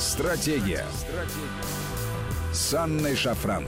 Стратегия. 0.00 0.86
Стратегия. 0.94 2.54
С 2.54 2.72
Анной 2.72 3.14
Шафран. 3.14 3.66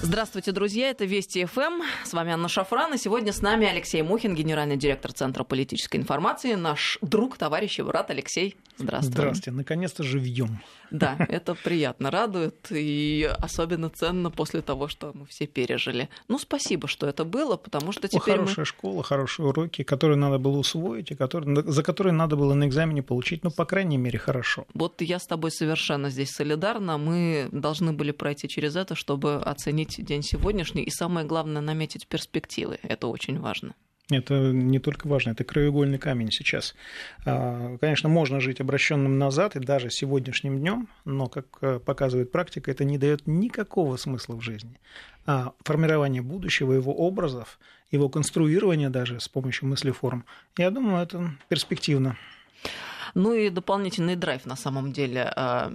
Здравствуйте, 0.00 0.52
друзья. 0.52 0.88
Это 0.88 1.04
Вести 1.04 1.44
ФМ. 1.44 1.82
С 2.02 2.14
вами 2.14 2.32
Анна 2.32 2.48
Шафран. 2.48 2.94
И 2.94 2.96
сегодня 2.96 3.34
с 3.34 3.42
нами 3.42 3.66
Алексей 3.66 4.00
Мухин, 4.00 4.34
генеральный 4.34 4.78
директор 4.78 5.12
Центра 5.12 5.44
политической 5.44 5.98
информации, 5.98 6.54
наш 6.54 6.96
друг, 7.02 7.36
товарищ 7.36 7.78
и 7.78 7.82
брат 7.82 8.10
Алексей. 8.10 8.56
Здравствуйте. 8.78 9.16
Здравствуйте. 9.16 9.50
Наконец-то 9.50 10.02
живьем. 10.02 10.60
Да, 10.90 11.16
это 11.28 11.54
приятно, 11.54 12.10
радует. 12.10 12.68
И 12.70 13.28
особенно 13.38 13.90
ценно 13.90 14.30
после 14.30 14.62
того, 14.62 14.88
что 14.88 15.12
мы 15.14 15.26
все 15.26 15.46
пережили. 15.46 16.08
Ну, 16.28 16.38
спасибо, 16.38 16.88
что 16.88 17.06
это 17.06 17.24
было, 17.24 17.56
потому 17.56 17.92
что 17.92 18.08
теперь 18.08 18.36
Хорошая 18.36 18.62
мы... 18.62 18.64
школа, 18.64 19.02
хорошие 19.02 19.46
уроки, 19.46 19.82
которые 19.82 20.16
надо 20.16 20.38
было 20.38 20.58
усвоить, 20.58 21.10
и 21.10 21.14
которые, 21.14 21.62
за 21.62 21.82
которые 21.82 22.12
надо 22.12 22.36
было 22.36 22.54
на 22.54 22.66
экзамене 22.66 23.02
получить, 23.02 23.44
ну, 23.44 23.50
по 23.50 23.64
крайней 23.64 23.96
мере, 23.96 24.18
хорошо. 24.18 24.66
Вот 24.74 25.00
я 25.00 25.18
с 25.18 25.26
тобой 25.26 25.50
совершенно 25.50 26.10
здесь 26.10 26.30
солидарна. 26.30 26.98
Мы 26.98 27.48
должны 27.52 27.92
были 27.92 28.12
пройти 28.12 28.48
через 28.48 28.76
это, 28.76 28.94
чтобы 28.94 29.36
оценить 29.36 30.04
день 30.04 30.22
сегодняшний 30.22 30.82
и, 30.82 30.90
самое 30.90 31.26
главное, 31.26 31.62
наметить 31.62 32.06
перспективы. 32.06 32.78
Это 32.82 33.08
очень 33.08 33.40
важно. 33.40 33.74
Это 34.10 34.52
не 34.52 34.78
только 34.78 35.06
важно, 35.06 35.30
это 35.30 35.44
краеугольный 35.44 35.98
камень 35.98 36.32
сейчас. 36.32 36.74
А, 37.26 37.76
конечно, 37.78 38.08
можно 38.08 38.40
жить 38.40 38.58
обращенным 38.60 39.18
назад 39.18 39.54
и 39.54 39.60
даже 39.60 39.90
сегодняшним 39.90 40.58
днем, 40.58 40.88
но, 41.04 41.26
как 41.28 41.46
э, 41.60 41.78
показывает 41.78 42.32
практика, 42.32 42.70
это 42.70 42.84
не 42.84 42.96
дает 42.96 43.26
никакого 43.26 43.98
смысла 43.98 44.36
в 44.36 44.40
жизни. 44.40 44.80
А 45.26 45.52
формирование 45.62 46.22
будущего, 46.22 46.72
его 46.72 46.94
образов, 46.94 47.58
его 47.90 48.08
конструирование 48.08 48.88
даже 48.88 49.20
с 49.20 49.28
помощью 49.28 49.68
мыслеформ, 49.68 50.24
я 50.56 50.70
думаю, 50.70 51.02
это 51.02 51.30
перспективно. 51.50 52.16
Ну 53.14 53.34
и 53.34 53.50
дополнительный 53.50 54.16
драйв 54.16 54.46
на 54.46 54.56
самом 54.56 54.92
деле 54.92 55.30
а, 55.36 55.70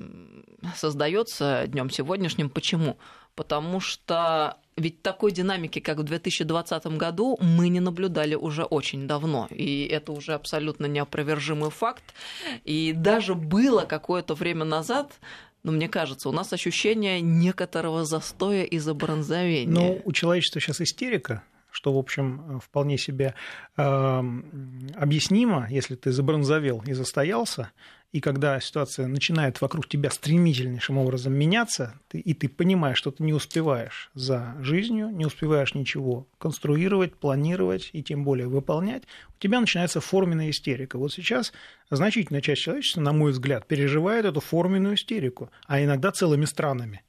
создается 0.75 1.65
днем 1.67 1.91
сегодняшним. 1.91 2.49
Почему? 2.49 2.97
Потому 3.35 3.79
что 3.79 4.57
ведь 4.75 5.01
такой 5.01 5.31
динамики, 5.31 5.79
как 5.79 5.97
в 5.97 6.03
2020 6.03 6.85
году, 6.97 7.37
мы 7.41 7.69
не 7.69 7.79
наблюдали 7.79 8.35
уже 8.35 8.63
очень 8.63 9.07
давно. 9.07 9.47
И 9.49 9.85
это 9.85 10.11
уже 10.11 10.33
абсолютно 10.33 10.85
неопровержимый 10.85 11.69
факт. 11.69 12.03
И 12.63 12.93
даже 12.93 13.35
было 13.35 13.81
какое-то 13.81 14.33
время 14.35 14.65
назад 14.65 15.11
но 15.63 15.71
мне 15.71 15.87
кажется, 15.87 16.27
у 16.27 16.33
нас 16.33 16.51
ощущение 16.51 17.21
некоторого 17.21 18.03
застоя 18.03 18.63
и 18.63 18.79
забронзовения. 18.79 19.73
Ну, 19.73 20.01
у 20.03 20.11
человечества 20.11 20.59
сейчас 20.59 20.81
истерика, 20.81 21.41
что, 21.71 21.93
в 21.93 21.97
общем, 21.97 22.59
вполне 22.59 22.97
себе 22.97 23.33
э, 23.77 23.83
объяснимо, 24.95 25.67
если 25.69 25.95
ты 25.95 26.11
забронзовел 26.11 26.83
и 26.85 26.91
застоялся, 26.91 27.71
и 28.13 28.19
когда 28.19 28.59
ситуация 28.59 29.07
начинает 29.07 29.59
вокруг 29.59 29.89
тебя 29.89 30.11
стремительнейшим 30.11 30.99
образом 30.99 31.33
меняться, 31.33 31.99
ты, 32.09 32.19
и 32.19 32.35
ты 32.35 32.47
понимаешь, 32.47 32.99
что 32.99 33.09
ты 33.09 33.23
не 33.23 33.33
успеваешь 33.33 34.11
за 34.13 34.55
жизнью, 34.59 35.09
не 35.09 35.25
успеваешь 35.25 35.73
ничего 35.73 36.27
конструировать, 36.37 37.15
планировать 37.15 37.89
и 37.91 38.03
тем 38.03 38.23
более 38.23 38.47
выполнять, 38.47 39.03
у 39.35 39.39
тебя 39.39 39.59
начинается 39.59 39.99
форменная 39.99 40.51
истерика. 40.51 40.99
Вот 40.99 41.11
сейчас 41.11 41.53
значительная 41.89 42.41
часть 42.41 42.61
человечества, 42.61 43.01
на 43.01 43.13
мой 43.13 43.31
взгляд, 43.31 43.67
переживает 43.67 44.25
эту 44.25 44.41
форменную 44.41 44.93
истерику, 44.93 45.49
а 45.65 45.83
иногда 45.83 46.11
целыми 46.11 46.45
странами. 46.45 47.01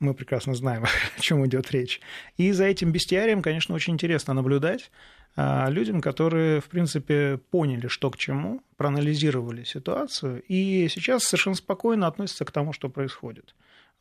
Мы 0.00 0.14
прекрасно 0.14 0.54
знаем, 0.54 0.84
о 1.16 1.20
чем 1.20 1.44
идет 1.46 1.70
речь. 1.70 2.00
И 2.36 2.52
за 2.52 2.64
этим 2.64 2.92
бестиарием, 2.92 3.42
конечно, 3.42 3.74
очень 3.74 3.94
интересно 3.94 4.34
наблюдать. 4.34 4.90
А, 5.36 5.68
людям, 5.70 6.00
которые, 6.00 6.60
в 6.60 6.68
принципе, 6.68 7.38
поняли, 7.50 7.88
что 7.88 8.10
к 8.10 8.16
чему, 8.16 8.62
проанализировали 8.76 9.64
ситуацию 9.64 10.42
и 10.48 10.88
сейчас 10.88 11.24
совершенно 11.24 11.56
спокойно 11.56 12.06
относятся 12.06 12.44
к 12.44 12.50
тому, 12.50 12.72
что 12.72 12.88
происходит. 12.88 13.54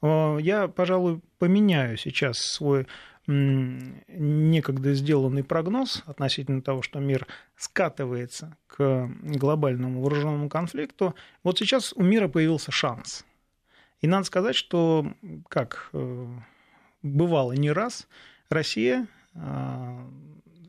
Я, 0.03 0.67
пожалуй, 0.67 1.21
поменяю 1.39 1.97
сейчас 1.97 2.37
свой 2.37 2.85
некогда 3.27 4.93
сделанный 4.93 5.43
прогноз 5.43 6.01
относительно 6.05 6.61
того, 6.61 6.81
что 6.81 6.99
мир 6.99 7.27
скатывается 7.57 8.55
к 8.67 9.09
глобальному 9.21 10.01
вооруженному 10.01 10.49
конфликту. 10.49 11.13
Вот 11.43 11.59
сейчас 11.59 11.93
у 11.93 12.03
мира 12.03 12.29
появился 12.29 12.71
шанс. 12.71 13.25
И 14.01 14.07
надо 14.07 14.25
сказать, 14.25 14.55
что, 14.55 15.11
как 15.49 15.89
э, 15.93 16.27
бывало 17.01 17.53
не 17.53 17.71
раз, 17.71 18.07
Россия 18.49 19.07
а, 19.35 20.07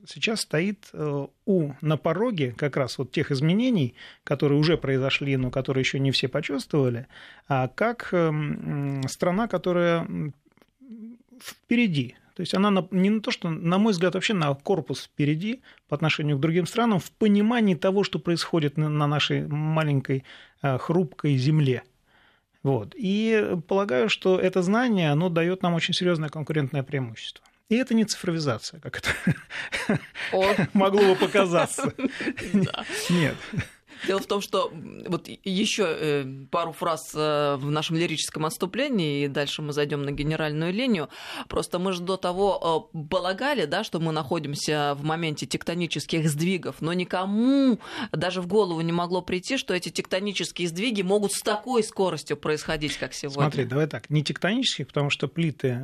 сейчас 0.06 0.40
стоит 0.40 0.88
э, 0.92 1.26
у, 1.46 1.72
на 1.80 1.96
пороге 1.96 2.54
как 2.56 2.76
раз 2.76 2.98
вот 2.98 3.12
тех 3.12 3.30
изменений, 3.30 3.94
которые 4.24 4.58
уже 4.58 4.76
произошли, 4.76 5.36
но 5.36 5.50
которые 5.50 5.82
еще 5.82 5.98
не 5.98 6.10
все 6.10 6.28
почувствовали, 6.28 7.06
а 7.48 7.68
как 7.68 8.08
страна, 8.08 9.48
которая 9.48 10.32
впереди. 11.40 12.16
То 12.38 12.42
есть 12.42 12.54
она 12.54 12.86
не 12.92 13.10
на 13.10 13.20
то, 13.20 13.32
что, 13.32 13.50
на 13.50 13.78
мой 13.78 13.92
взгляд, 13.92 14.14
вообще 14.14 14.32
на 14.32 14.54
корпус 14.54 15.02
впереди 15.02 15.60
по 15.88 15.96
отношению 15.96 16.36
к 16.36 16.40
другим 16.40 16.66
странам 16.66 17.00
в 17.00 17.10
понимании 17.10 17.74
того, 17.74 18.04
что 18.04 18.20
происходит 18.20 18.76
на 18.76 19.06
нашей 19.08 19.46
маленькой 19.48 20.24
э, 20.62 20.78
хрупкой 20.78 21.36
земле. 21.36 21.82
Вот. 22.68 22.94
И 22.94 23.56
полагаю, 23.66 24.10
что 24.10 24.38
это 24.38 24.60
знание, 24.60 25.10
оно 25.10 25.30
дает 25.30 25.62
нам 25.62 25.72
очень 25.72 25.94
серьезное 25.94 26.28
конкурентное 26.28 26.82
преимущество. 26.82 27.42
И 27.70 27.76
это 27.76 27.94
не 27.94 28.04
цифровизация, 28.04 28.78
как 28.80 28.98
это 28.98 30.00
могло 30.74 31.00
бы 31.00 31.16
показаться. 31.16 31.94
Нет. 33.08 33.36
Дело 34.06 34.20
в 34.20 34.26
том, 34.26 34.40
что 34.40 34.72
вот 35.06 35.28
еще 35.44 35.84
э, 35.88 36.24
пару 36.50 36.72
фраз 36.72 37.12
э, 37.14 37.56
в 37.56 37.70
нашем 37.70 37.96
лирическом 37.96 38.46
отступлении, 38.46 39.24
и 39.24 39.28
дальше 39.28 39.62
мы 39.62 39.72
зайдем 39.72 40.02
на 40.02 40.12
генеральную 40.12 40.72
линию. 40.72 41.08
Просто 41.48 41.78
мы 41.78 41.92
же 41.92 42.02
до 42.02 42.16
того 42.16 42.86
э, 42.94 42.98
полагали, 43.08 43.64
да, 43.64 43.84
что 43.84 44.00
мы 44.00 44.12
находимся 44.12 44.94
в 44.94 45.04
моменте 45.04 45.46
тектонических 45.46 46.28
сдвигов, 46.28 46.76
но 46.80 46.92
никому 46.92 47.78
даже 48.12 48.40
в 48.40 48.46
голову 48.46 48.80
не 48.80 48.92
могло 48.92 49.22
прийти, 49.22 49.56
что 49.56 49.74
эти 49.74 49.88
тектонические 49.88 50.68
сдвиги 50.68 51.02
могут 51.02 51.32
с 51.32 51.42
такой 51.42 51.82
скоростью 51.82 52.36
происходить, 52.36 52.96
как 52.96 53.14
сегодня. 53.14 53.42
Смотри, 53.42 53.64
давай 53.64 53.86
так, 53.86 54.10
не 54.10 54.22
тектонические, 54.22 54.86
потому 54.86 55.10
что 55.10 55.28
плиты, 55.28 55.80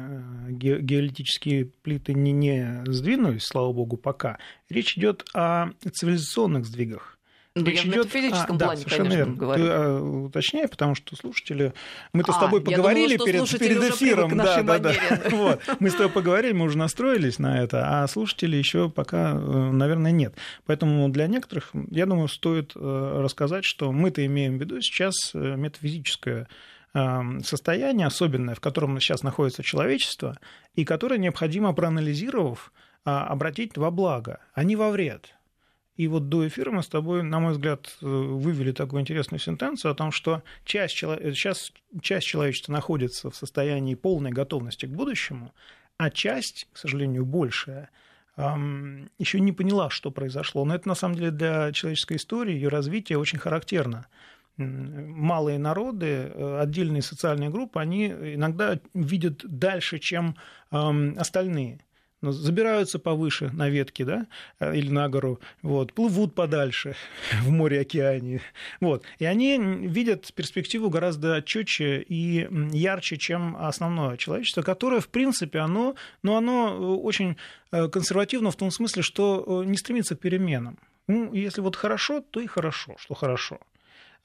геолитические 0.49 1.67
плиты 1.67 2.15
не, 2.15 2.33
не 2.33 2.83
сдвинулись, 2.87 3.45
слава 3.45 3.73
богу, 3.73 3.97
пока. 3.97 4.39
Речь 4.69 4.97
идет 4.97 5.25
о 5.35 5.71
цивилизационных 5.93 6.67
сдвигах. 6.67 7.14
Ну, 7.57 7.65
Речь 7.65 7.85
идет... 7.85 7.95
в 7.95 7.97
метафизическом 7.99 8.57
а, 8.57 8.59
плане, 8.59 8.83
да, 8.83 8.97
конечно, 8.97 9.17
верно. 9.17 9.35
говорю. 9.35 9.65
Ты, 9.65 9.71
а, 9.71 10.01
уточняй, 10.27 10.67
потому 10.67 10.97
что 10.97 11.15
слушатели... 11.15 11.73
Мы-то 12.13 12.33
а, 12.33 12.35
с 12.35 12.39
тобой 12.39 12.61
поговорили 12.61 13.17
думала, 13.17 13.47
перед, 13.47 13.59
перед 13.61 13.95
эфиром. 13.95 14.37
Да, 14.37 14.63
да, 14.65 14.79
да. 14.81 14.93
вот. 15.31 15.61
Мы 15.79 15.91
с 15.91 15.95
тобой 15.95 16.11
поговорили, 16.11 16.53
мы 16.53 16.65
уже 16.65 16.77
настроились 16.77 17.39
на 17.39 17.63
это, 17.63 18.03
а 18.03 18.09
слушателей 18.09 18.59
еще 18.59 18.91
пока, 18.91 19.35
э, 19.35 19.37
наверное, 19.37 20.11
нет. 20.11 20.35
Поэтому 20.67 21.09
для 21.11 21.29
некоторых, 21.29 21.71
я 21.93 22.07
думаю, 22.07 22.27
стоит 22.27 22.73
э, 22.75 23.21
рассказать, 23.23 23.65
что 23.65 23.93
мы-то 23.93 24.27
имеем 24.27 24.59
в 24.59 24.61
виду 24.61 24.81
сейчас 24.81 25.33
метафизическое 25.33 26.49
состояние 27.43 28.07
особенное, 28.07 28.55
в 28.55 28.61
котором 28.61 29.01
сейчас 29.01 29.25
находится 29.25 29.65
человечество, 29.65 30.39
и 30.77 30.85
которое 30.85 31.19
необходимо, 31.19 31.73
проанализировав, 31.73 32.73
а, 33.05 33.27
обратить 33.27 33.77
во 33.77 33.91
благо, 33.91 34.39
а 34.55 34.63
не 34.63 34.77
во 34.77 34.91
вред. 34.91 35.35
И 35.97 36.09
вот 36.09 36.29
до 36.29 36.47
эфира 36.47 36.73
мы 36.73 36.83
с 36.83 36.89
тобой, 36.89 37.23
на 37.23 37.39
мой 37.39 37.53
взгляд, 37.53 37.97
э, 38.03 38.07
вывели 38.07 38.73
такую 38.73 39.03
интересную 39.03 39.39
сентенцию 39.39 39.93
о 39.93 39.95
том, 39.95 40.11
что 40.11 40.43
часть, 40.65 40.95
сейчас 40.97 41.73
часть 42.03 42.27
человечества 42.27 42.73
находится 42.73 43.31
в 43.31 43.37
состоянии 43.37 43.95
полной 43.95 44.33
готовности 44.33 44.87
к 44.87 44.91
будущему, 44.91 45.55
а 45.97 46.11
часть, 46.11 46.69
к 46.73 46.79
сожалению, 46.79 47.25
большая, 47.25 47.91
еще 48.37 49.39
не 49.39 49.53
поняла, 49.53 49.91
что 49.91 50.11
произошло. 50.11 50.65
Но 50.65 50.75
это, 50.75 50.89
на 50.89 50.97
самом 50.97 51.15
деле, 51.15 51.31
для 51.31 51.71
человеческой 51.71 52.17
истории, 52.17 52.55
ее 52.55 52.69
развития 52.69 53.17
очень 53.17 53.39
характерно. 53.39 54.09
Малые 54.57 55.59
народы, 55.61 56.07
э, 56.07 56.59
отдельные 56.61 57.03
социальные 57.03 57.51
группы, 57.51 57.79
они 57.79 58.09
иногда 58.09 58.81
видят 58.93 59.43
дальше, 59.45 60.01
чем 60.01 60.35
остальные– 60.71 61.85
забираются 62.33 62.99
повыше 62.99 63.51
на 63.53 63.69
ветки, 63.69 64.03
да, 64.03 64.27
э, 64.61 64.77
или 64.77 64.91
на 64.91 65.09
гору, 65.09 65.41
вот, 65.63 65.93
плывут 65.93 66.35
подальше 66.35 66.95
в 67.43 67.51
море, 67.51 67.81
океане, 67.81 68.41
вот, 68.81 69.05
и 69.19 69.25
они 69.25 69.59
видят 69.59 70.33
перспективу 70.35 70.91
гораздо 70.91 71.43
четче 71.43 72.03
и 72.03 72.49
ярче, 72.73 73.17
чем 73.17 73.57
основное 73.57 74.17
человечество, 74.17 74.63
которое, 74.63 75.01
в 75.01 75.09
принципе, 75.09 75.59
оно, 75.59 75.95
ну, 76.23 76.37
оно 76.37 76.69
э, 76.69 76.79
очень 76.79 77.37
э, 77.73 77.89
консервативно 77.89 78.51
в 78.51 78.57
том 78.57 78.71
смысле, 78.71 79.03
что 79.03 79.65
не 79.65 79.77
стремится 79.77 80.17
к 80.17 80.21
переменам. 80.21 80.79
Ну, 81.07 81.35
если 81.35 81.61
вот 81.61 81.77
хорошо, 81.77 82.23
то 82.31 82.41
и 82.41 82.47
хорошо, 82.47 82.95
что 82.99 83.15
хорошо. 83.15 83.59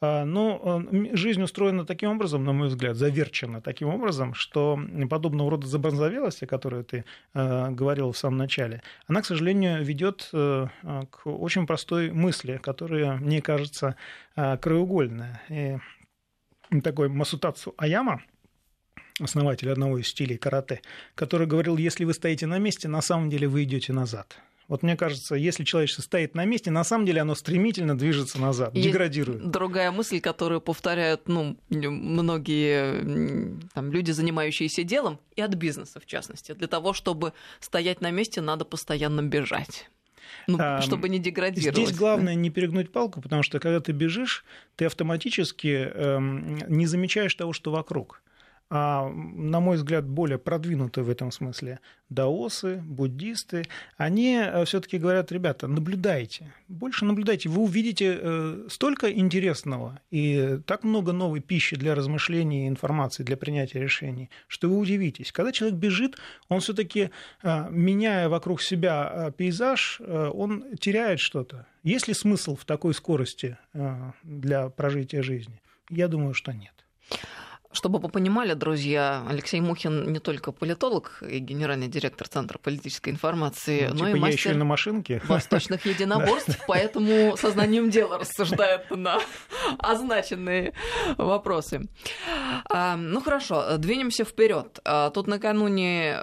А, 0.02 0.24
но 0.24 0.84
э, 0.92 1.16
жизнь 1.16 1.42
устроена 1.42 1.86
таким 1.86 2.12
образом, 2.12 2.46
на 2.46 2.54
мой 2.54 2.70
взгляд, 2.70 2.96
заверчена 2.96 3.62
таким 3.62 3.90
образом, 3.90 4.34
что 4.34 4.80
подобного 5.10 5.52
рода 5.52 5.68
забронзовелость, 5.68 6.44
о 6.44 6.48
которой 6.48 6.84
ты 6.84 7.04
э, 7.34 7.72
говорил 7.72 8.12
в 8.14 8.18
самом 8.18 8.38
начале, 8.38 8.82
она, 9.08 9.22
к 9.22 9.26
сожалению, 9.26 9.84
ведет 9.84 10.30
э, 10.32 10.68
к 11.10 11.28
очень 11.28 11.68
простой 11.68 12.12
мысли, 12.12 12.60
которая, 12.62 13.16
мне 13.16 13.42
кажется, 13.42 13.96
краеугольная. 14.36 15.42
И 15.50 15.78
такой 16.82 17.10
Масутацу 17.10 17.74
Аяма, 17.78 18.22
основатель 19.20 19.70
одного 19.70 19.98
из 19.98 20.08
стилей 20.08 20.38
карате, 20.38 20.82
который 21.16 21.46
говорил, 21.46 21.76
если 21.76 22.06
вы 22.06 22.14
стоите 22.14 22.48
на 22.48 22.58
месте, 22.58 22.88
на 22.88 23.02
самом 23.02 23.30
деле 23.30 23.50
вы 23.50 23.64
идете 23.64 23.92
назад. 23.92 24.40
Вот 24.70 24.84
мне 24.84 24.96
кажется, 24.96 25.34
если 25.34 25.64
человечество 25.64 26.04
стоит 26.04 26.36
на 26.36 26.46
месте, 26.46 26.70
на 26.70 26.84
самом 26.84 27.08
деле 27.08 27.22
оно 27.22 27.34
стремительно 27.34 27.98
движется 27.98 28.40
назад, 28.40 28.76
Есть 28.76 28.88
деградирует. 28.88 29.50
Другая 29.50 29.92
мысль, 29.92 30.22
которую 30.22 30.62
повторяют 30.62 31.28
ну, 31.28 31.58
многие 31.70 33.58
там, 33.74 33.92
люди, 33.92 34.12
занимающиеся 34.12 34.84
делом, 34.84 35.20
и 35.36 35.42
от 35.42 35.56
бизнеса 35.56 36.00
в 36.00 36.06
частности. 36.06 36.54
Для 36.54 36.68
того, 36.68 36.94
чтобы 36.94 37.34
стоять 37.60 38.02
на 38.02 38.12
месте, 38.12 38.42
надо 38.42 38.64
постоянно 38.64 39.24
бежать. 39.24 39.90
Ну, 40.46 40.60
а, 40.62 40.82
чтобы 40.82 41.10
не 41.10 41.18
деградировать. 41.18 41.76
Здесь 41.76 41.98
главное 41.98 42.36
не 42.36 42.52
перегнуть 42.52 42.92
палку, 42.92 43.22
потому 43.22 43.42
что 43.42 43.60
когда 43.60 43.80
ты 43.80 43.92
бежишь, 43.92 44.46
ты 44.76 44.86
автоматически 44.86 45.92
эм, 45.92 46.58
не 46.68 46.86
замечаешь 46.86 47.34
того, 47.34 47.54
что 47.54 47.72
вокруг 47.72 48.22
а, 48.72 49.10
на 49.10 49.60
мой 49.60 49.78
взгляд, 49.78 50.06
более 50.06 50.38
продвинутые 50.38 51.04
в 51.04 51.10
этом 51.10 51.32
смысле 51.32 51.80
даосы, 52.10 52.84
буддисты, 52.86 53.66
они 53.98 54.36
э, 54.36 54.64
все-таки 54.66 55.00
говорят, 55.00 55.32
ребята, 55.32 55.68
наблюдайте, 55.68 56.54
больше 56.68 57.06
наблюдайте, 57.06 57.50
вы 57.50 57.64
увидите 57.64 58.20
э, 58.22 58.68
столько 58.70 59.12
интересного 59.12 60.00
и 60.12 60.60
так 60.68 60.84
много 60.84 61.14
новой 61.14 61.40
пищи 61.40 61.76
для 61.76 61.96
размышлений 61.96 62.68
информации 62.68 63.24
для 63.24 63.38
принятия 63.38 63.80
решений, 63.80 64.30
что 64.48 64.70
вы 64.70 64.78
удивитесь. 64.78 65.32
Когда 65.32 65.52
человек 65.52 65.80
бежит, 65.80 66.18
он 66.48 66.60
все-таки, 66.60 67.10
э, 67.42 67.68
меняя 67.72 68.30
вокруг 68.30 68.62
себя 68.62 69.34
пейзаж, 69.36 70.00
он 70.00 70.78
теряет 70.78 71.20
что-то. 71.20 71.66
Есть 71.82 72.08
ли 72.08 72.14
смысл 72.14 72.56
в 72.56 72.66
такой 72.66 72.94
скорости 72.94 73.58
для 74.24 74.70
прожития 74.70 75.24
жизни? 75.24 75.62
Я 75.90 76.08
думаю, 76.08 76.34
что 76.34 76.52
нет. 76.52 76.74
Чтобы 77.72 78.00
вы 78.00 78.10
понимали, 78.10 78.54
друзья, 78.56 79.24
Алексей 79.30 79.62
Мухин 79.62 80.12
не 80.12 80.18
только 80.18 80.52
политолог 80.52 81.22
и 81.22 81.38
генеральный 81.38 81.88
директор 81.88 82.28
Центра 82.28 82.58
политической 82.58 83.10
информации, 83.10 83.88
ну, 83.92 84.00
но 84.00 84.06
типа 84.08 84.18
и 84.18 84.20
мастер 84.20 84.50
еще 84.50 84.54
на 84.56 84.66
машинке. 84.66 85.22
восточных 85.28 85.86
единоборств, 85.86 86.60
поэтому 86.68 87.38
сознанием 87.38 87.92
дела 87.92 88.18
рассуждает 88.18 88.90
на 88.90 89.20
означенные 89.78 90.74
вопросы. 91.18 91.88
А, 92.70 92.96
ну 92.96 93.22
хорошо, 93.22 93.78
двинемся 93.78 94.26
вперед. 94.26 94.80
А, 94.84 95.12
тут 95.12 95.28
накануне 95.28 96.18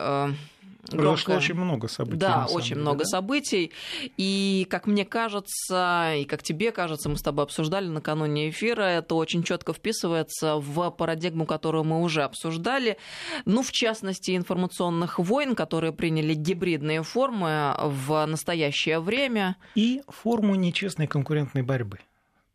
Произошло 0.90 1.34
очень 1.34 1.54
много 1.54 1.88
событий. 1.88 2.18
Да, 2.18 2.46
очень 2.50 2.70
деле, 2.70 2.80
много 2.80 2.98
да? 3.00 3.04
событий. 3.04 3.72
И, 4.16 4.66
как 4.70 4.86
мне 4.86 5.04
кажется, 5.04 6.14
и 6.16 6.24
как 6.24 6.42
тебе 6.42 6.72
кажется, 6.72 7.08
мы 7.08 7.16
с 7.16 7.22
тобой 7.22 7.44
обсуждали 7.44 7.88
накануне 7.88 8.50
эфира, 8.50 8.82
это 8.82 9.14
очень 9.14 9.42
четко 9.42 9.72
вписывается 9.72 10.56
в 10.56 10.90
парадигму, 10.90 11.46
которую 11.46 11.84
мы 11.84 12.02
уже 12.02 12.22
обсуждали. 12.22 12.98
Ну, 13.44 13.62
в 13.62 13.72
частности, 13.72 14.36
информационных 14.36 15.18
войн, 15.18 15.54
которые 15.54 15.92
приняли 15.92 16.34
гибридные 16.34 17.02
формы 17.02 17.74
в 17.78 18.24
настоящее 18.26 19.00
время. 19.00 19.56
И 19.74 20.02
форму 20.08 20.54
нечестной 20.54 21.06
конкурентной 21.06 21.62
борьбы, 21.62 21.98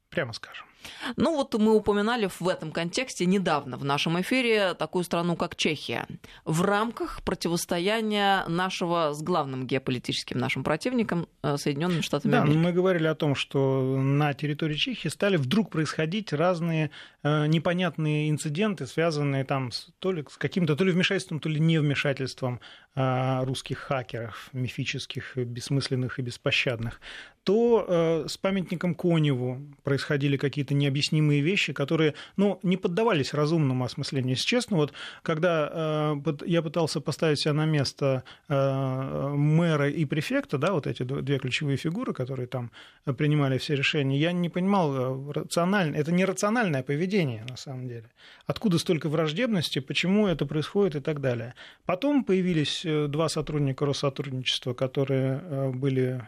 прямо 0.09 0.33
скажем. 0.33 0.70
Ну 1.15 1.35
вот 1.35 1.53
мы 1.57 1.75
упоминали 1.75 2.29
в 2.39 2.47
этом 2.47 2.71
контексте 2.71 3.25
недавно 3.25 3.77
в 3.77 3.85
нашем 3.85 4.19
эфире 4.21 4.73
такую 4.73 5.03
страну, 5.03 5.35
как 5.35 5.55
Чехия. 5.55 6.07
В 6.45 6.61
рамках 6.61 7.21
противостояния 7.23 8.43
нашего 8.47 9.13
с 9.13 9.21
главным 9.21 9.67
геополитическим 9.67 10.37
нашим 10.37 10.63
противником 10.63 11.27
э, 11.43 11.57
Соединенными 11.57 12.01
Штатами 12.01 12.31
да, 12.31 12.43
Америки. 12.43 12.57
мы 12.57 12.71
говорили 12.71 13.07
о 13.07 13.15
том, 13.15 13.35
что 13.35 13.97
на 13.97 14.33
территории 14.33 14.75
Чехии 14.75 15.07
стали 15.07 15.37
вдруг 15.37 15.69
происходить 15.69 16.33
разные 16.33 16.91
э, 17.23 17.47
непонятные 17.47 18.29
инциденты, 18.29 18.87
связанные 18.87 19.43
там 19.43 19.71
с, 19.71 19.89
то 19.99 20.11
ли 20.11 20.25
с 20.29 20.37
каким-то 20.37 20.75
то 20.75 20.83
ли 20.83 20.91
вмешательством, 20.91 21.39
то 21.39 21.49
ли 21.49 21.59
не 21.59 21.79
вмешательством 21.79 22.59
э, 22.90 22.90
русских 22.93 23.77
хакеров, 23.79 24.49
мифических, 24.51 25.37
бессмысленных 25.37 26.19
и 26.19 26.21
беспощадных 26.21 26.99
то 27.43 27.85
э, 27.87 28.27
с 28.27 28.37
памятником 28.37 28.93
Коневу 28.93 29.59
происходили 29.83 30.37
какие-то 30.37 30.75
необъяснимые 30.75 31.41
вещи, 31.41 31.73
которые 31.73 32.13
ну, 32.37 32.59
не 32.61 32.77
поддавались 32.77 33.33
разумному 33.33 33.83
осмыслению. 33.83 34.31
Если 34.31 34.45
честно, 34.45 34.77
вот 34.77 34.93
когда 35.23 36.13
э, 36.23 36.33
я 36.45 36.61
пытался 36.61 37.01
поставить 37.01 37.39
себя 37.39 37.53
на 37.53 37.65
место 37.65 38.23
э, 38.47 39.29
мэра 39.35 39.89
и 39.89 40.05
префекта, 40.05 40.59
да, 40.59 40.73
вот 40.73 40.85
эти 40.85 41.01
две 41.03 41.39
ключевые 41.39 41.77
фигуры, 41.77 42.13
которые 42.13 42.47
там 42.47 42.71
принимали 43.05 43.57
все 43.57 43.75
решения, 43.75 44.19
я 44.19 44.31
не 44.31 44.49
понимал, 44.49 45.31
рационально, 45.31 45.95
это 45.95 46.11
не 46.11 46.25
рациональное 46.25 46.83
поведение 46.83 47.43
на 47.49 47.57
самом 47.57 47.87
деле. 47.87 48.11
Откуда 48.45 48.77
столько 48.77 49.09
враждебности, 49.09 49.79
почему 49.79 50.27
это 50.27 50.45
происходит 50.45 50.95
и 50.95 50.99
так 50.99 51.21
далее. 51.21 51.55
Потом 51.85 52.23
появились 52.23 52.80
два 52.83 53.29
сотрудника 53.29 53.85
Россотрудничества, 53.85 54.73
которые 54.73 55.71
были 55.71 56.23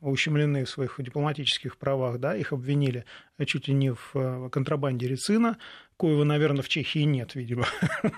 ущемлены 0.00 0.28
ущемлены 0.38 0.64
в 0.64 0.70
своих 0.70 0.94
дипломатических 0.98 1.76
правах, 1.76 2.18
да, 2.18 2.36
их 2.36 2.52
обвинили 2.52 3.04
чуть 3.46 3.68
ли 3.68 3.74
не 3.74 3.92
в 3.92 4.10
э, 4.14 4.48
контрабанде 4.50 5.08
рецина, 5.08 5.56
коего, 5.98 6.24
наверное, 6.24 6.62
в 6.62 6.68
Чехии 6.68 7.00
нет, 7.00 7.34
видимо. 7.34 7.66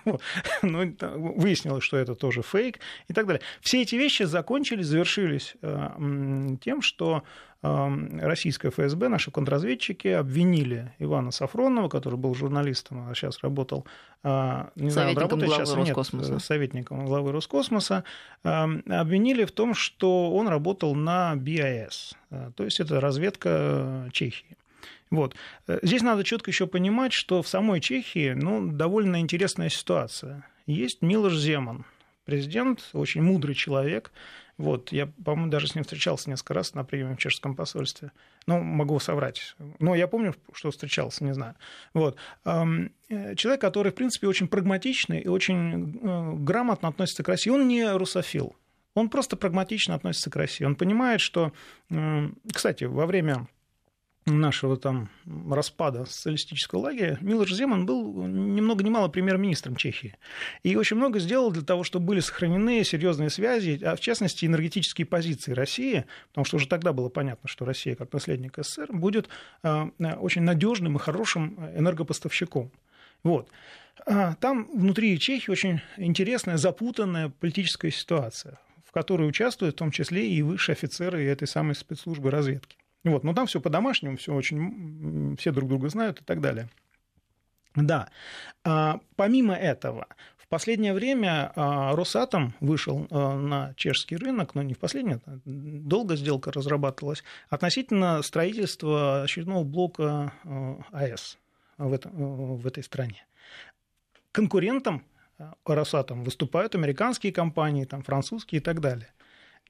Но 0.63 0.85
выяснилось, 1.01 1.83
что 1.83 1.97
это 1.97 2.15
тоже 2.15 2.43
фейк 2.43 2.79
и 3.09 3.13
так 3.13 3.27
далее. 3.27 3.43
Все 3.61 3.83
эти 3.83 3.97
вещи 3.97 4.23
закончились, 4.23 4.87
завершились 4.87 5.57
э, 5.63 6.57
тем, 6.63 6.83
что 6.83 7.25
российское 7.63 8.71
ФСБ, 8.71 9.09
наши 9.09 9.31
контрразведчики 9.31 10.09
обвинили 10.09 10.95
Ивана 10.99 11.31
Сафронова, 11.31 11.91
который 11.91 12.19
был 12.19 12.35
журналистом, 12.35 13.07
а 13.07 13.15
сейчас 13.15 13.43
работал 13.43 13.87
а, 14.23 14.71
не 14.77 14.91
советником 14.91 15.41
знаю, 15.43 15.47
главы 15.47 15.83
Роскосмоса. 15.83 16.33
Нет, 16.33 16.43
советником 16.43 17.07
главы 17.07 17.33
Роскосмоса, 17.33 18.05
обвинили 18.43 19.45
в 19.45 19.53
том, 19.53 19.75
что 19.75 20.33
он 20.33 20.49
работал 20.49 20.95
на 20.95 21.37
БИАС, 21.37 22.15
то 22.57 22.65
есть 22.65 22.81
это 22.81 22.99
разведка 22.99 24.09
Чехии. 24.13 24.57
Вот. 25.11 25.35
Здесь 25.83 26.03
надо 26.03 26.25
четко 26.25 26.51
еще 26.51 26.67
понимать, 26.67 27.13
что 27.13 27.43
в 27.43 27.49
самой 27.49 27.81
Чехии 27.81 28.33
ну, 28.33 28.71
довольно 28.71 29.21
интересная 29.21 29.69
ситуация. 29.69 30.47
Есть 30.67 31.03
Милош 31.03 31.37
Земан, 31.37 31.85
президент, 32.25 32.89
очень 32.93 33.23
мудрый 33.23 33.55
человек, 33.55 34.13
вот, 34.61 34.93
я, 34.93 35.07
по-моему, 35.07 35.51
даже 35.51 35.69
с 35.69 35.75
ним 35.75 35.85
встречался 35.85 36.29
несколько 36.29 36.53
раз 36.53 36.75
на 36.75 36.85
приеме 36.85 37.15
в 37.15 37.19
чешском 37.19 37.57
посольстве. 37.57 38.13
Ну, 38.47 38.61
могу 38.61 39.01
соврать. 39.01 39.57
Но 39.79 39.95
я 39.95 40.07
помню, 40.07 40.35
что 40.53 40.71
встречался, 40.71 41.25
не 41.25 41.33
знаю. 41.33 41.55
Вот. 41.95 42.19
Э, 42.45 43.35
человек, 43.37 43.59
который, 43.59 43.91
в 43.91 43.95
принципе, 43.95 44.29
очень 44.29 44.49
прагматичный 44.49 45.21
и 45.21 45.29
очень 45.29 45.99
э, 46.03 46.33
грамотно 46.35 46.89
относится 46.89 47.23
к 47.23 47.29
России. 47.29 47.49
Он 47.49 47.69
не 47.69 47.91
русофил. 47.91 48.55
Он 48.93 49.09
просто 49.09 49.39
прагматично 49.39 49.95
относится 49.95 50.29
к 50.29 50.37
России. 50.37 50.65
Он 50.65 50.77
понимает, 50.77 51.23
что... 51.23 51.53
Кстати, 52.53 52.85
во 52.85 53.07
время 53.07 53.49
нашего 54.27 54.77
там 54.77 55.09
распада 55.51 56.05
социалистического 56.05 56.81
лагеря, 56.81 57.19
Милош 57.21 57.53
Земан 57.53 57.87
был 57.87 58.27
ни 58.27 58.61
много 58.61 58.85
ни 58.85 58.91
мало 58.91 59.09
премьер-министром 59.09 59.77
Чехии. 59.77 60.17
И 60.63 60.77
очень 60.77 60.97
много 60.97 61.19
сделал 61.19 61.51
для 61.51 61.63
того, 61.63 61.85
чтобы 61.85 62.07
были 62.07 62.21
сохранены 62.21 62.85
серьезные 62.85 63.31
связи, 63.31 63.81
а 63.83 63.97
в 63.97 64.01
частности 64.01 64.45
энергетические 64.45 65.07
позиции 65.07 65.53
России, 65.53 66.05
потому 66.29 66.45
что 66.45 66.57
уже 66.57 66.69
тогда 66.69 66.93
было 66.93 67.09
понятно, 67.09 67.49
что 67.49 67.65
Россия, 67.65 67.95
как 67.95 68.13
наследник 68.13 68.59
СССР, 68.59 68.93
будет 68.93 69.29
э, 69.63 69.87
очень 70.21 70.43
надежным 70.43 70.97
и 70.97 71.01
хорошим 71.01 71.59
энергопоставщиком. 71.77 72.71
Вот. 73.23 73.49
А 74.07 74.35
там 74.35 74.69
внутри 74.75 75.19
Чехии 75.19 75.51
очень 75.51 75.81
интересная, 75.97 76.57
запутанная 76.57 77.29
политическая 77.29 77.91
ситуация, 77.91 78.59
в 78.87 78.93
которой 78.93 79.29
участвуют 79.29 79.77
в 79.77 79.79
том 79.79 79.91
числе 79.91 80.29
и 80.29 80.43
высшие 80.43 80.75
офицеры 80.75 81.25
этой 81.25 81.49
самой 81.49 81.75
спецслужбы 81.75 82.31
разведки. 82.31 82.80
Вот, 83.05 83.25
но 83.25 83.33
там 83.33 83.47
все 83.47 83.61
по-домашнему, 83.61 84.17
все 84.17 84.35
очень, 84.35 85.37
все 85.39 85.53
друг 85.53 85.69
друга 85.69 85.89
знают 85.89 86.21
и 86.21 86.25
так 86.25 86.41
далее. 86.41 86.69
Да. 87.75 88.09
А, 88.65 89.01
помимо 89.17 89.55
этого, 89.55 90.07
в 90.37 90.49
последнее 90.49 90.93
время 90.93 91.53
а, 91.55 91.95
Росатом 91.95 92.55
вышел 92.61 93.07
а, 93.11 93.37
на 93.37 93.75
чешский 93.75 94.17
рынок, 94.17 94.55
но 94.55 94.63
не 94.63 94.75
в 94.75 94.79
последнее, 94.79 95.21
долго 95.45 96.17
сделка 96.17 96.53
разрабатывалась, 96.53 97.23
относительно 97.49 98.23
строительства 98.23 99.23
очередного 99.23 99.65
блока 99.65 100.33
АЭС 100.93 101.39
в, 101.79 101.93
этом, 101.93 102.57
в 102.57 102.67
этой 102.67 102.83
стране. 102.83 103.25
Конкурентом 104.33 105.05
Росатом 105.65 106.23
выступают 106.23 106.75
американские 106.75 107.33
компании, 107.33 107.85
там, 107.85 108.03
французские 108.03 108.61
и 108.61 108.63
так 108.63 108.81
далее. 108.81 109.09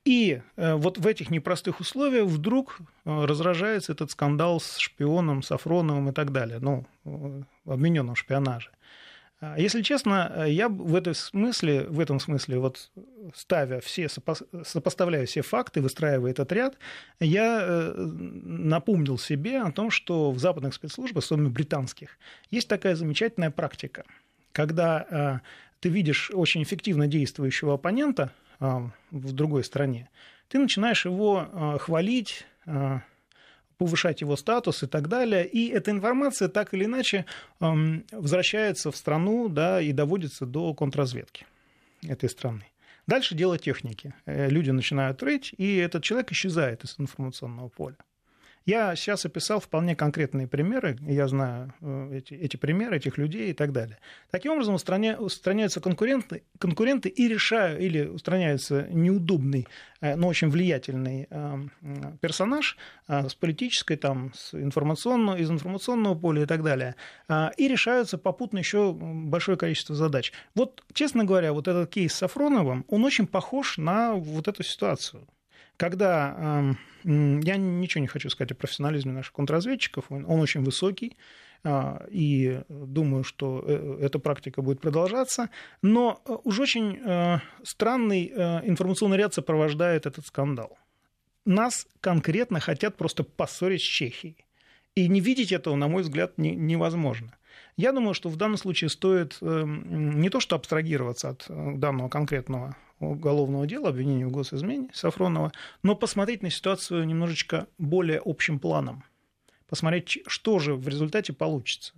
И 0.05 0.41
э, 0.57 0.75
вот 0.75 0.97
в 0.99 1.07
этих 1.07 1.31
непростых 1.31 1.81
условиях 1.81 2.27
вдруг 2.27 2.79
э, 3.05 3.25
разражается 3.25 3.93
этот 3.93 4.11
скандал 4.11 4.59
с 4.59 4.79
шпионом, 4.79 5.43
Сафроновым 5.43 6.09
и 6.09 6.13
так 6.13 6.33
далее, 6.33 6.59
ну, 6.59 6.87
э, 7.05 7.43
обвиненным 7.67 8.15
в 8.15 8.19
шпионаже. 8.19 8.71
А, 9.43 9.61
если 9.61 9.83
честно, 9.83 10.47
я 10.47 10.71
в, 10.71 10.95
этом 10.95 11.13
смысле, 11.13 11.83
в 11.83 12.01
этом 12.01 12.19
смысле, 12.19 12.59
вот 12.61 12.91
ставя 13.35 13.81
все, 13.81 14.09
сопоставляя 14.09 15.27
все 15.27 15.43
факты, 15.43 15.83
выстраивая 15.83 16.31
этот 16.31 16.51
ряд, 16.53 16.79
я 17.21 17.93
напомнил 17.97 19.19
себе 19.19 19.61
о 19.61 19.71
том, 19.71 19.91
что 19.91 20.31
в 20.31 20.39
западных 20.39 20.73
спецслужбах, 20.73 21.25
особенно 21.25 21.51
британских, 21.51 22.19
есть 22.51 22.69
такая 22.69 22.95
замечательная 22.95 23.51
практика, 23.51 24.05
когда 24.53 25.43
ты 25.81 25.89
видишь 25.89 26.31
очень 26.33 26.63
эффективно 26.63 27.07
действующего 27.07 27.75
оппонента 27.75 28.33
в 28.61 29.33
другой 29.33 29.65
стране, 29.65 30.09
ты 30.49 30.59
начинаешь 30.59 31.05
его 31.05 31.79
хвалить, 31.81 32.47
повышать 33.79 34.21
его 34.21 34.37
статус 34.37 34.83
и 34.83 34.87
так 34.87 35.09
далее. 35.09 35.47
И 35.47 35.69
эта 35.69 35.91
информация 35.91 36.49
так 36.49 36.75
или 36.75 36.85
иначе 36.85 37.25
возвращается 37.59 38.91
в 38.91 38.97
страну 38.97 39.49
да, 39.49 39.81
и 39.81 39.93
доводится 39.93 40.45
до 40.45 40.75
контрразведки 40.75 41.47
этой 42.03 42.29
страны. 42.29 42.67
Дальше 43.07 43.35
дело 43.35 43.59
техники. 43.59 44.15
Э, 44.25 44.49
люди 44.49 44.71
начинают 44.71 45.23
рыть, 45.23 45.53
и 45.57 45.77
этот 45.77 46.05
человек 46.05 46.31
исчезает 46.31 46.85
из 46.85 46.95
информационного 46.99 47.69
поля. 47.69 47.97
Я 48.67 48.95
сейчас 48.95 49.25
описал 49.25 49.59
вполне 49.59 49.97
конкретные 49.97 50.47
примеры, 50.47 50.99
я 51.01 51.27
знаю 51.29 51.73
э, 51.81 52.19
эти, 52.19 52.35
эти 52.35 52.57
примеры, 52.57 52.99
этих 52.99 53.17
людей 53.17 53.51
и 53.51 53.55
так 53.55 53.73
далее. 53.73 53.99
Таким 54.31 54.53
образом, 54.53 54.75
устраня, 54.75 55.17
устраняются 55.19 55.81
конкуренты, 55.81 56.43
конкуренты 56.59 57.09
и 57.09 57.27
решают, 57.27 57.81
или 57.81 58.05
устраняется 58.05 58.87
неудобный, 58.91 59.67
э, 60.03 60.15
но 60.15 60.29
очень 60.29 60.51
влиятельный 60.51 61.27
э, 61.31 61.59
персонаж 62.21 62.77
с 63.09 63.35
политической, 63.35 63.97
там, 63.97 64.33
с 64.35 64.55
информационного, 64.55 65.37
из 65.37 65.51
информационного 65.51 66.15
поля 66.15 66.43
и 66.43 66.47
так 66.47 66.63
далее. 66.63 66.95
И 67.57 67.67
решаются 67.67 68.19
попутно 68.19 68.59
еще 68.59 68.93
большое 68.93 69.59
количество 69.59 69.97
задач. 69.97 70.33
Вот, 70.55 70.85
честно 70.93 71.25
говоря, 71.25 71.53
вот 71.53 71.67
этот 71.67 71.91
кейс 71.91 72.13
с 72.13 72.19
Сафроновым, 72.19 72.85
он 72.89 73.05
очень 73.05 73.27
похож 73.27 73.79
на 73.79 74.15
вот 74.15 74.47
эту 74.47 74.63
ситуацию 74.63 75.27
когда 75.81 76.77
я 77.05 77.57
ничего 77.57 78.03
не 78.03 78.07
хочу 78.07 78.29
сказать 78.29 78.53
о 78.53 78.55
профессионализме 78.55 79.13
наших 79.13 79.33
контрразведчиков, 79.33 80.13
он, 80.13 80.27
очень 80.27 80.63
высокий, 80.63 81.17
а, 81.65 82.05
и 82.11 82.61
думаю, 82.69 83.25
что 83.25 83.65
э, 83.67 83.99
эта 84.03 84.19
практика 84.19 84.61
будет 84.61 84.81
продолжаться, 84.81 85.49
но 85.81 86.21
э, 86.27 86.37
уж 86.45 86.61
очень 86.61 86.99
э, 86.99 87.39
странный 87.63 88.27
информационный 88.65 89.17
ряд 89.17 89.33
сопровождает 89.33 90.05
этот 90.05 90.27
скандал. 90.27 90.79
Нас 91.47 91.87
конкретно 92.01 92.61
хотят 92.61 92.99
просто 92.99 93.25
поссорить 93.25 93.81
с 93.81 93.85
Чехией. 93.85 94.37
И 94.95 95.09
не 95.09 95.21
видеть 95.21 95.53
этого, 95.53 95.77
на 95.77 95.89
мой 95.89 96.03
взгляд, 96.03 96.37
невозможно. 96.37 97.39
Я 97.77 97.93
думаю, 97.93 98.13
что 98.13 98.29
в 98.29 98.37
данном 98.37 98.59
случае 98.59 98.91
стоит 98.91 99.39
не 99.41 100.29
то 100.29 100.41
что 100.41 100.57
абстрагироваться 100.57 101.31
от 101.31 101.47
данного 101.49 102.09
конкретного 102.11 102.77
уголовного 103.01 103.67
дела, 103.67 103.89
обвинения 103.89 104.27
в 104.27 104.31
госизмене 104.31 104.89
Сафронова, 104.93 105.53
но 105.83 105.97
посмотреть 105.97 106.43
на 106.43 106.51
ситуацию 106.51 107.05
немножечко 107.05 107.67
более 107.79 108.21
общим 108.25 108.59
планом. 108.59 109.05
Посмотреть, 109.69 110.19
что 110.27 110.59
же 110.59 110.75
в 110.75 110.87
результате 110.89 111.33
получится. 111.33 111.95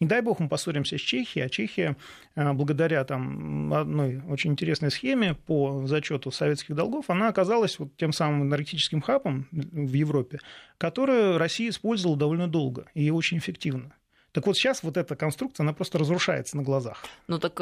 Не 0.00 0.06
дай 0.06 0.22
бог 0.22 0.40
мы 0.40 0.48
поссоримся 0.48 0.96
с 0.96 1.00
Чехией, 1.00 1.44
а 1.44 1.50
Чехия, 1.50 1.94
э, 2.34 2.52
благодаря 2.54 3.04
там, 3.04 3.72
одной 3.74 4.22
очень 4.28 4.52
интересной 4.52 4.90
схеме 4.90 5.34
по 5.34 5.86
зачету 5.86 6.30
советских 6.30 6.74
долгов, 6.74 7.10
она 7.10 7.28
оказалась 7.28 7.78
вот 7.78 7.94
тем 7.98 8.12
самым 8.12 8.44
энергетическим 8.44 9.02
хабом 9.02 9.46
в 9.52 9.92
Европе, 9.92 10.40
которую 10.78 11.36
Россия 11.36 11.68
использовала 11.68 12.16
довольно 12.16 12.48
долго 12.48 12.86
и 12.94 13.10
очень 13.10 13.36
эффективно. 13.36 13.92
Так 14.32 14.46
вот 14.46 14.56
сейчас 14.56 14.82
вот 14.82 14.96
эта 14.96 15.16
конструкция, 15.16 15.64
она 15.64 15.72
просто 15.72 15.98
разрушается 15.98 16.56
на 16.56 16.62
глазах. 16.62 17.04
Ну 17.26 17.38
так 17.38 17.58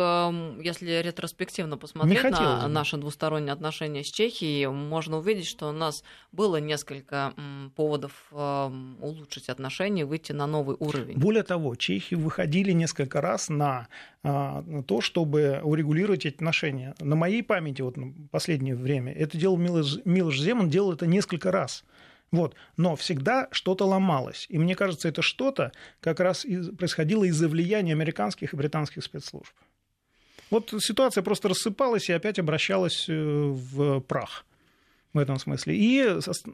если 0.62 1.02
ретроспективно 1.02 1.76
посмотреть 1.76 2.22
на 2.22 2.62
бы. 2.62 2.68
наши 2.68 2.96
двусторонние 2.96 3.52
отношения 3.52 4.04
с 4.04 4.10
Чехией, 4.10 4.66
можно 4.66 5.18
увидеть, 5.18 5.46
что 5.46 5.68
у 5.68 5.72
нас 5.72 6.04
было 6.32 6.56
несколько 6.56 7.32
поводов 7.74 8.12
улучшить 8.32 9.48
отношения, 9.48 10.04
выйти 10.04 10.32
на 10.32 10.46
новый 10.46 10.76
уровень. 10.78 11.18
Более 11.18 11.42
того, 11.42 11.74
чехи 11.74 12.14
выходили 12.14 12.72
несколько 12.72 13.20
раз 13.20 13.48
на 13.48 13.88
а, 14.22 14.64
то, 14.86 15.00
чтобы 15.00 15.60
урегулировать 15.62 16.26
эти 16.26 16.34
отношения. 16.34 16.94
На 17.00 17.16
моей 17.16 17.42
памяти, 17.42 17.82
вот 17.82 17.96
в 17.96 18.28
последнее 18.28 18.74
время, 18.74 19.12
это 19.12 19.38
делал 19.38 19.56
Милош, 19.56 19.98
Милош 20.04 20.38
Земан, 20.38 20.68
делал 20.68 20.92
это 20.92 21.06
несколько 21.06 21.50
раз. 21.52 21.84
Вот. 22.30 22.54
Но 22.76 22.96
всегда 22.96 23.48
что-то 23.50 23.86
ломалось. 23.86 24.46
И 24.48 24.58
мне 24.58 24.74
кажется, 24.74 25.08
это 25.08 25.22
что-то 25.22 25.72
как 26.00 26.20
раз 26.20 26.44
из, 26.44 26.74
происходило 26.76 27.24
из-за 27.24 27.48
влияния 27.48 27.92
американских 27.92 28.52
и 28.52 28.56
британских 28.56 29.02
спецслужб. 29.04 29.52
Вот 30.50 30.72
ситуация 30.80 31.22
просто 31.22 31.48
рассыпалась 31.48 32.08
и 32.08 32.12
опять 32.12 32.38
обращалась 32.38 33.06
э, 33.08 33.12
в 33.14 34.00
прах 34.00 34.44
в 35.12 35.18
этом 35.18 35.38
смысле. 35.38 35.76
И 35.76 36.00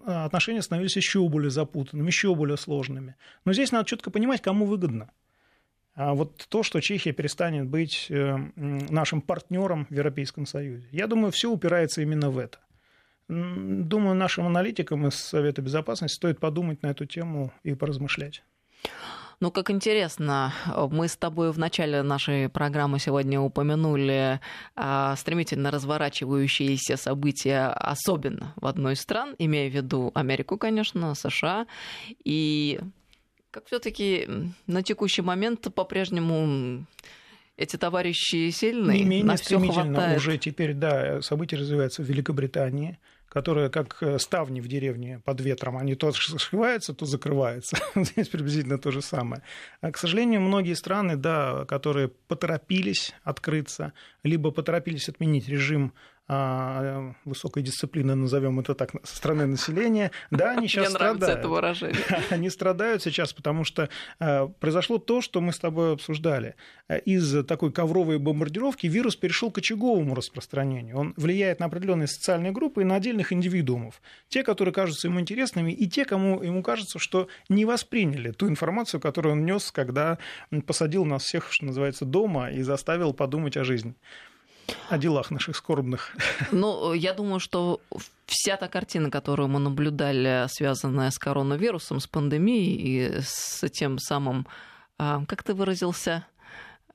отношения 0.06 0.62
становились 0.62 0.96
еще 0.96 1.28
более 1.28 1.50
запутанными, 1.50 2.06
еще 2.06 2.34
более 2.34 2.56
сложными. 2.56 3.16
Но 3.44 3.52
здесь 3.52 3.72
надо 3.72 3.88
четко 3.88 4.10
понимать, 4.10 4.42
кому 4.42 4.64
выгодно. 4.64 5.10
А 5.94 6.14
вот 6.14 6.46
то, 6.48 6.62
что 6.62 6.80
Чехия 6.80 7.12
перестанет 7.12 7.66
быть 7.66 8.06
э, 8.10 8.36
нашим 8.56 9.20
партнером 9.20 9.86
в 9.86 9.94
Европейском 9.94 10.44
Союзе. 10.44 10.88
Я 10.90 11.06
думаю, 11.06 11.30
все 11.30 11.50
упирается 11.50 12.02
именно 12.02 12.30
в 12.30 12.38
это. 12.38 12.58
Думаю, 13.28 14.14
нашим 14.14 14.46
аналитикам 14.46 15.06
из 15.06 15.14
Совета 15.14 15.62
Безопасности 15.62 16.16
стоит 16.16 16.38
подумать 16.40 16.82
на 16.82 16.88
эту 16.88 17.06
тему 17.06 17.52
и 17.62 17.74
поразмышлять. 17.74 18.42
Ну, 19.40 19.50
как 19.50 19.70
интересно, 19.70 20.52
мы 20.90 21.08
с 21.08 21.16
тобой 21.16 21.50
в 21.50 21.58
начале 21.58 22.02
нашей 22.02 22.48
программы 22.48 22.98
сегодня 22.98 23.40
упомянули 23.40 24.40
а, 24.76 25.16
стремительно 25.16 25.70
разворачивающиеся 25.70 26.96
события, 26.96 27.66
особенно 27.66 28.54
в 28.56 28.66
одной 28.66 28.92
из 28.92 29.00
стран, 29.00 29.34
имея 29.38 29.70
в 29.70 29.74
виду 29.74 30.12
Америку, 30.14 30.56
конечно, 30.56 31.14
США. 31.14 31.66
И 32.24 32.78
как 33.50 33.66
все-таки 33.66 34.28
на 34.66 34.82
текущий 34.82 35.22
момент 35.22 35.72
по-прежнему 35.74 36.86
эти 37.56 37.76
товарищи 37.76 38.50
сильные, 38.50 39.00
Не 39.00 39.04
менее 39.04 39.36
стремительно 39.36 40.14
уже 40.16 40.38
теперь, 40.38 40.74
да, 40.74 41.22
события 41.22 41.56
развиваются 41.56 42.02
в 42.02 42.06
Великобритании 42.06 42.98
которые 43.34 43.68
как 43.68 44.00
э, 44.00 44.20
ставни 44.20 44.60
в 44.60 44.68
деревне 44.68 45.20
под 45.24 45.40
ветром, 45.40 45.76
они 45.76 45.96
то 45.96 46.12
сшиваются, 46.12 46.94
то 46.94 47.04
закрываются. 47.04 47.76
Здесь 47.96 48.28
приблизительно 48.28 48.78
то 48.78 48.92
же 48.92 49.02
самое. 49.02 49.42
А, 49.80 49.90
к 49.90 49.98
сожалению, 49.98 50.40
многие 50.40 50.74
страны, 50.74 51.16
да, 51.16 51.64
которые 51.64 52.08
поторопились 52.28 53.12
открыться, 53.24 53.92
либо 54.22 54.52
поторопились 54.52 55.08
отменить 55.08 55.48
режим 55.48 55.94
высокой 56.26 57.62
дисциплины, 57.62 58.14
назовем 58.14 58.58
это 58.60 58.74
так, 58.74 58.92
со 59.02 59.16
стороны 59.16 59.46
населения, 59.46 60.10
да, 60.30 60.52
они 60.52 60.68
сейчас 60.68 60.88
Мне 60.88 60.96
страдают. 60.96 61.38
это 61.38 61.48
выражение. 61.48 62.02
Они 62.30 62.48
страдают 62.48 63.02
сейчас, 63.02 63.32
потому 63.32 63.64
что 63.64 63.90
а, 64.18 64.48
произошло 64.48 64.98
то, 64.98 65.20
что 65.20 65.40
мы 65.40 65.52
с 65.52 65.58
тобой 65.58 65.92
обсуждали. 65.92 66.54
Из 67.04 67.44
такой 67.44 67.72
ковровой 67.72 68.18
бомбардировки 68.18 68.86
вирус 68.86 69.16
перешел 69.16 69.50
к 69.50 69.58
очаговому 69.58 70.14
распространению. 70.14 70.96
Он 70.96 71.14
влияет 71.16 71.60
на 71.60 71.66
определенные 71.66 72.06
социальные 72.06 72.52
группы 72.52 72.82
и 72.82 72.84
на 72.84 72.96
отдельных 72.96 73.32
индивидуумов. 73.32 74.00
Те, 74.28 74.42
которые 74.42 74.72
кажутся 74.72 75.08
ему 75.08 75.20
интересными, 75.20 75.72
и 75.72 75.86
те, 75.88 76.04
кому 76.06 76.42
ему 76.42 76.62
кажется, 76.62 76.98
что 76.98 77.28
не 77.48 77.64
восприняли 77.64 78.30
ту 78.30 78.48
информацию, 78.48 79.00
которую 79.00 79.34
он 79.34 79.44
нес, 79.44 79.70
когда 79.70 80.18
посадил 80.66 81.04
нас 81.04 81.24
всех, 81.24 81.52
что 81.52 81.66
называется, 81.66 82.06
дома 82.06 82.50
и 82.50 82.62
заставил 82.62 83.12
подумать 83.12 83.56
о 83.58 83.64
жизни 83.64 83.94
о 84.88 84.98
делах 84.98 85.30
наших 85.30 85.56
скорбных. 85.56 86.16
Ну, 86.52 86.92
я 86.92 87.12
думаю, 87.12 87.40
что 87.40 87.80
вся 88.26 88.56
та 88.56 88.68
картина, 88.68 89.10
которую 89.10 89.48
мы 89.48 89.58
наблюдали, 89.58 90.46
связанная 90.48 91.10
с 91.10 91.18
коронавирусом, 91.18 92.00
с 92.00 92.06
пандемией 92.06 92.76
и 92.76 93.20
с 93.20 93.68
тем 93.70 93.98
самым, 93.98 94.46
а, 94.98 95.24
как 95.26 95.42
ты 95.42 95.54
выразился, 95.54 96.26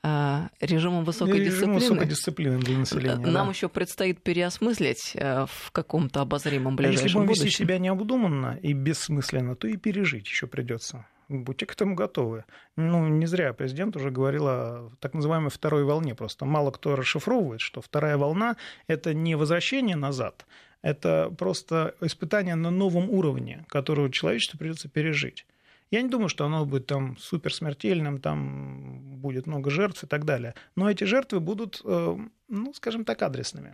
а, 0.02 0.50
режимом 0.62 1.04
высокой 1.04 1.40
Режим 1.40 1.52
дисциплины. 1.52 1.74
высокой 1.74 2.08
дисциплины 2.08 2.60
для 2.60 2.78
населения. 2.78 3.18
Нам 3.18 3.48
да. 3.48 3.52
еще 3.52 3.68
предстоит 3.68 4.24
переосмыслить 4.24 5.12
э, 5.16 5.46
в 5.46 5.72
каком-то 5.72 6.22
обозримом 6.22 6.78
ближайшем 6.78 7.02
а 7.02 7.04
если 7.04 7.20
будущем. 7.20 7.46
вести 7.46 7.58
себя 7.58 7.80
необдуманно 7.80 8.58
и 8.62 8.72
бессмысленно, 8.72 9.58
то 9.58 9.68
и 9.68 9.76
пережить 9.76 10.26
еще 10.28 10.48
придется 10.48 11.06
будьте 11.30 11.66
к 11.66 11.74
этому 11.74 11.96
готовы. 11.96 12.46
Ну, 12.76 13.08
не 13.08 13.26
зря 13.28 13.54
президент 13.54 13.96
уже 13.96 14.12
говорил 14.12 14.48
о 14.48 14.92
так 15.00 15.14
называемой 15.14 15.52
второй 15.52 15.84
волне. 15.84 16.16
Просто 16.16 16.46
мало 16.46 16.72
кто 16.72 16.96
расшифровывает, 16.96 17.62
что 17.62 17.82
вторая 17.82 18.18
волна– 18.18 18.58
это 18.88 19.14
не 19.14 19.36
возвращение 19.36 19.96
назад, 19.96 20.46
это 20.82 21.34
просто 21.38 21.96
испытание 22.02 22.56
на 22.56 22.72
новом 22.72 23.10
уровне, 23.10 23.66
которое 23.70 24.10
человечеству 24.10 24.58
придется 24.58 24.90
пережить. 24.90 25.46
Я 25.92 26.02
не 26.02 26.10
думаю, 26.10 26.30
что 26.30 26.46
оно 26.46 26.66
будет 26.66 26.86
там 26.86 27.18
суперсмертельным, 27.18 28.20
там 28.20 29.18
будет 29.18 29.48
много 29.48 29.72
жертв 29.72 30.04
и 30.04 30.08
так 30.08 30.24
далее. 30.24 30.54
Но 30.76 30.90
эти 30.90 31.04
жертвы 31.04 31.40
будут, 31.40 31.82
э, 31.84 32.18
ну, 32.48 32.74
скажем 32.74 33.06
так, 33.06 33.22
адресными. 33.24 33.74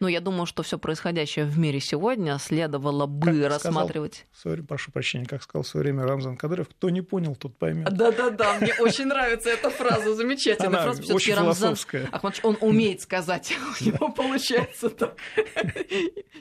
Ну, 0.00 0.08
я 0.08 0.20
думаю, 0.20 0.46
что 0.46 0.62
все 0.62 0.78
происходящее 0.78 1.44
в 1.44 1.58
мире 1.58 1.80
сегодня 1.80 2.38
следовало 2.38 3.06
бы 3.06 3.42
как 3.42 3.50
рассматривать. 3.50 4.26
Сказал, 4.32 4.58
sorry, 4.58 4.66
прошу 4.66 4.92
прощения, 4.92 5.26
как 5.26 5.42
сказал 5.42 5.62
в 5.62 5.68
свое 5.68 5.84
время 5.84 6.04
Рамзан 6.04 6.36
Кадыров, 6.36 6.68
кто 6.68 6.88
не 6.90 7.02
понял, 7.02 7.36
тот 7.36 7.56
поймет. 7.58 7.92
Да-да-да, 7.92 8.58
мне 8.60 8.72
очень 8.78 9.06
нравится 9.06 9.50
эта 9.50 9.70
фраза, 9.70 10.14
замечательная 10.14 10.82
фраза. 10.82 11.14
Очень 11.14 11.34
Рамзан 11.34 11.76
Ахмадович, 12.12 12.40
он 12.44 12.56
умеет 12.60 13.02
сказать, 13.02 13.52
у 13.80 13.84
него 13.84 14.08
получается 14.08 14.88
так. 14.88 15.16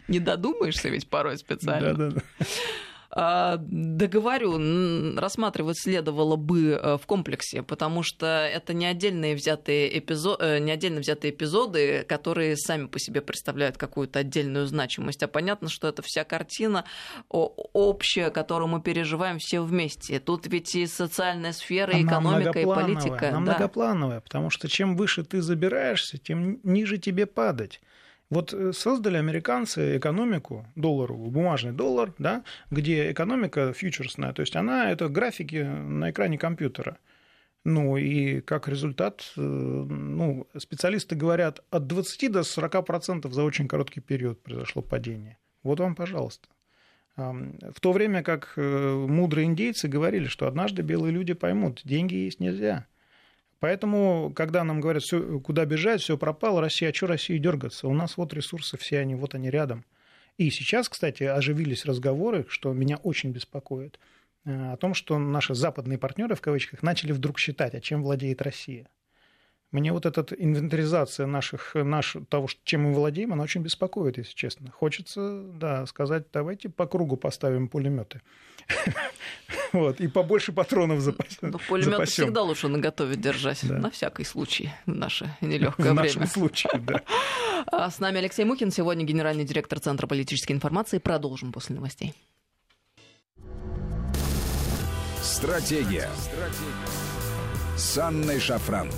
Не 0.07 0.19
додумаешься 0.19 0.89
ведь 0.89 1.09
порой 1.09 1.37
специально. 1.37 1.93
Да-да-да. 1.93 2.45
А, 3.11 3.57
договорю, 3.59 4.59
рассматривать 5.17 5.79
следовало 5.79 6.35
бы 6.35 6.71
э, 6.71 6.97
в 6.97 7.07
комплексе, 7.07 7.63
потому 7.63 8.03
что 8.03 8.27
это 8.27 8.73
не 8.73 8.85
отдельные 8.85 9.35
взятые 9.35 9.97
эпизоды, 9.97 10.43
э, 10.43 10.59
не 10.59 10.71
отдельно 10.71 10.99
взятые 10.99 11.31
эпизоды, 11.31 12.03
которые 12.07 12.55
сами 12.55 12.85
по 12.85 12.99
себе 12.99 13.21
представляют 13.21 13.77
какую-то 13.77 14.19
отдельную 14.19 14.67
значимость, 14.67 15.23
а 15.23 15.27
понятно, 15.27 15.69
что 15.69 15.87
это 15.87 16.03
вся 16.03 16.23
картина 16.23 16.85
общая, 17.29 18.29
которую 18.29 18.67
мы 18.67 18.79
переживаем 18.79 19.39
все 19.39 19.61
вместе. 19.61 20.19
Тут 20.19 20.45
ведь 20.45 20.75
и 20.75 20.85
социальная 20.85 21.53
сфера, 21.53 21.97
и 21.97 22.05
экономика, 22.05 22.59
и 22.59 22.65
политика. 22.65 23.29
Она 23.29 23.37
да. 23.37 23.39
многоплановая, 23.39 24.19
потому 24.21 24.51
что 24.51 24.67
чем 24.67 24.95
выше 24.95 25.23
ты 25.23 25.41
забираешься, 25.41 26.19
тем 26.19 26.59
ниже 26.61 26.99
тебе 26.99 27.25
падать. 27.25 27.81
Вот 28.29 28.53
э, 28.53 28.73
создали 28.73 29.17
американцы 29.17 29.97
экономику 29.97 30.67
долларовую, 30.75 31.31
бумажный 31.31 31.71
доллар, 31.71 32.13
да, 32.19 32.43
где 32.69 33.11
экономика 33.11 33.73
фьючерсная, 33.73 34.33
то 34.33 34.41
есть 34.41 34.55
она 34.55 34.91
это 34.91 35.09
графики 35.09 35.63
на 35.63 36.11
экране 36.11 36.37
компьютера. 36.37 36.97
Ну 37.65 37.97
и 37.97 38.41
как 38.41 38.67
результат, 38.67 39.33
э, 39.35 39.41
ну, 39.41 40.47
специалисты 40.57 41.15
говорят, 41.15 41.63
от 41.71 41.87
20 41.87 42.31
до 42.31 42.43
40% 42.43 43.31
за 43.31 43.43
очень 43.43 43.67
короткий 43.67 43.99
период 43.99 44.41
произошло 44.43 44.81
падение. 44.81 45.37
Вот 45.63 45.79
вам, 45.79 45.95
пожалуйста. 45.95 46.47
В 47.15 47.81
то 47.81 47.91
время 47.91 48.23
как 48.23 48.53
э, 48.55 49.05
мудрые 49.07 49.45
индейцы 49.45 49.87
говорили, 49.87 50.27
что 50.27 50.47
однажды 50.47 50.83
белые 50.83 51.11
люди 51.11 51.33
поймут, 51.33 51.81
деньги 51.83 52.15
есть 52.15 52.39
нельзя– 52.39 52.85
Поэтому, 53.59 54.31
когда 54.35 54.63
нам 54.63 54.79
говорят, 54.79 55.03
все, 55.03 55.39
куда 55.39 55.65
бежать, 55.65 56.01
все 56.01 56.17
пропало, 56.17 56.61
Россия, 56.61 56.91
а 56.91 56.93
что 56.93 57.07
России 57.07 57.37
дергаться? 57.37 57.87
У 57.87 57.93
нас 57.93 58.15
вот 58.15 58.33
ресурсы 58.33 58.77
все 58.77 58.99
они, 58.99 59.15
вот 59.15 59.35
они 59.35 59.49
рядом. 59.49 59.85
И 60.37 60.49
сейчас, 60.49 60.87
кстати, 60.87 61.23
оживились 61.23 61.85
разговоры, 61.85 62.45
что 62.47 62.71
меня 62.71 62.95
очень 62.97 63.31
беспокоит, 63.31 63.99
э, 64.45 64.71
о 64.71 64.77
том, 64.77 64.93
что 64.93 65.19
наши 65.19 65.53
западные 65.53 65.97
партнеры, 65.97 66.35
в 66.35 66.41
кавычках, 66.41 66.81
начали 66.81 67.11
вдруг 67.11 67.37
считать, 67.37 67.75
а 67.75 67.81
чем 67.81 68.01
владеет 68.01 68.41
Россия. 68.41 68.87
Мне 69.71 69.93
вот 69.93 70.05
эта 70.07 70.21
инвентаризация 70.35 71.27
наших, 71.27 71.75
наш, 71.75 72.15
того, 72.29 72.47
чем 72.63 72.83
мы 72.83 72.93
владеем, 72.93 73.33
она 73.33 73.43
очень 73.43 73.61
беспокоит, 73.61 74.17
если 74.17 74.33
честно. 74.33 74.71
Хочется, 74.71 75.43
да, 75.43 75.85
сказать, 75.85 76.25
давайте 76.33 76.69
по 76.69 76.87
кругу 76.87 77.17
поставим 77.17 77.67
пулеметы. 77.67 78.21
Вот, 79.71 80.01
и 80.01 80.07
побольше 80.07 80.51
патронов 80.51 80.99
запасем. 80.99 81.51
Ну, 81.51 81.59
пулемет 81.59 82.09
всегда 82.09 82.41
лучше 82.41 82.67
наготове 82.69 83.15
держать, 83.15 83.59
да. 83.67 83.77
на 83.77 83.91
всякий 83.91 84.23
случай, 84.23 84.71
в 84.87 84.95
наше 84.95 85.35
нелегкое 85.41 85.93
время. 85.93 86.09
В 86.09 86.15
нашем 86.15 86.25
случае, 86.25 86.71
да. 86.79 87.01
А 87.71 87.91
с 87.91 87.99
нами 87.99 88.17
Алексей 88.17 88.45
Мухин, 88.45 88.71
сегодня 88.71 89.05
генеральный 89.05 89.43
директор 89.43 89.79
Центра 89.79 90.07
политической 90.07 90.53
информации. 90.53 90.97
Продолжим 90.97 91.51
после 91.51 91.75
новостей. 91.75 92.15
Стратегия. 95.21 96.09
Стратегия. 96.17 97.77
С 97.77 97.97
Анной 97.97 98.39
Шафран. 98.39 98.89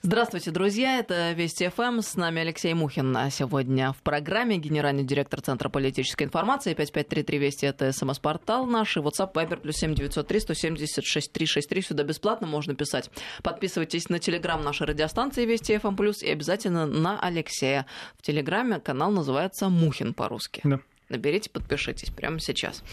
Здравствуйте, 0.00 0.52
друзья. 0.52 1.00
Это 1.00 1.32
Вести 1.32 1.68
ФМ. 1.68 2.02
С 2.02 2.14
нами 2.14 2.40
Алексей 2.42 2.72
Мухин. 2.72 3.16
А 3.16 3.30
сегодня 3.30 3.92
в 3.92 3.96
программе 4.02 4.56
генеральный 4.56 5.02
директор 5.02 5.40
Центра 5.40 5.68
политической 5.68 6.22
информации. 6.22 6.72
5533 6.72 7.38
Вести– 7.38 7.66
это 7.66 7.90
смс-портал 7.90 8.64
наш. 8.66 8.96
И 8.96 9.00
WhatsApp, 9.00 9.32
Viber, 9.32 9.56
плюс 9.56 9.76
7903 9.76 10.40
176 10.40 11.32
363. 11.32 11.82
Сюда 11.82 12.04
бесплатно 12.04 12.46
можно 12.46 12.76
писать. 12.76 13.10
Подписывайтесь 13.42 14.08
на 14.08 14.20
телеграм 14.20 14.62
нашей 14.62 14.86
радиостанции 14.86 15.44
Вести 15.44 15.76
ФМ+, 15.76 15.96
плюс 15.96 16.22
и 16.22 16.30
обязательно 16.30 16.86
на 16.86 17.18
Алексея. 17.18 17.84
В 18.16 18.22
телеграме 18.22 18.78
канал 18.78 19.10
называется 19.10 19.68
Мухин 19.68 20.14
по-русски. 20.14 20.60
Да. 20.62 20.78
Наберите, 21.08 21.50
подпишитесь 21.50 22.10
прямо 22.10 22.38
сейчас. 22.38 22.84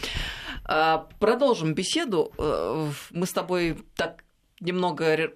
А, 0.64 1.06
продолжим 1.20 1.74
беседу. 1.74 2.32
Э, 2.36 2.90
мы 3.12 3.26
с 3.26 3.32
тобой 3.32 3.78
так 3.94 4.24
немного 4.60 5.30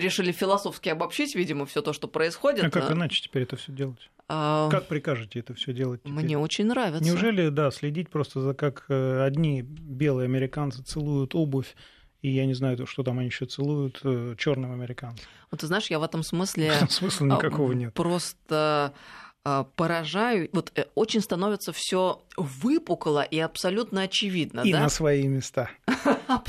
решили 0.00 0.32
философски 0.32 0.88
обобщить, 0.88 1.34
видимо, 1.34 1.66
все 1.66 1.82
то, 1.82 1.92
что 1.92 2.08
происходит. 2.08 2.64
А 2.64 2.70
как 2.70 2.90
иначе 2.90 3.22
теперь 3.22 3.42
это 3.42 3.56
все 3.56 3.72
делать? 3.72 4.10
А... 4.28 4.68
Как 4.70 4.86
прикажете 4.86 5.40
это 5.40 5.54
все 5.54 5.72
делать? 5.72 6.02
Теперь? 6.02 6.14
Мне 6.14 6.38
очень 6.38 6.66
нравится. 6.66 7.04
Неужели, 7.04 7.48
да, 7.48 7.70
следить 7.70 8.08
просто 8.08 8.40
за 8.40 8.54
как 8.54 8.86
э, 8.88 9.22
одни 9.22 9.62
белые 9.62 10.24
американцы 10.24 10.82
целуют 10.82 11.34
обувь, 11.34 11.74
и 12.22 12.30
я 12.30 12.46
не 12.46 12.54
знаю, 12.54 12.86
что 12.86 13.02
там 13.02 13.18
они 13.18 13.28
еще 13.28 13.44
целуют 13.44 14.00
э, 14.02 14.34
черным 14.38 14.72
американцам. 14.72 15.26
Вот 15.50 15.60
ты 15.60 15.66
знаешь, 15.66 15.88
я 15.88 15.98
в 15.98 16.02
этом 16.02 16.22
смысле 16.22 16.72
смысла 16.88 17.26
никакого 17.26 17.72
нет. 17.72 17.92
Просто 17.92 18.94
а, 19.46 19.64
поражаю, 19.76 20.48
вот 20.52 20.72
э, 20.74 20.86
очень 20.94 21.20
становится 21.20 21.72
все 21.74 22.22
выпукло 22.38 23.22
и 23.22 23.38
абсолютно 23.38 24.02
очевидно. 24.02 24.62
И 24.62 24.72
да? 24.72 24.80
на 24.80 24.88
свои 24.88 25.26
места. 25.28 25.68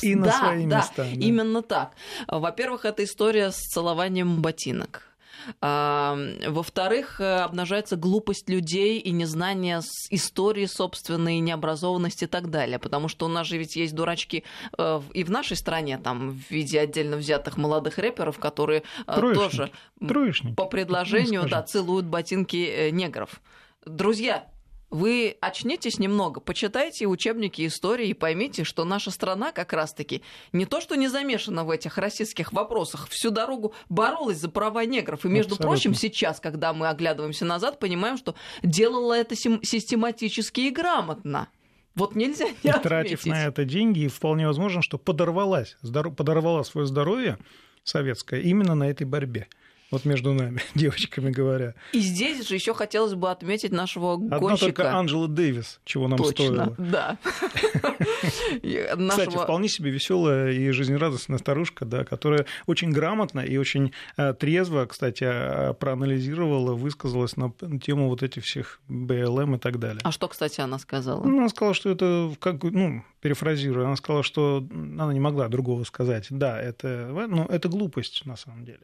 И 0.02 0.16
на 0.16 0.32
свои 0.32 0.66
места. 0.66 1.06
Именно 1.06 1.62
так. 1.62 1.92
Во-первых, 2.28 2.86
это 2.86 3.04
история 3.04 3.52
с 3.52 3.58
целованием 3.58 4.42
ботинок. 4.42 5.15
Во-вторых, 5.62 7.22
э, 7.22 7.40
обнажается 7.40 7.96
глупость 7.96 8.50
людей 8.50 9.00
и 9.00 9.12
незнание 9.12 9.82
истории 10.10 10.66
собственной, 10.66 11.40
необразованность 11.40 12.24
и 12.24 12.28
так 12.28 12.50
далее. 12.50 12.80
Потому 12.80 13.08
что 13.08 13.26
у 13.26 13.30
нас 13.30 13.48
же 13.48 13.58
ведь 13.58 13.76
есть 13.76 13.96
дурачки 13.96 14.44
э, 14.78 15.02
и 15.14 15.24
в 15.24 15.32
нашей 15.32 15.58
стране, 15.58 15.98
там, 15.98 16.32
в 16.32 16.52
виде 16.52 16.80
отдельно 16.80 17.18
взятых 17.18 17.58
молодых 17.58 17.98
рэперов, 17.98 18.40
которые 18.40 18.84
э, 19.08 19.14
Троечники. 19.14 19.44
тоже 19.44 19.72
Троечники. 20.00 20.56
по 20.56 20.66
предложению 20.66 21.48
да, 21.50 21.62
целуют 21.64 22.06
ботинки 22.06 22.90
негров. 22.92 23.42
Друзья, 23.86 24.48
вы 24.90 25.38
очнитесь 25.42 26.00
немного, 26.00 26.40
почитайте 26.40 27.08
учебники 27.08 27.66
истории 27.66 28.10
и 28.10 28.14
поймите, 28.14 28.64
что 28.64 28.86
наша 28.86 29.12
страна 29.12 29.52
как 29.52 29.74
раз-таки 29.74 30.22
не 30.54 30.66
то, 30.66 30.80
что 30.80 30.96
не 30.96 31.08
замешана 31.08 31.64
в 31.64 31.70
этих 31.70 31.98
российских 31.98 32.54
вопросах, 32.54 33.08
всю 33.10 33.32
дорогу 33.32 33.74
боролась 33.90 34.38
за 34.38 34.50
права 34.50 34.86
негров. 34.86 35.26
И, 35.26 35.28
между 35.28 35.56
Абсолютно. 35.56 35.68
прочим, 35.68 35.94
сейчас, 35.96 36.40
когда 36.40 36.74
мы 36.74 36.88
оглядываемся 36.88 37.46
назад, 37.46 37.80
понимаем, 37.80 38.18
что 38.18 38.36
делала 38.64 39.14
это 39.14 39.36
систематически 39.36 40.62
и 40.62 40.70
грамотно. 40.70 41.50
Вот 41.96 42.16
нельзя 42.16 42.48
не 42.64 42.72
и 42.72 42.74
тратив 42.74 43.26
на 43.26 43.46
это 43.46 43.64
деньги, 43.64 44.08
вполне 44.08 44.48
возможно, 44.48 44.82
что 44.82 44.98
подорвалась, 44.98 45.78
подорвала 45.82 46.64
свое 46.64 46.86
здоровье 46.86 47.38
советское 47.84 48.42
именно 48.42 48.76
на 48.76 48.90
этой 48.90 49.06
борьбе 49.06 49.48
вот 49.92 50.06
между 50.06 50.34
нами, 50.34 50.62
девочками 50.76 51.32
говоря. 51.32 51.76
И 51.94 52.00
здесь 52.00 52.48
же 52.48 52.56
еще 52.56 52.74
хотелось 52.74 53.14
бы 53.14 53.30
отметить 53.30 53.72
нашего 53.72 54.16
Одна 54.16 54.40
гонщика. 54.40 54.66
только 54.66 54.94
Анджела 54.94 55.28
Дэвис, 55.28 55.80
чего 55.86 56.08
нам 56.08 56.18
Точно, 56.18 56.34
стоило. 56.34 56.76
да. 56.78 57.18
Кстати, 59.10 59.36
вполне 59.36 59.68
себе 59.70 59.92
веселая 59.92 60.52
и 60.52 60.72
жизнерадостная 60.72 61.38
старушка, 61.38 61.86
да, 61.86 62.04
которая 62.04 62.46
очень 62.66 62.92
грамотно 62.92 63.42
и 63.42 63.58
очень 63.58 63.94
э, 64.18 64.34
трезво, 64.34 64.86
кстати, 64.86 65.24
а, 65.26 65.74
проанализировала, 65.74 66.74
высказалась 66.74 67.38
на 67.38 67.52
тему 67.80 68.10
вот 68.10 68.24
этих 68.24 68.44
всех 68.44 68.80
БЛМ 68.88 69.56
и 69.56 69.60
так 69.60 69.80
далее. 69.80 70.02
А 70.04 70.12
что, 70.12 70.28
кстати, 70.28 70.62
она 70.62 70.80
сказала? 70.80 71.24
Ну, 71.24 71.38
она 71.38 71.50
сказала, 71.50 71.74
что 71.74 71.90
это, 71.90 72.34
как, 72.40 72.64
ну, 72.64 73.04
перефразируя, 73.22 73.88
она 73.88 73.96
сказала, 73.96 74.24
что 74.24 74.66
она 74.72 75.14
не 75.14 75.20
могла 75.20 75.48
другого 75.48 75.84
сказать. 75.84 76.28
Да, 76.30 76.60
это, 76.60 77.10
ну, 77.28 77.46
это 77.46 77.70
глупость 77.70 78.26
на 78.26 78.36
самом 78.36 78.66
деле. 78.66 78.82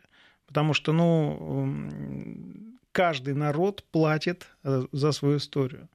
Потому 0.51 0.73
что, 0.73 0.91
ну, 0.91 1.65
каждый 2.91 3.35
народ 3.35 3.85
платит 3.89 4.47
э, 4.65 4.83
за 4.91 5.13
свою 5.13 5.37
историю. 5.37 5.87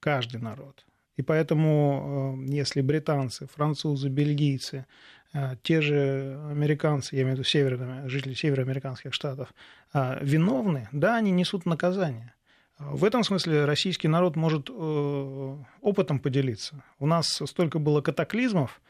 Каждый 0.00 0.40
народ. 0.40 0.84
И 1.16 1.22
поэтому, 1.22 2.36
э, 2.44 2.52
если 2.52 2.80
британцы, 2.80 3.46
французы, 3.46 4.08
бельгийцы, 4.08 4.86
э, 5.32 5.54
те 5.62 5.80
же 5.80 6.36
американцы, 6.50 7.14
я 7.14 7.22
имею 7.22 7.36
в 7.36 7.38
виду 7.38 7.48
северные, 7.48 8.08
жители 8.08 8.34
североамериканских 8.34 9.14
штатов, 9.14 9.54
виновны, 9.94 10.88
да, 10.90 11.18
они 11.18 11.30
несут 11.30 11.64
наказание. 11.64 12.34
В 12.80 13.04
этом 13.04 13.22
смысле 13.22 13.66
российский 13.66 14.08
народ 14.08 14.34
может 14.34 14.68
опытом 14.68 16.18
поделиться. 16.18 16.82
У 16.98 17.06
нас 17.06 17.40
столько 17.44 17.78
было 17.78 18.00
катаклизмов, 18.00 18.80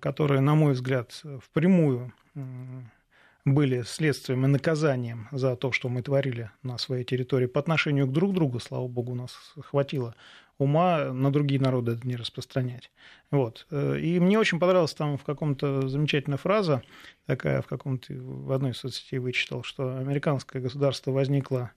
которые, 0.00 0.42
на 0.42 0.54
мой 0.54 0.74
взгляд, 0.74 1.22
впрямую 1.40 2.12
были 3.44 3.82
следствием 3.82 4.44
и 4.44 4.48
наказанием 4.48 5.28
за 5.30 5.56
то, 5.56 5.70
что 5.70 5.88
мы 5.88 6.02
творили 6.02 6.50
на 6.62 6.78
своей 6.78 7.04
территории 7.04 7.46
по 7.46 7.60
отношению 7.60 8.06
к 8.06 8.12
друг 8.12 8.32
другу, 8.32 8.58
слава 8.58 8.88
богу, 8.88 9.12
у 9.12 9.16
нас 9.16 9.36
хватило 9.60 10.14
ума 10.56 11.12
на 11.12 11.32
другие 11.32 11.60
народы 11.60 11.92
это 11.92 12.06
не 12.06 12.16
распространять. 12.16 12.90
Вот. 13.30 13.66
И 13.70 14.18
мне 14.20 14.38
очень 14.38 14.58
понравилась 14.58 14.94
там 14.94 15.18
в 15.18 15.24
каком-то 15.24 15.88
замечательная 15.88 16.38
фраза, 16.38 16.82
такая 17.26 17.60
в 17.60 17.66
каком-то, 17.66 18.14
в 18.14 18.52
одной 18.52 18.70
из 18.70 18.78
соцсетей 18.78 19.18
вычитал, 19.18 19.62
что 19.62 19.98
американское 19.98 20.62
государство 20.62 21.10
возникло 21.10 21.72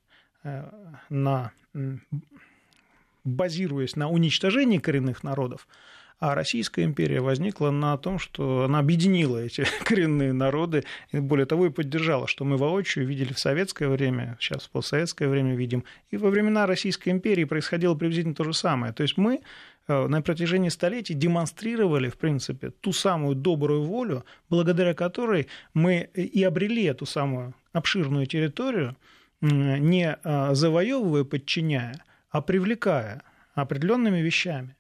на 1.09 1.51
базируясь 3.23 3.97
на 3.97 4.09
уничтожении 4.09 4.77
коренных 4.77 5.23
народов, 5.23 5.67
а 6.19 6.33
Российская 6.33 6.83
империя 6.83 7.21
возникла 7.21 7.69
на 7.69 7.97
том, 7.97 8.17
что 8.17 8.63
она 8.63 8.79
объединила 8.79 9.37
эти 9.37 9.65
коренные 9.83 10.33
народы, 10.33 10.83
и 11.11 11.19
более 11.19 11.45
того 11.45 11.67
и 11.67 11.69
поддержала, 11.69 12.27
что 12.27 12.43
мы 12.43 12.57
воочию 12.57 13.05
видели 13.05 13.33
в 13.33 13.39
советское 13.39 13.87
время, 13.87 14.37
сейчас 14.39 14.63
в 14.63 14.71
постсоветское 14.71 15.27
время 15.27 15.55
видим, 15.55 15.83
и 16.09 16.17
во 16.17 16.29
времена 16.29 16.65
Российской 16.65 17.09
империи 17.09 17.43
происходило 17.43 17.93
приблизительно 17.93 18.35
то 18.35 18.43
же 18.43 18.53
самое. 18.53 18.93
То 18.93 19.03
есть 19.03 19.17
мы 19.17 19.41
э, 19.87 20.07
на 20.07 20.21
протяжении 20.21 20.69
столетий 20.69 21.13
демонстрировали, 21.13 22.09
в 22.09 22.17
принципе, 22.17 22.71
ту 22.71 22.93
самую 22.93 23.35
добрую 23.35 23.83
волю, 23.83 24.25
благодаря 24.49 24.93
которой 24.95 25.47
мы 25.73 26.09
и 26.13 26.43
обрели 26.43 26.85
эту 26.85 27.05
самую 27.05 27.53
обширную 27.73 28.25
территорию, 28.25 28.95
не 29.39 30.17
э, 30.23 30.55
завоевывая, 30.55 31.25
подчиняя, 31.25 32.03
а 32.31 32.41
привлекая 32.41 33.21
определенными 33.53 34.19
вещами. 34.19 34.75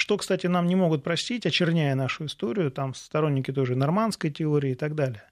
Что, 0.00 0.16
кстати, 0.16 0.46
нам 0.46 0.66
не 0.66 0.76
могут 0.76 1.04
простить, 1.04 1.44
очерняя 1.44 1.94
нашу 1.94 2.24
историю, 2.24 2.70
там 2.70 2.94
сторонники 2.94 3.52
тоже 3.52 3.76
нормандской 3.76 4.30
теории 4.30 4.70
и 4.70 4.74
так 4.74 4.94
далее. 4.94 5.22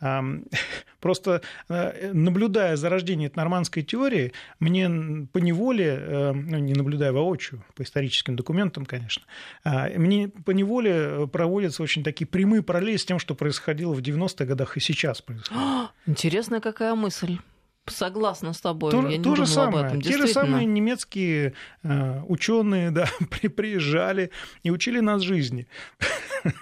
Просто 1.00 1.42
э, 1.68 2.12
наблюдая 2.12 2.76
за 2.76 2.90
рождением 2.90 3.30
этой 3.30 3.38
нормандской 3.38 3.82
теории, 3.82 4.32
мне 4.60 4.88
по 5.32 5.38
неволе, 5.38 5.98
э, 5.98 6.32
ну, 6.32 6.58
не 6.58 6.74
наблюдая 6.74 7.10
воочию, 7.10 7.64
по 7.74 7.82
историческим 7.82 8.36
документам, 8.36 8.86
конечно, 8.86 9.24
а, 9.64 9.88
мне 9.98 10.28
по 10.28 10.52
неволе 10.52 11.26
проводятся 11.26 11.82
очень 11.82 12.04
такие 12.04 12.26
прямые 12.26 12.62
параллели 12.62 12.98
с 12.98 13.04
тем, 13.04 13.18
что 13.18 13.34
происходило 13.34 13.94
в 13.94 14.00
90-х 14.00 14.44
годах 14.44 14.76
и 14.76 14.80
сейчас 14.80 15.22
происходит. 15.22 15.60
Интересная 16.06 16.60
какая 16.60 16.94
мысль. 16.94 17.38
Согласна 17.86 18.52
с 18.52 18.60
тобой. 18.60 18.90
То, 18.90 19.02
я 19.08 19.18
не 19.18 19.22
то 19.22 19.36
же 19.36 19.46
самое. 19.46 19.84
Об 19.84 19.86
этом. 19.86 20.00
Те 20.00 20.16
же 20.16 20.26
самые 20.26 20.64
немецкие 20.64 21.52
э, 21.82 22.22
ученые 22.28 22.90
да, 22.90 23.08
при, 23.30 23.48
приезжали 23.48 24.30
и 24.62 24.70
учили 24.70 25.00
нас 25.00 25.22
жизни. 25.22 25.66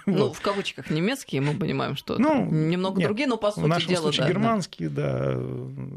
Ну, 0.05 0.27
вот. 0.27 0.37
в 0.37 0.41
кавычках 0.41 0.89
немецкие, 0.89 1.41
мы 1.41 1.55
понимаем, 1.55 1.97
что 1.97 2.17
ну, 2.17 2.45
немного 2.45 2.99
нет, 2.99 3.07
другие, 3.07 3.27
но 3.27 3.35
по 3.35 3.51
сути 3.51 3.65
в 3.65 3.67
нашем 3.67 3.89
дела. 3.89 4.01
Случае, 4.03 4.21
да, 4.21 4.29
германские, 4.29 4.89
да, 4.89 5.33
да 5.33 5.33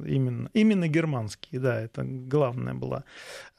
именно, 0.09 0.51
именно 0.55 0.89
германские, 0.89 1.61
да, 1.61 1.81
это 1.81 2.03
главное 2.03 2.75
было. 2.75 3.05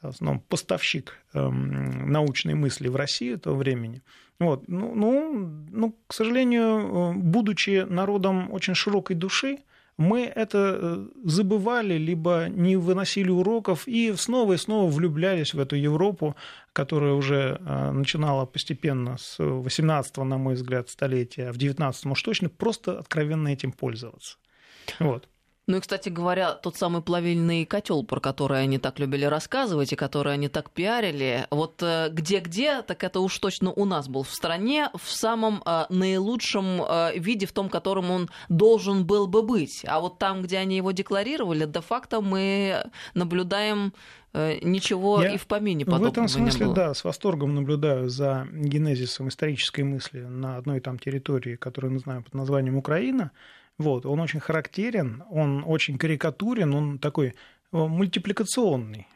В 0.02 0.08
основном 0.08 0.40
поставщик 0.40 1.14
э, 1.32 1.48
научной 1.48 2.52
мысли 2.52 2.88
в 2.88 2.96
России 2.96 3.36
того 3.36 3.56
времени. 3.56 4.02
Вот. 4.38 4.68
Ну, 4.68 4.94
ну, 4.94 5.50
ну, 5.70 5.94
к 6.06 6.12
сожалению, 6.12 6.64
э, 6.64 7.12
будучи 7.14 7.86
народом 7.88 8.52
очень 8.52 8.74
широкой 8.74 9.16
души, 9.16 9.58
мы 9.98 10.22
это 10.22 10.78
э, 10.80 11.06
забывали, 11.24 11.94
либо 11.94 12.46
не 12.48 12.76
выносили 12.76 13.30
уроков 13.30 13.88
и 13.88 14.14
снова 14.16 14.52
и 14.52 14.56
снова 14.56 14.90
влюблялись 14.90 15.54
в 15.54 15.58
эту 15.58 15.74
Европу, 15.74 16.36
которая 16.72 17.12
уже 17.12 17.60
э, 17.60 17.90
начинала 17.90 18.46
постепенно 18.46 19.18
с 19.18 19.38
18 19.38 20.16
на 20.18 20.38
мой 20.38 20.54
взгляд, 20.54 20.88
столетия, 20.88 21.48
а 21.48 21.52
в 21.52 21.56
19 21.56 22.06
уж 22.06 22.22
точно, 22.22 22.48
просто 22.48 22.98
откровенно 23.00 23.48
этим 23.48 23.72
пользоваться. 23.72 24.38
Вот. 25.00 25.28
Ну 25.68 25.76
и, 25.76 25.80
кстати 25.80 26.08
говоря, 26.08 26.54
тот 26.54 26.76
самый 26.76 27.02
плавильный 27.02 27.66
котел, 27.66 28.02
про 28.02 28.20
который 28.20 28.62
они 28.62 28.78
так 28.78 28.98
любили 28.98 29.26
рассказывать 29.26 29.92
и 29.92 29.96
который 29.96 30.32
они 30.32 30.48
так 30.48 30.70
пиарили, 30.70 31.46
вот 31.50 31.82
э, 31.82 32.08
где-где, 32.10 32.80
так 32.80 33.04
это 33.04 33.20
уж 33.20 33.38
точно 33.38 33.70
у 33.72 33.84
нас 33.84 34.08
был 34.08 34.22
в 34.22 34.30
стране 34.30 34.88
в 34.94 35.10
самом 35.10 35.62
э, 35.66 35.84
наилучшем 35.90 36.80
э, 36.80 37.18
виде, 37.18 37.44
в 37.44 37.52
том, 37.52 37.68
котором 37.68 38.10
он 38.10 38.30
должен 38.48 39.04
был 39.04 39.26
бы 39.26 39.42
быть. 39.42 39.84
А 39.86 40.00
вот 40.00 40.18
там, 40.18 40.40
где 40.40 40.56
они 40.56 40.74
его 40.74 40.92
декларировали, 40.92 41.66
де-факто 41.66 42.22
мы 42.22 42.84
наблюдаем 43.12 43.92
ничего 44.32 45.22
Я 45.22 45.32
и 45.32 45.36
в 45.36 45.46
помине 45.46 45.84
подобного 45.84 46.08
В 46.08 46.12
этом 46.12 46.28
смысле, 46.28 46.72
да, 46.74 46.94
с 46.94 47.04
восторгом 47.04 47.54
наблюдаю 47.54 48.08
за 48.08 48.46
генезисом 48.52 49.28
исторической 49.28 49.82
мысли 49.82 50.20
на 50.20 50.56
одной 50.56 50.80
там 50.80 50.98
территории, 50.98 51.56
которую 51.56 51.92
мы 51.92 51.98
знаем 51.98 52.22
под 52.22 52.34
названием 52.34 52.76
Украина, 52.76 53.32
вот, 53.78 54.06
он 54.06 54.20
очень 54.20 54.40
характерен, 54.40 55.22
он 55.30 55.62
очень 55.64 55.98
карикатурен, 55.98 56.74
он 56.74 56.98
такой 56.98 57.28
э, 57.28 57.32
мультипликационный, 57.70 59.06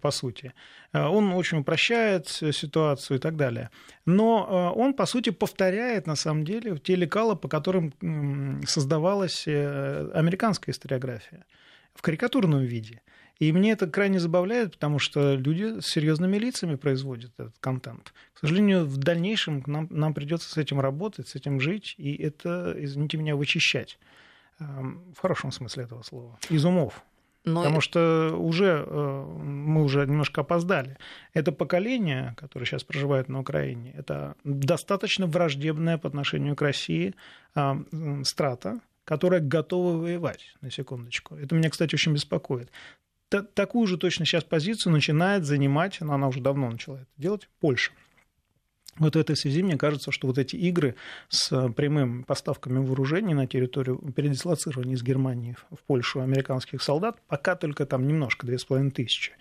по 0.00 0.10
сути. 0.12 0.52
Э, 0.92 1.06
он 1.06 1.32
очень 1.32 1.58
упрощает 1.58 2.28
ситуацию 2.28 3.18
и 3.18 3.20
так 3.20 3.36
далее. 3.36 3.70
Но 4.06 4.46
э, 4.74 4.78
он, 4.80 4.94
по 4.94 5.06
сути, 5.06 5.30
повторяет, 5.30 6.06
на 6.06 6.16
самом 6.16 6.44
деле, 6.44 6.78
те 6.78 6.94
лекала, 6.94 7.34
по 7.34 7.48
которым 7.48 7.92
создавалась 8.64 9.48
американская 9.48 10.72
историография 10.72 11.44
в 11.92 12.00
карикатурном 12.00 12.60
виде. 12.60 13.02
И 13.38 13.52
мне 13.52 13.72
это 13.72 13.86
крайне 13.86 14.20
забавляет, 14.20 14.72
потому 14.72 14.98
что 14.98 15.34
люди 15.34 15.80
с 15.80 15.86
серьезными 15.86 16.36
лицами 16.36 16.76
производят 16.76 17.32
этот 17.38 17.58
контент. 17.58 18.12
К 18.34 18.38
сожалению, 18.40 18.86
в 18.86 18.96
дальнейшем 18.98 19.62
нам, 19.66 19.88
нам 19.90 20.14
придется 20.14 20.50
с 20.50 20.56
этим 20.56 20.80
работать, 20.80 21.28
с 21.28 21.34
этим 21.34 21.60
жить, 21.60 21.94
и 21.98 22.14
это, 22.14 22.74
извините 22.78 23.16
меня, 23.16 23.34
вычищать. 23.34 23.98
Эм, 24.60 25.02
в 25.16 25.20
хорошем 25.20 25.50
смысле 25.52 25.84
этого 25.84 26.02
слова. 26.02 26.38
Из 26.50 26.64
умов. 26.64 27.02
Но... 27.44 27.60
Потому 27.62 27.80
что 27.80 28.36
уже 28.38 28.84
э, 28.86 29.24
мы 29.42 29.82
уже 29.82 30.06
немножко 30.06 30.42
опоздали. 30.42 30.96
Это 31.34 31.50
поколение, 31.50 32.34
которое 32.36 32.66
сейчас 32.66 32.84
проживает 32.84 33.28
на 33.28 33.40
Украине, 33.40 33.92
это 33.96 34.36
достаточно 34.44 35.26
враждебное 35.26 35.98
по 35.98 36.06
отношению 36.06 36.54
к 36.54 36.62
России 36.62 37.14
э, 37.56 37.74
страта, 38.24 38.80
которая 39.04 39.40
готова 39.40 39.96
воевать, 39.96 40.54
на 40.60 40.70
секундочку. 40.70 41.34
Это 41.34 41.56
меня, 41.56 41.70
кстати, 41.70 41.96
очень 41.96 42.12
беспокоит 42.12 42.70
такую 43.40 43.86
же 43.86 43.96
точно 43.96 44.26
сейчас 44.26 44.44
позицию 44.44 44.92
начинает 44.92 45.46
занимать, 45.46 46.00
но 46.00 46.12
она 46.12 46.28
уже 46.28 46.40
давно 46.40 46.70
начала 46.70 46.96
это 46.96 47.10
делать, 47.16 47.48
Польша. 47.60 47.92
Вот 48.98 49.16
в 49.16 49.18
этой 49.18 49.36
связи 49.36 49.62
мне 49.62 49.78
кажется, 49.78 50.12
что 50.12 50.26
вот 50.26 50.36
эти 50.36 50.54
игры 50.56 50.96
с 51.28 51.70
прямыми 51.70 52.24
поставками 52.24 52.78
вооружений 52.78 53.32
на 53.32 53.46
территорию 53.46 53.96
передислоцирования 54.14 54.94
из 54.94 55.02
Германии 55.02 55.56
в 55.70 55.82
Польшу 55.86 56.20
американских 56.20 56.82
солдат, 56.82 57.16
пока 57.26 57.56
только 57.56 57.86
там 57.86 58.06
немножко, 58.06 58.46
2500. 58.46 59.32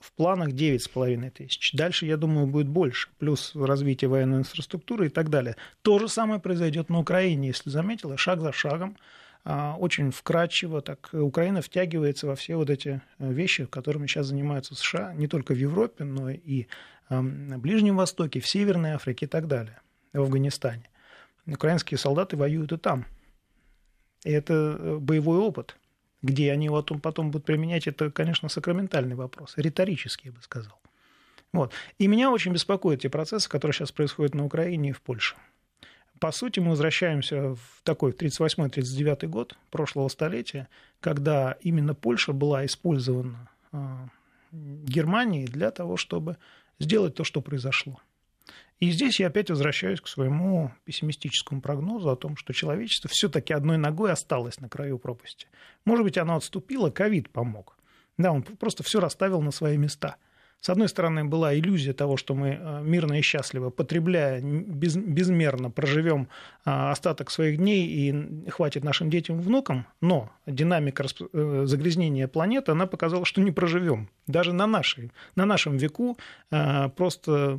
В 0.00 0.12
планах 0.12 0.50
9,5 0.50 1.30
тысяч. 1.30 1.72
Дальше, 1.72 2.04
я 2.04 2.16
думаю, 2.16 2.46
будет 2.46 2.68
больше. 2.68 3.08
Плюс 3.18 3.52
развитие 3.54 4.08
военной 4.10 4.38
инфраструктуры 4.38 5.06
и 5.06 5.08
так 5.08 5.30
далее. 5.30 5.56
То 5.82 5.98
же 5.98 6.08
самое 6.08 6.38
произойдет 6.38 6.90
на 6.90 6.98
Украине, 6.98 7.48
если 7.48 7.70
заметила, 7.70 8.18
шаг 8.18 8.40
за 8.40 8.52
шагом 8.52 8.98
очень 9.46 10.10
вкрадчиво 10.10 10.80
так 10.80 11.10
Украина 11.12 11.62
втягивается 11.62 12.26
во 12.26 12.34
все 12.34 12.56
вот 12.56 12.68
эти 12.68 13.00
э, 13.18 13.32
вещи, 13.32 13.66
которыми 13.66 14.08
сейчас 14.08 14.26
занимаются 14.26 14.74
США, 14.74 15.14
не 15.14 15.28
только 15.28 15.54
в 15.54 15.56
Европе, 15.56 16.04
но 16.04 16.30
и 16.30 16.66
на 17.08 17.56
Ближнем 17.56 17.96
Востоке, 17.96 18.40
в 18.40 18.48
Северной 18.48 18.90
Африке 18.90 19.26
и 19.26 19.28
так 19.28 19.46
далее, 19.46 19.80
в 20.12 20.22
Афганистане. 20.22 20.90
Украинские 21.46 21.98
солдаты 21.98 22.36
воюют 22.36 22.72
и 22.72 22.76
там. 22.76 23.06
И 24.24 24.32
это 24.32 24.52
э, 24.52 24.96
боевой 24.96 25.38
опыт. 25.38 25.76
Где 26.22 26.50
они 26.50 26.64
его 26.64 26.82
потом 26.82 27.30
будут 27.30 27.46
применять, 27.46 27.86
это, 27.86 28.10
конечно, 28.10 28.48
сакраментальный 28.48 29.14
вопрос, 29.14 29.52
риторический, 29.56 30.30
я 30.30 30.32
бы 30.32 30.42
сказал. 30.42 30.80
Вот. 31.52 31.72
И 31.98 32.08
меня 32.08 32.32
очень 32.32 32.52
беспокоят 32.52 33.02
те 33.02 33.08
процессы, 33.08 33.48
которые 33.48 33.74
сейчас 33.74 33.92
происходят 33.92 34.34
на 34.34 34.44
Украине 34.44 34.88
и 34.88 34.92
в 34.92 35.00
Польше 35.00 35.36
по 36.20 36.32
сути, 36.32 36.60
мы 36.60 36.70
возвращаемся 36.70 37.54
в 37.54 37.82
такой 37.82 38.12
38-39 38.12 39.26
год 39.26 39.56
прошлого 39.70 40.08
столетия, 40.08 40.68
когда 41.00 41.56
именно 41.60 41.94
Польша 41.94 42.32
была 42.32 42.64
использована 42.64 43.48
а, 43.72 44.08
Германией 44.52 45.46
для 45.46 45.70
того, 45.70 45.96
чтобы 45.96 46.36
сделать 46.78 47.14
то, 47.14 47.24
что 47.24 47.40
произошло. 47.40 48.00
И 48.78 48.90
здесь 48.90 49.20
я 49.20 49.28
опять 49.28 49.50
возвращаюсь 49.50 50.00
к 50.00 50.08
своему 50.08 50.70
пессимистическому 50.84 51.60
прогнозу 51.60 52.10
о 52.10 52.16
том, 52.16 52.36
что 52.36 52.52
человечество 52.52 53.08
все-таки 53.10 53.54
одной 53.54 53.78
ногой 53.78 54.12
осталось 54.12 54.60
на 54.60 54.68
краю 54.68 54.98
пропасти. 54.98 55.48
Может 55.84 56.04
быть, 56.04 56.18
оно 56.18 56.36
отступило, 56.36 56.90
ковид 56.90 57.30
помог. 57.30 57.76
Да, 58.18 58.32
он 58.32 58.42
просто 58.42 58.82
все 58.82 59.00
расставил 59.00 59.40
на 59.40 59.50
свои 59.50 59.76
места– 59.76 60.16
с 60.60 60.70
одной 60.70 60.88
стороны, 60.88 61.24
была 61.24 61.54
иллюзия 61.54 61.92
того, 61.92 62.16
что 62.16 62.34
мы 62.34 62.58
э, 62.60 62.82
мирно 62.82 63.18
и 63.18 63.22
счастливо, 63.22 63.70
потребляя 63.70 64.40
без, 64.40 64.96
безмерно, 64.96 65.70
проживем 65.70 66.28
а, 66.64 66.90
остаток 66.90 67.30
своих 67.30 67.58
дней 67.58 67.86
и 67.86 68.50
хватит 68.50 68.82
нашим 68.82 69.08
детям 69.08 69.38
и 69.38 69.42
внукам, 69.42 69.86
но 70.00 70.30
динамика 70.46 71.04
э, 71.04 71.62
загрязнения 71.66 72.26
планеты, 72.26 72.72
она 72.72 72.86
показала, 72.86 73.24
что 73.24 73.40
не 73.40 73.52
проживем. 73.52 74.08
Даже 74.26 74.52
на, 74.52 74.66
нашей, 74.66 75.12
на 75.36 75.46
нашем 75.46 75.76
веку 75.76 76.18
а, 76.50 76.88
просто 76.88 77.58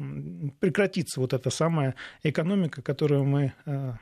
прекратится 0.60 1.22
вот 1.22 1.34
эта 1.34 1.50
самая 1.50 1.96
экономика, 2.24 2.82
которую 2.82 3.24
мы 3.24 3.54
а, 3.66 3.96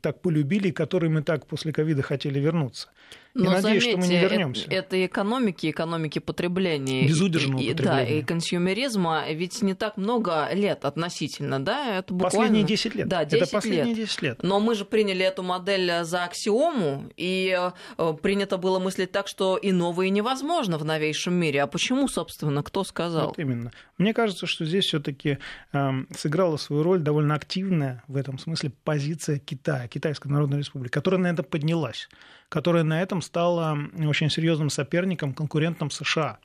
так 0.00 0.20
полюбили, 0.20 0.68
и 0.68 0.72
которой 0.72 1.10
мы 1.10 1.22
так 1.22 1.46
после 1.46 1.72
ковида 1.72 2.02
хотели 2.02 2.38
вернуться. 2.38 2.88
Но 3.34 3.50
надеюсь, 3.50 3.62
заметьте, 3.62 3.90
что 3.90 3.98
мы 3.98 4.06
не 4.08 4.20
вернемся. 4.20 4.64
Это, 4.66 4.74
это 4.74 5.06
экономики, 5.06 5.70
экономики 5.70 6.18
потребления. 6.18 7.06
Безудержного 7.08 7.60
и, 7.60 7.70
потребления. 7.70 8.04
Да, 8.04 8.12
и 8.12 8.22
консюмеризма 8.22 9.24
ведь 9.32 9.62
не 9.62 9.74
так 9.74 9.96
много 9.96 10.48
лет 10.52 10.84
относительно, 10.84 11.58
да? 11.64 11.98
Это 11.98 12.12
буквально... 12.12 12.38
Последние 12.38 12.64
10 12.64 12.94
лет. 12.94 13.08
Да, 13.08 13.24
10 13.24 13.42
это 13.42 13.50
последние 13.50 13.94
лет. 13.94 14.06
10 14.06 14.22
лет. 14.22 14.42
Но 14.42 14.60
мы 14.60 14.74
же 14.74 14.84
приняли 14.84 15.24
эту 15.24 15.42
модель 15.42 16.04
за 16.04 16.24
аксиому, 16.24 17.10
и 17.16 17.58
э, 17.98 18.14
принято 18.20 18.58
было 18.58 18.78
мыслить 18.78 19.12
так, 19.12 19.28
что 19.28 19.56
и 19.56 19.72
новое 19.72 20.10
невозможно 20.10 20.76
в 20.76 20.84
новейшем 20.84 21.34
мире. 21.34 21.62
А 21.62 21.66
почему, 21.66 22.08
собственно, 22.08 22.62
кто 22.62 22.84
сказал? 22.84 23.28
Вот 23.28 23.38
именно. 23.38 23.72
Мне 23.96 24.12
кажется, 24.12 24.46
что 24.46 24.66
здесь 24.66 24.84
все-таки 24.84 25.38
э, 25.72 25.90
сыграла 26.16 26.58
свою 26.58 26.82
роль 26.82 27.00
довольно 27.00 27.34
активная 27.34 28.02
в 28.08 28.16
этом 28.16 28.38
смысле 28.38 28.72
позиция 28.84 29.38
Китая, 29.38 29.88
Китайской 29.88 30.28
Народной 30.28 30.58
Республики, 30.58 30.92
которая 30.92 31.20
на 31.20 31.28
это 31.28 31.42
поднялась, 31.42 32.08
которая 32.48 32.82
на 32.82 33.00
этом 33.00 33.21
стала 33.22 33.78
очень 34.06 34.30
серьезным 34.30 34.70
соперником, 34.70 35.32
конкурентом 35.32 35.90
США. 35.90 36.38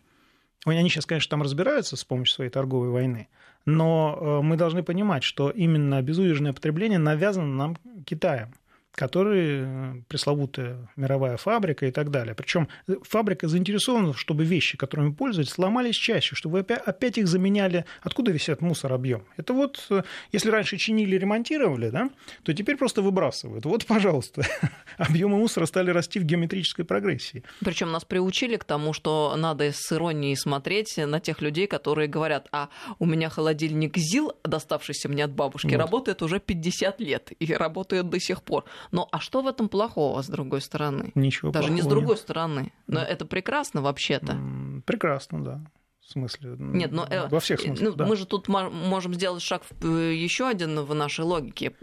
Они 0.66 0.90
сейчас, 0.90 1.06
конечно, 1.06 1.30
там 1.30 1.42
разбираются 1.42 1.96
с 1.96 2.04
помощью 2.04 2.36
своей 2.36 2.52
торговой 2.52 2.90
войны, 2.90 3.28
но 3.66 4.18
э, 4.20 4.44
мы 4.44 4.58
должны 4.58 4.84
понимать, 4.84 5.24
что 5.24 5.50
именно 5.50 6.02
безудержное 6.02 6.54
потребление 6.54 7.00
навязано 7.00 7.54
нам 7.54 7.78
Китаем 8.06 8.54
которые 8.98 9.66
э, 9.68 10.02
пресловутая 10.08 10.90
мировая 10.96 11.38
фабрика 11.38 11.86
и 11.86 11.92
так 11.92 12.10
далее. 12.10 12.34
Причем 12.34 12.68
фабрика 13.04 13.48
заинтересована, 13.48 14.16
чтобы 14.16 14.44
вещи, 14.44 14.76
которыми 14.76 15.12
пользуются, 15.12 15.54
сломались 15.54 15.96
чаще, 15.96 16.36
чтобы 16.36 16.62
опять, 16.62 16.82
опять 16.82 17.20
их 17.20 17.28
заменяли. 17.28 17.86
Откуда 18.02 18.32
висят 18.32 18.62
мусор 18.62 18.94
объем? 18.94 19.24
Это 19.38 19.54
вот, 19.54 19.86
э, 19.92 20.02
если 20.32 20.50
раньше 20.50 20.78
чинили, 20.78 21.16
ремонтировали, 21.16 21.92
да, 21.92 22.10
то 22.42 22.54
теперь 22.56 22.76
просто 22.76 23.04
выбрасывают. 23.04 23.66
Вот, 23.66 23.86
пожалуйста, 23.86 24.42
объемы 24.98 25.38
мусора 25.38 25.68
стали 25.68 25.92
расти 25.92 26.18
в 26.18 26.24
геометрической 26.24 26.84
прогрессии. 26.84 27.44
Причем 27.60 27.92
нас 27.92 28.04
приучили 28.04 28.56
к 28.56 28.64
тому, 28.64 28.94
что 28.94 29.36
надо 29.38 29.72
с 29.72 29.92
иронией 29.94 30.36
смотреть 30.36 30.98
на 30.98 31.20
тех 31.20 31.44
людей, 31.44 31.68
которые 31.68 32.08
говорят, 32.08 32.48
а 32.52 32.70
у 32.98 33.06
меня 33.06 33.30
холодильник 33.30 33.96
ЗИЛ, 33.96 34.34
доставшийся 34.44 35.08
мне 35.08 35.24
от 35.24 35.32
бабушки, 35.34 35.68
вот. 35.68 35.78
работает 35.78 36.24
уже 36.24 36.40
50 36.40 37.00
лет 37.00 37.32
и 37.40 37.54
работает 37.54 38.10
до 38.10 38.20
сих 38.20 38.42
пор. 38.42 38.66
Но 38.92 39.08
а 39.12 39.20
что 39.20 39.42
в 39.42 39.48
этом 39.48 39.70
плохого, 39.70 40.22
с 40.22 40.28
другой 40.28 40.62
стороны? 40.62 41.12
Ничего 41.16 41.52
Даже 41.52 41.72
не 41.72 41.82
с 41.82 41.86
другой 41.86 42.18
стороны. 42.18 42.72
Но 42.88 43.02
это 43.02 43.26
прекрасно 43.26 43.82
вообще-то. 43.82 44.38
Прекрасно, 44.86 45.44
да. 45.44 45.62
В 46.08 46.12
смысле? 46.12 46.56
Нет, 46.58 46.94
но 46.94 47.06
э, 47.06 47.28
во 47.28 47.42
всех 47.42 47.60
смыслах. 47.60 47.90
Ну, 47.90 47.96
да. 47.96 48.06
Мы 48.06 48.16
же 48.16 48.26
тут 48.26 48.48
можем 48.48 49.14
сделать 49.14 49.44
шаг 49.44 49.64
э, 49.82 50.14
еще 50.16 50.48
один 50.48 50.80
в 50.80 50.96
нашей 50.96 51.26
логике. 51.26 51.74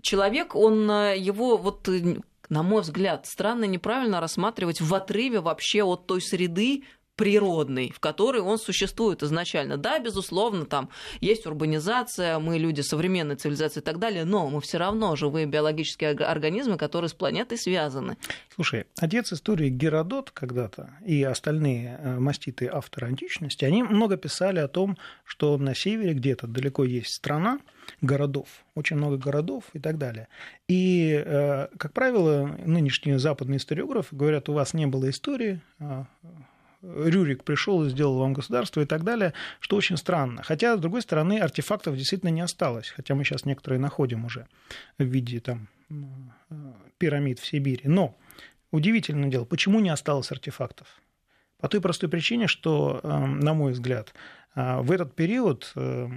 Человек, 0.00 0.54
он 0.54 0.90
э, 0.90 1.18
его 1.18 1.58
вот 1.58 1.86
на 2.48 2.62
мой 2.62 2.80
взгляд, 2.82 3.26
странно 3.26 3.64
неправильно 3.64 4.20
рассматривать 4.20 4.80
в 4.80 4.94
отрыве 4.94 5.40
вообще 5.40 5.82
от 5.82 6.06
той 6.06 6.22
среды, 6.22 6.84
природный, 7.18 7.92
в 7.94 7.98
которой 7.98 8.40
он 8.40 8.58
существует 8.58 9.24
изначально. 9.24 9.76
Да, 9.76 9.98
безусловно, 9.98 10.64
там 10.64 10.88
есть 11.20 11.46
урбанизация, 11.46 12.38
мы 12.38 12.58
люди 12.58 12.80
современной 12.80 13.34
цивилизации 13.34 13.80
и 13.80 13.82
так 13.82 13.98
далее, 13.98 14.24
но 14.24 14.48
мы 14.48 14.60
все 14.60 14.78
равно 14.78 15.16
живые 15.16 15.46
биологические 15.46 16.10
организмы, 16.10 16.78
которые 16.78 17.08
с 17.08 17.14
планетой 17.14 17.58
связаны. 17.58 18.16
Слушай, 18.54 18.86
отец 19.00 19.32
истории 19.32 19.68
Геродот 19.68 20.30
когда-то 20.30 20.90
и 21.04 21.24
остальные 21.24 21.98
э, 21.98 22.18
маститые 22.20 22.70
авторы 22.70 23.08
античности, 23.08 23.64
они 23.64 23.82
много 23.82 24.16
писали 24.16 24.60
о 24.60 24.68
том, 24.68 24.96
что 25.24 25.58
на 25.58 25.74
севере 25.74 26.14
где-то 26.14 26.46
далеко 26.46 26.84
есть 26.84 27.12
страна, 27.12 27.58
городов, 28.00 28.46
очень 28.76 28.96
много 28.96 29.16
городов 29.16 29.64
и 29.72 29.80
так 29.80 29.98
далее. 29.98 30.28
И, 30.68 31.20
э, 31.26 31.66
как 31.78 31.92
правило, 31.92 32.56
нынешние 32.64 33.18
западные 33.18 33.56
историографы 33.56 34.14
говорят, 34.14 34.48
у 34.48 34.52
вас 34.52 34.72
не 34.72 34.86
было 34.86 35.10
истории, 35.10 35.60
а, 35.80 36.06
Рюрик 36.82 37.44
пришел 37.44 37.84
и 37.84 37.90
сделал 37.90 38.18
вам 38.18 38.34
государство 38.34 38.80
и 38.80 38.86
так 38.86 39.02
далее, 39.02 39.34
что 39.60 39.76
очень 39.76 39.96
странно. 39.96 40.42
Хотя, 40.42 40.76
с 40.76 40.80
другой 40.80 41.02
стороны, 41.02 41.40
артефактов 41.40 41.96
действительно 41.96 42.30
не 42.30 42.40
осталось, 42.40 42.88
хотя 42.88 43.14
мы 43.14 43.24
сейчас 43.24 43.44
некоторые 43.44 43.80
находим 43.80 44.24
уже 44.24 44.46
в 44.98 45.04
виде 45.04 45.40
там, 45.40 45.68
пирамид 46.98 47.40
в 47.40 47.46
Сибири. 47.46 47.88
Но 47.88 48.16
удивительное 48.70 49.28
дело, 49.28 49.44
почему 49.44 49.80
не 49.80 49.90
осталось 49.90 50.30
артефактов? 50.30 50.86
По 51.60 51.68
той 51.68 51.80
простой 51.80 52.08
причине, 52.08 52.46
что, 52.46 53.00
э, 53.02 53.08
на 53.08 53.52
мой 53.52 53.72
взгляд, 53.72 54.14
э, 54.54 54.80
в 54.80 54.92
этот 54.92 55.16
период 55.16 55.72
э, 55.74 56.08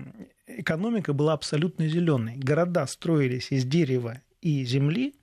экономика 0.45 1.13
была 1.13 1.33
абсолютно 1.33 1.87
зеленой. 1.87 2.37
Города 2.37 2.85
строились 2.85 3.51
из 3.51 3.65
дерева 3.65 4.21
и 4.41 4.63
земли, 4.65 5.15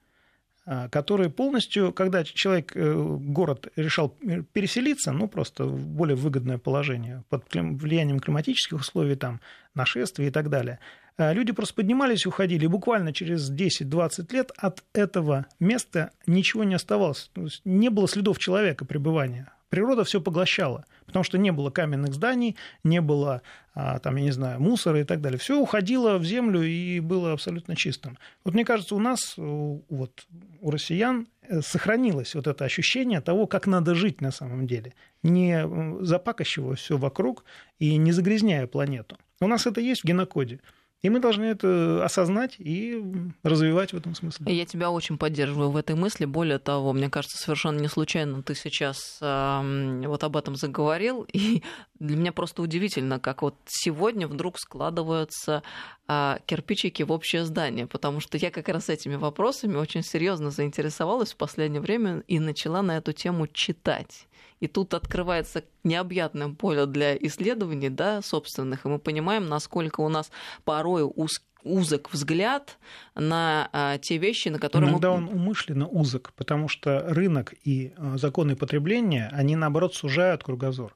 которые 0.90 1.30
полностью, 1.30 1.92
когда 1.92 2.24
человек, 2.24 2.72
э, 2.74 2.94
город 2.94 3.68
решал 3.76 4.10
переселиться, 4.52 5.12
ну, 5.12 5.26
просто 5.26 5.64
в 5.64 5.86
более 5.86 6.16
выгодное 6.16 6.58
положение 6.58 7.24
под 7.28 7.44
влиянием 7.54 8.20
климатических 8.20 8.80
условий, 8.80 9.16
там, 9.16 9.40
нашествий 9.74 10.28
и 10.28 10.30
так 10.30 10.50
далее, 10.50 10.78
а, 11.16 11.32
люди 11.32 11.52
просто 11.52 11.74
поднимались 11.74 12.26
уходили. 12.26 12.64
И 12.64 12.68
буквально 12.68 13.12
через 13.12 13.50
10-20 13.50 14.32
лет 14.32 14.52
от 14.56 14.84
этого 14.92 15.46
места 15.58 16.10
ничего 16.26 16.64
не 16.64 16.74
оставалось. 16.74 17.30
Не 17.64 17.88
было 17.88 18.06
следов 18.06 18.38
человека 18.38 18.84
пребывания 18.84 19.50
природа 19.68 20.04
все 20.04 20.20
поглощала, 20.20 20.84
потому 21.06 21.22
что 21.22 21.38
не 21.38 21.52
было 21.52 21.70
каменных 21.70 22.14
зданий, 22.14 22.56
не 22.84 23.00
было, 23.00 23.42
а, 23.74 23.98
там, 23.98 24.16
я 24.16 24.24
не 24.24 24.30
знаю, 24.30 24.60
мусора 24.60 25.00
и 25.00 25.04
так 25.04 25.20
далее. 25.20 25.38
Все 25.38 25.58
уходило 25.58 26.18
в 26.18 26.24
землю 26.24 26.62
и 26.62 27.00
было 27.00 27.32
абсолютно 27.32 27.76
чистым. 27.76 28.18
Вот 28.44 28.54
мне 28.54 28.64
кажется, 28.64 28.94
у 28.94 29.00
нас, 29.00 29.34
вот, 29.36 30.26
у 30.60 30.70
россиян 30.70 31.28
э, 31.42 31.60
сохранилось 31.60 32.34
вот 32.34 32.46
это 32.46 32.64
ощущение 32.64 33.20
того, 33.20 33.46
как 33.46 33.66
надо 33.66 33.94
жить 33.94 34.20
на 34.20 34.30
самом 34.30 34.66
деле, 34.66 34.94
не 35.22 35.66
запакощивая 36.00 36.76
все 36.76 36.96
вокруг 36.96 37.44
и 37.78 37.96
не 37.96 38.12
загрязняя 38.12 38.66
планету. 38.66 39.16
У 39.40 39.46
нас 39.46 39.66
это 39.66 39.80
есть 39.80 40.02
в 40.02 40.04
генокоде. 40.04 40.60
И 41.00 41.10
мы 41.10 41.20
должны 41.20 41.44
это 41.44 42.04
осознать 42.04 42.56
и 42.58 43.00
развивать 43.44 43.92
в 43.92 43.96
этом 43.96 44.16
смысле. 44.16 44.52
Я 44.52 44.66
тебя 44.66 44.90
очень 44.90 45.16
поддерживаю 45.16 45.70
в 45.70 45.76
этой 45.76 45.94
мысли. 45.94 46.24
Более 46.24 46.58
того, 46.58 46.92
мне 46.92 47.08
кажется, 47.08 47.38
совершенно 47.38 47.78
не 47.78 47.86
случайно 47.86 48.42
ты 48.42 48.56
сейчас 48.56 49.18
э, 49.20 50.02
вот 50.06 50.24
об 50.24 50.36
этом 50.36 50.56
заговорил. 50.56 51.22
И 51.32 51.62
для 52.00 52.16
меня 52.16 52.32
просто 52.32 52.62
удивительно, 52.62 53.20
как 53.20 53.42
вот 53.42 53.54
сегодня 53.66 54.26
вдруг 54.26 54.58
складываются 54.58 55.62
э, 56.08 56.38
кирпичики 56.46 57.04
в 57.04 57.12
общее 57.12 57.44
здание. 57.44 57.86
Потому 57.86 58.18
что 58.18 58.36
я 58.36 58.50
как 58.50 58.68
раз 58.68 58.88
этими 58.88 59.14
вопросами 59.14 59.76
очень 59.76 60.02
серьезно 60.02 60.50
заинтересовалась 60.50 61.32
в 61.32 61.36
последнее 61.36 61.80
время 61.80 62.24
и 62.26 62.40
начала 62.40 62.82
на 62.82 62.96
эту 62.96 63.12
тему 63.12 63.46
читать. 63.46 64.26
И 64.60 64.66
тут 64.66 64.94
открывается 64.94 65.64
необъятное 65.84 66.48
поле 66.48 66.86
для 66.86 67.16
исследований 67.16 67.90
да, 67.90 68.22
собственных, 68.22 68.84
и 68.84 68.88
мы 68.88 68.98
понимаем, 68.98 69.48
насколько 69.48 70.00
у 70.00 70.08
нас 70.08 70.30
порой 70.64 71.02
уз, 71.04 71.42
узок 71.62 72.12
взгляд 72.12 72.78
на 73.14 73.68
а, 73.72 73.98
те 73.98 74.18
вещи, 74.18 74.48
на 74.48 74.58
которые 74.58 74.90
Иногда 74.90 75.10
мы... 75.10 75.16
он 75.16 75.28
умышленно 75.28 75.86
узок, 75.86 76.32
потому 76.36 76.68
что 76.68 77.04
рынок 77.08 77.54
и 77.64 77.92
а, 77.96 78.16
законы 78.16 78.56
потребления, 78.56 79.28
они, 79.32 79.56
наоборот, 79.56 79.94
сужают 79.94 80.42
кругозор. 80.42 80.94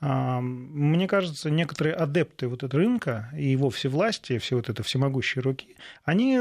Мне 0.00 1.06
кажется, 1.06 1.50
некоторые 1.50 1.94
адепты 1.94 2.48
вот 2.48 2.62
этого 2.62 2.82
рынка 2.82 3.28
и 3.36 3.48
его 3.48 3.68
всевластия, 3.68 4.38
все 4.38 4.56
вот 4.56 4.70
это 4.70 4.82
всемогущие 4.82 5.42
руки, 5.42 5.76
они 6.04 6.38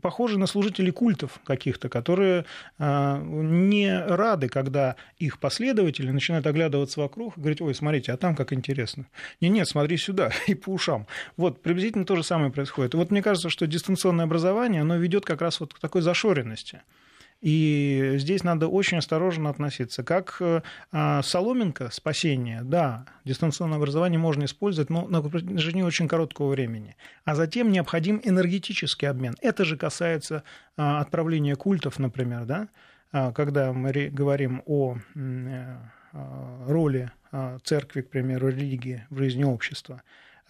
похожи 0.00 0.38
на 0.38 0.46
служителей 0.46 0.92
культов 0.92 1.40
каких-то, 1.44 1.90
которые 1.90 2.46
а, 2.78 3.20
не 3.22 3.98
рады, 3.98 4.48
когда 4.48 4.96
их 5.18 5.38
последователи 5.38 6.10
начинают 6.10 6.46
оглядываться 6.46 7.00
вокруг 7.00 7.36
и 7.36 7.40
говорить, 7.40 7.60
ой, 7.60 7.74
смотрите, 7.74 8.12
а 8.12 8.16
там 8.16 8.34
как 8.34 8.54
интересно. 8.54 9.06
Нет, 9.42 9.52
нет, 9.52 9.68
смотри 9.68 9.98
сюда 9.98 10.30
и 10.46 10.54
по 10.54 10.70
ушам. 10.70 11.06
Вот 11.36 11.62
приблизительно 11.62 12.06
то 12.06 12.16
же 12.16 12.22
самое 12.22 12.50
происходит. 12.50 12.94
Вот 12.94 13.10
мне 13.10 13.22
кажется, 13.22 13.50
что 13.50 13.66
дистанционное 13.66 14.24
образование, 14.24 14.80
оно 14.80 14.96
ведет 14.96 15.26
как 15.26 15.42
раз 15.42 15.60
вот 15.60 15.74
к 15.74 15.78
такой 15.78 16.00
зашоренности. 16.00 16.80
И 17.42 18.14
здесь 18.18 18.44
надо 18.44 18.68
очень 18.68 18.98
осторожно 18.98 19.50
относиться. 19.50 20.04
Как 20.04 20.36
э, 20.38 20.62
а, 20.92 21.22
соломинка 21.22 21.90
спасения, 21.90 22.62
да, 22.62 23.04
дистанционное 23.24 23.78
образование 23.78 24.18
можно 24.18 24.44
использовать, 24.44 24.90
но 24.90 25.08
на 25.08 25.20
протяжении 25.20 25.82
очень 25.82 26.06
короткого 26.06 26.50
времени. 26.50 26.96
А 27.24 27.34
затем 27.34 27.72
необходим 27.72 28.20
энергетический 28.22 29.08
обмен. 29.08 29.34
Это 29.42 29.64
же 29.64 29.76
касается 29.76 30.44
а, 30.76 31.00
отправления 31.00 31.56
культов, 31.56 31.98
например, 31.98 32.44
да? 32.44 32.68
А, 33.10 33.32
когда 33.32 33.72
мы 33.72 33.90
говорим 33.90 34.62
о 34.66 34.98
э, 35.16 35.76
роли 36.68 37.10
церкви, 37.64 38.02
к 38.02 38.10
примеру, 38.10 38.48
религии 38.48 39.06
в 39.08 39.16
жизни 39.16 39.42
общества. 39.42 40.02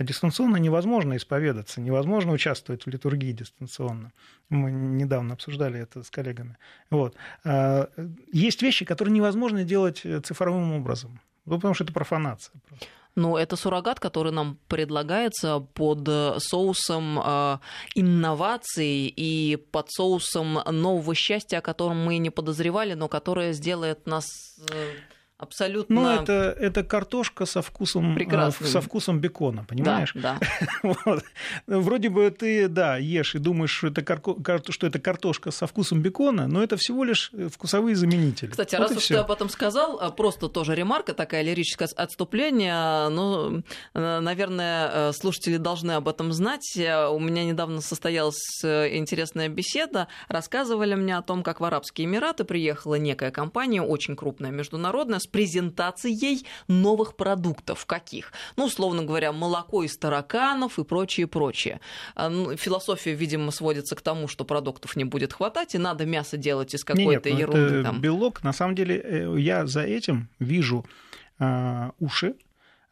Дистанционно 0.02 0.56
невозможно 0.56 1.16
исповедаться, 1.16 1.80
невозможно 1.80 2.32
участвовать 2.32 2.86
в 2.86 2.90
литургии 2.90 3.32
дистанционно. 3.32 4.12
Мы 4.48 4.70
недавно 4.70 5.34
обсуждали 5.34 5.80
это 5.80 6.02
с 6.02 6.10
коллегами. 6.10 6.56
Вот. 6.90 7.16
А, 7.44 7.88
есть 8.32 8.62
вещи, 8.62 8.84
которые 8.84 9.14
невозможно 9.14 9.64
делать 9.64 10.02
цифровым 10.24 10.72
образом. 10.72 11.20
Ну, 11.44 11.56
потому 11.56 11.74
что 11.74 11.84
это 11.84 11.92
профанация. 11.92 12.54
Просто. 12.68 12.86
Ну, 13.14 13.36
это 13.36 13.56
суррогат, 13.56 14.00
который 14.00 14.32
нам 14.32 14.58
предлагается 14.68 15.60
под 15.60 16.08
э, 16.08 16.38
соусом 16.38 17.18
э, 17.18 17.58
инноваций 17.94 19.12
и 19.14 19.56
под 19.56 19.90
соусом 19.90 20.60
нового 20.70 21.14
счастья, 21.14 21.58
о 21.58 21.62
котором 21.62 22.02
мы 22.02 22.16
не 22.16 22.30
подозревали, 22.30 22.94
но 22.94 23.08
которое 23.08 23.52
сделает 23.52 24.06
нас 24.06 24.24
э, 24.72 24.92
абсолютно... 25.42 26.00
Ну, 26.00 26.08
это, 26.08 26.56
это 26.58 26.84
картошка 26.84 27.46
со 27.46 27.62
вкусом, 27.62 28.14
Прекрасным. 28.14 28.70
со 28.70 28.80
вкусом 28.80 29.20
бекона, 29.20 29.64
понимаешь? 29.64 30.12
Да, 30.14 30.38
да. 30.40 30.94
вот. 31.04 31.24
Вроде 31.66 32.08
бы 32.08 32.30
ты, 32.30 32.68
да, 32.68 32.96
ешь 32.96 33.34
и 33.34 33.38
думаешь, 33.38 33.70
что 33.70 33.88
это, 33.88 34.02
карко... 34.02 34.36
что 34.70 34.86
это 34.86 34.98
картошка 35.00 35.50
со 35.50 35.66
вкусом 35.66 36.00
бекона, 36.00 36.46
но 36.46 36.62
это 36.62 36.76
всего 36.76 37.04
лишь 37.04 37.32
вкусовые 37.52 37.96
заменители. 37.96 38.50
Кстати, 38.50 38.76
вот 38.76 38.88
раз 38.88 38.96
уж 38.96 39.06
ты 39.06 39.16
об 39.16 39.30
этом 39.30 39.48
сказал, 39.48 39.98
а, 40.00 40.10
просто 40.10 40.48
тоже 40.48 40.74
ремарка, 40.74 41.14
такая 41.14 41.42
лирическое 41.42 41.88
отступление, 41.96 43.08
ну, 43.08 43.62
э, 43.94 44.20
наверное, 44.20 44.90
э, 44.92 45.12
слушатели 45.12 45.56
должны 45.56 45.92
об 45.92 46.08
этом 46.08 46.32
знать. 46.32 46.76
У 46.76 47.18
меня 47.18 47.44
недавно 47.44 47.80
состоялась 47.80 48.60
э, 48.62 48.96
интересная 48.96 49.48
беседа, 49.48 50.08
рассказывали 50.28 50.94
мне 50.94 51.16
о 51.16 51.22
том, 51.22 51.42
как 51.42 51.60
в 51.60 51.64
Арабские 51.64 52.06
Эмираты 52.06 52.44
приехала 52.44 52.94
некая 52.94 53.30
компания, 53.30 53.82
очень 53.82 54.16
крупная, 54.16 54.50
международная, 54.50 55.18
с 55.18 55.26
презентацией 55.32 56.46
новых 56.68 57.16
продуктов. 57.16 57.86
Каких? 57.86 58.32
Ну, 58.56 58.66
условно 58.66 59.02
говоря, 59.02 59.32
молоко 59.32 59.82
из 59.82 59.96
тараканов 59.96 60.78
и 60.78 60.84
прочее, 60.84 61.26
прочее. 61.26 61.80
А, 62.14 62.28
ну, 62.28 62.56
философия, 62.56 63.14
видимо, 63.14 63.50
сводится 63.50 63.96
к 63.96 64.02
тому, 64.02 64.28
что 64.28 64.44
продуктов 64.44 64.94
не 64.94 65.04
будет 65.04 65.32
хватать, 65.32 65.74
и 65.74 65.78
надо 65.78 66.06
мясо 66.06 66.36
делать 66.36 66.74
из 66.74 66.84
какой-то 66.84 67.30
Нет, 67.30 67.40
ерунды. 67.40 67.74
Это 67.74 67.82
там. 67.84 68.00
белок. 68.00 68.44
На 68.44 68.52
самом 68.52 68.74
деле, 68.74 69.00
э, 69.02 69.34
я 69.38 69.66
за 69.66 69.82
этим 69.82 70.28
вижу 70.38 70.84
э, 71.38 71.90
уши 71.98 72.34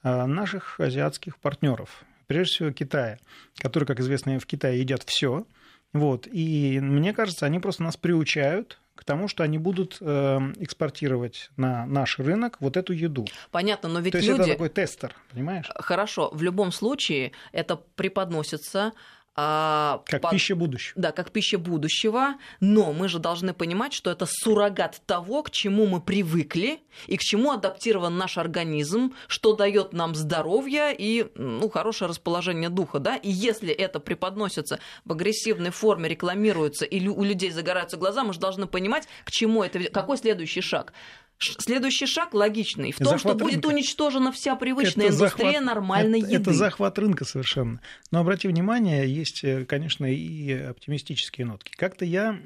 э, 0.03 0.27
наших 0.27 0.81
азиатских 0.81 1.37
партнеров, 1.39 2.05
прежде 2.27 2.55
всего 2.55 2.73
Китая, 2.73 3.19
которые, 3.59 3.87
как 3.87 4.01
известно, 4.01 4.39
в 4.41 4.47
Китае 4.47 4.81
едят 4.81 5.03
все. 5.05 5.47
Вот. 5.93 6.27
И 6.31 6.81
мне 6.81 7.13
кажется, 7.13 7.47
они 7.47 7.59
просто 7.59 7.83
нас 7.83 7.97
приучают 7.97 8.80
к 9.01 9.05
тому, 9.05 9.29
что 9.29 9.43
они 9.43 9.57
будут 9.57 9.97
э, 10.03 10.39
экспортировать 10.59 11.51
на 11.57 11.87
наш 11.87 12.19
рынок 12.19 12.59
вот 12.61 12.77
эту 12.77 12.93
еду. 12.93 13.27
Понятно, 13.51 13.89
но 13.89 14.01
ведь 14.01 14.13
То 14.13 14.19
люди... 14.19 14.29
есть 14.29 14.41
это 14.41 14.51
такой 14.51 14.69
тестер, 14.69 15.17
понимаешь? 15.33 15.71
Хорошо, 15.75 16.29
в 16.35 16.43
любом 16.43 16.71
случае 16.71 17.33
это 17.53 17.77
преподносится 17.77 18.93
а, 19.37 20.03
как 20.07 20.23
по... 20.23 20.31
пища 20.31 20.57
будущего. 20.57 21.01
Да, 21.01 21.13
как 21.13 21.31
пища 21.31 21.59
будущего. 21.59 22.35
Но 22.59 22.93
мы 22.93 23.09
же 23.09 23.19
должны 23.19 23.55
понимать, 23.55 23.93
что 23.93 24.11
это 24.11 24.27
суррогат 24.27 25.01
того, 25.07 25.43
к 25.43 25.51
чему 25.51 25.87
мы 25.87 26.01
привыкли 26.01 26.81
и 27.07 27.17
к 27.17 27.21
чему 27.21 27.53
адаптирован 27.53 28.17
наш 28.19 28.39
организм, 28.39 29.15
что 29.29 29.55
дает 29.55 29.93
нам 29.93 30.15
здоровье 30.15 30.95
и 30.97 31.31
ну, 31.37 31.69
хорошее 31.71 32.09
расположение 32.09 32.69
духа. 32.69 32.99
Да? 32.99 33.17
И 33.17 33.31
если 33.31 33.73
это 33.73 34.01
преподносится 34.01 34.81
в 35.05 35.13
агрессивной 35.13 35.71
форме, 35.71 36.09
рекламируется, 36.09 36.85
и 36.85 37.07
у 37.07 37.23
людей 37.23 37.51
загораются 37.51 37.97
глаза, 37.97 38.25
мы 38.25 38.33
же 38.33 38.41
должны 38.41 38.67
понимать, 38.67 39.07
к 39.25 39.31
чему 39.31 39.63
это, 39.63 39.79
какой 39.91 40.19
следующий 40.19 40.61
шаг. 40.61 40.93
Следующий 41.41 42.05
шаг 42.07 42.35
логичный 42.35 42.93
в 42.93 42.99
том, 42.99 43.19
захват 43.19 43.37
что 43.37 43.45
будет 43.45 43.65
уничтожена 43.65 44.31
вся 44.31 44.57
привычная 44.57 45.07
это 45.07 45.15
индустрия 45.15 45.53
захват, 45.53 45.65
нормальной 45.65 46.21
это, 46.21 46.31
еды. 46.33 46.43
Это 46.43 46.53
захват 46.53 46.99
рынка 46.99 47.25
совершенно. 47.25 47.81
Но 48.11 48.21
обрати 48.21 48.47
внимание, 48.47 49.11
есть, 49.11 49.43
э, 49.43 49.65
конечно, 49.65 50.05
и 50.05 50.53
оптимистические 50.53 51.47
нотки. 51.47 51.73
Как-то 51.75 52.05
я 52.05 52.39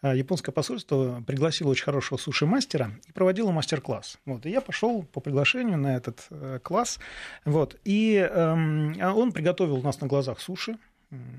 а, 0.00 0.14
японское 0.14 0.52
посольство 0.52 1.22
пригласило 1.26 1.70
очень 1.70 1.84
хорошего 1.84 2.16
суши-мастера 2.16 2.92
и 3.06 3.12
проводило 3.12 3.50
мастер-класс. 3.50 4.18
Вот, 4.24 4.46
и 4.46 4.50
я 4.50 4.62
пошел 4.62 5.02
по 5.02 5.20
приглашению 5.20 5.76
на 5.76 5.96
этот 5.96 6.26
э, 6.30 6.58
класс. 6.62 6.98
Вот, 7.44 7.76
и 7.84 8.16
эм, 8.16 8.96
а 9.00 9.12
он 9.12 9.32
приготовил 9.32 9.76
у 9.76 9.82
нас 9.82 10.00
на 10.00 10.06
глазах 10.06 10.40
суши 10.40 10.78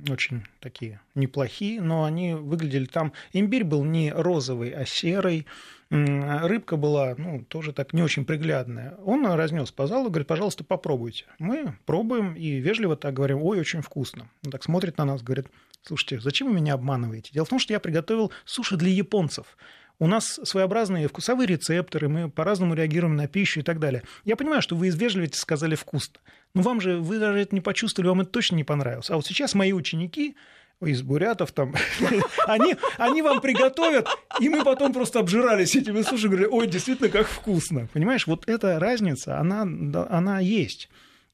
очень 0.09 0.43
такие 0.59 1.01
неплохие, 1.15 1.81
но 1.81 2.05
они 2.05 2.33
выглядели 2.33 2.85
там... 2.85 3.13
Имбирь 3.33 3.63
был 3.63 3.83
не 3.83 4.11
розовый, 4.11 4.71
а 4.71 4.85
серый, 4.85 5.45
рыбка 5.89 6.77
была, 6.77 7.15
ну, 7.17 7.43
тоже 7.45 7.73
так 7.73 7.93
не 7.93 8.01
очень 8.01 8.25
приглядная. 8.25 8.95
Он 9.05 9.25
разнес 9.25 9.71
по 9.71 9.87
залу, 9.87 10.09
говорит, 10.09 10.27
пожалуйста, 10.27 10.63
попробуйте. 10.63 11.25
Мы 11.39 11.75
пробуем 11.85 12.35
и 12.35 12.59
вежливо 12.59 12.95
так 12.95 13.13
говорим, 13.13 13.41
ой, 13.41 13.59
очень 13.59 13.81
вкусно. 13.81 14.29
Он 14.45 14.51
так 14.51 14.63
смотрит 14.63 14.97
на 14.97 15.05
нас, 15.05 15.21
говорит, 15.21 15.47
слушайте, 15.81 16.19
зачем 16.19 16.47
вы 16.47 16.55
меня 16.55 16.73
обманываете? 16.73 17.31
Дело 17.33 17.45
в 17.45 17.49
том, 17.49 17.59
что 17.59 17.73
я 17.73 17.79
приготовил 17.79 18.31
суши 18.45 18.77
для 18.77 18.89
японцев. 18.89 19.57
У 19.99 20.05
нас 20.05 20.39
своеобразные 20.43 21.07
вкусовые 21.07 21.47
рецепторы, 21.47 22.07
мы 22.07 22.29
по-разному 22.29 22.75
реагируем 22.75 23.15
на 23.15 23.27
пищу 23.27 23.61
и 23.61 23.63
так 23.63 23.79
далее. 23.79 24.03
Я 24.25 24.35
понимаю, 24.35 24.61
что 24.61 24.75
вы 24.75 24.87
из 24.87 24.95
вежливости 24.95 25.37
сказали 25.37 25.73
вкусно, 25.73 26.19
но 26.57 26.63
вам 26.63 26.81
же, 26.81 26.97
вы 26.97 27.19
даже 27.19 27.39
это 27.39 27.53
не 27.53 27.61
почувствовали, 27.61 28.09
вам 28.09 28.21
это 28.21 28.31
точно 28.31 28.55
не 28.55 28.63
понравилось. 28.63 29.11
А 29.11 29.15
вот 29.15 29.27
сейчас 29.27 29.53
мои 29.53 29.73
ученики, 29.73 30.35
из 30.81 31.03
бурятов 31.03 31.51
там, 31.51 31.75
они, 32.47 32.75
они 32.97 33.21
вам 33.21 33.41
приготовят, 33.41 34.07
и 34.39 34.49
мы 34.49 34.63
потом 34.63 34.91
просто 34.91 35.19
обжирались 35.19 35.75
этими 35.75 36.01
суши, 36.01 36.27
говорили, 36.27 36.47
ой, 36.47 36.65
действительно, 36.65 37.09
как 37.09 37.27
вкусно. 37.27 37.87
Понимаешь, 37.93 38.25
вот 38.25 38.49
эта 38.49 38.79
разница, 38.79 39.39
она, 39.39 39.61
она 40.09 40.39
есть. 40.39 40.89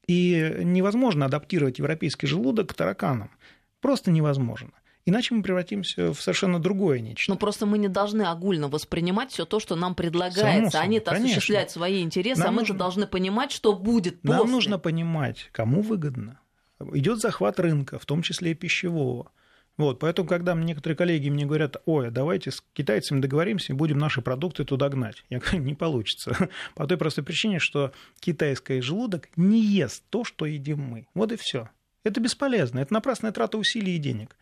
И 0.06 0.56
невозможно 0.62 1.24
адаптировать 1.24 1.78
европейский 1.78 2.26
желудок 2.26 2.68
к 2.68 2.74
тараканам. 2.74 3.30
Просто 3.80 4.10
невозможно. 4.10 4.72
Иначе 5.06 5.34
мы 5.34 5.42
превратимся 5.42 6.14
в 6.14 6.20
совершенно 6.20 6.58
другое 6.58 7.00
нечто. 7.00 7.30
Ну, 7.30 7.36
просто 7.36 7.66
мы 7.66 7.76
не 7.76 7.88
должны 7.88 8.22
огульно 8.22 8.68
воспринимать 8.68 9.32
все 9.32 9.44
то, 9.44 9.60
что 9.60 9.76
нам 9.76 9.94
предлагается. 9.94 10.80
Они-то 10.80 11.12
осуществляют 11.12 11.70
свои 11.70 12.02
интересы, 12.02 12.40
нам 12.40 12.48
а 12.48 12.52
мы 12.52 12.60
нужно... 12.60 12.78
должны 12.78 13.06
понимать, 13.06 13.52
что 13.52 13.74
будет 13.74 14.20
после. 14.22 14.38
Нам 14.38 14.50
нужно 14.50 14.78
понимать, 14.78 15.50
кому 15.52 15.82
выгодно, 15.82 16.40
идет 16.94 17.20
захват 17.20 17.60
рынка, 17.60 17.98
в 17.98 18.06
том 18.06 18.22
числе 18.22 18.52
и 18.52 18.54
пищевого. 18.54 19.30
Вот, 19.76 19.98
поэтому, 19.98 20.28
когда 20.28 20.54
некоторые 20.54 20.96
коллеги 20.96 21.28
мне 21.28 21.46
говорят, 21.46 21.78
ой, 21.84 22.10
давайте 22.10 22.52
с 22.52 22.62
китайцами 22.74 23.20
договоримся 23.20 23.72
и 23.72 23.76
будем 23.76 23.98
наши 23.98 24.22
продукты 24.22 24.64
туда 24.64 24.88
гнать. 24.88 25.24
Я 25.30 25.40
говорю, 25.40 25.58
не 25.58 25.74
получится. 25.74 26.48
По 26.76 26.86
той 26.86 26.96
простой 26.96 27.24
причине, 27.24 27.58
что 27.58 27.92
китайский 28.20 28.80
желудок 28.80 29.28
не 29.36 29.60
ест 29.60 30.04
то, 30.10 30.24
что 30.24 30.46
едим 30.46 30.80
мы. 30.80 31.08
Вот 31.14 31.32
и 31.32 31.36
все. 31.36 31.68
Это 32.04 32.20
бесполезно, 32.20 32.78
это 32.78 32.92
напрасная 32.92 33.32
трата 33.32 33.58
усилий 33.58 33.96
и 33.96 33.98
денег. 33.98 34.36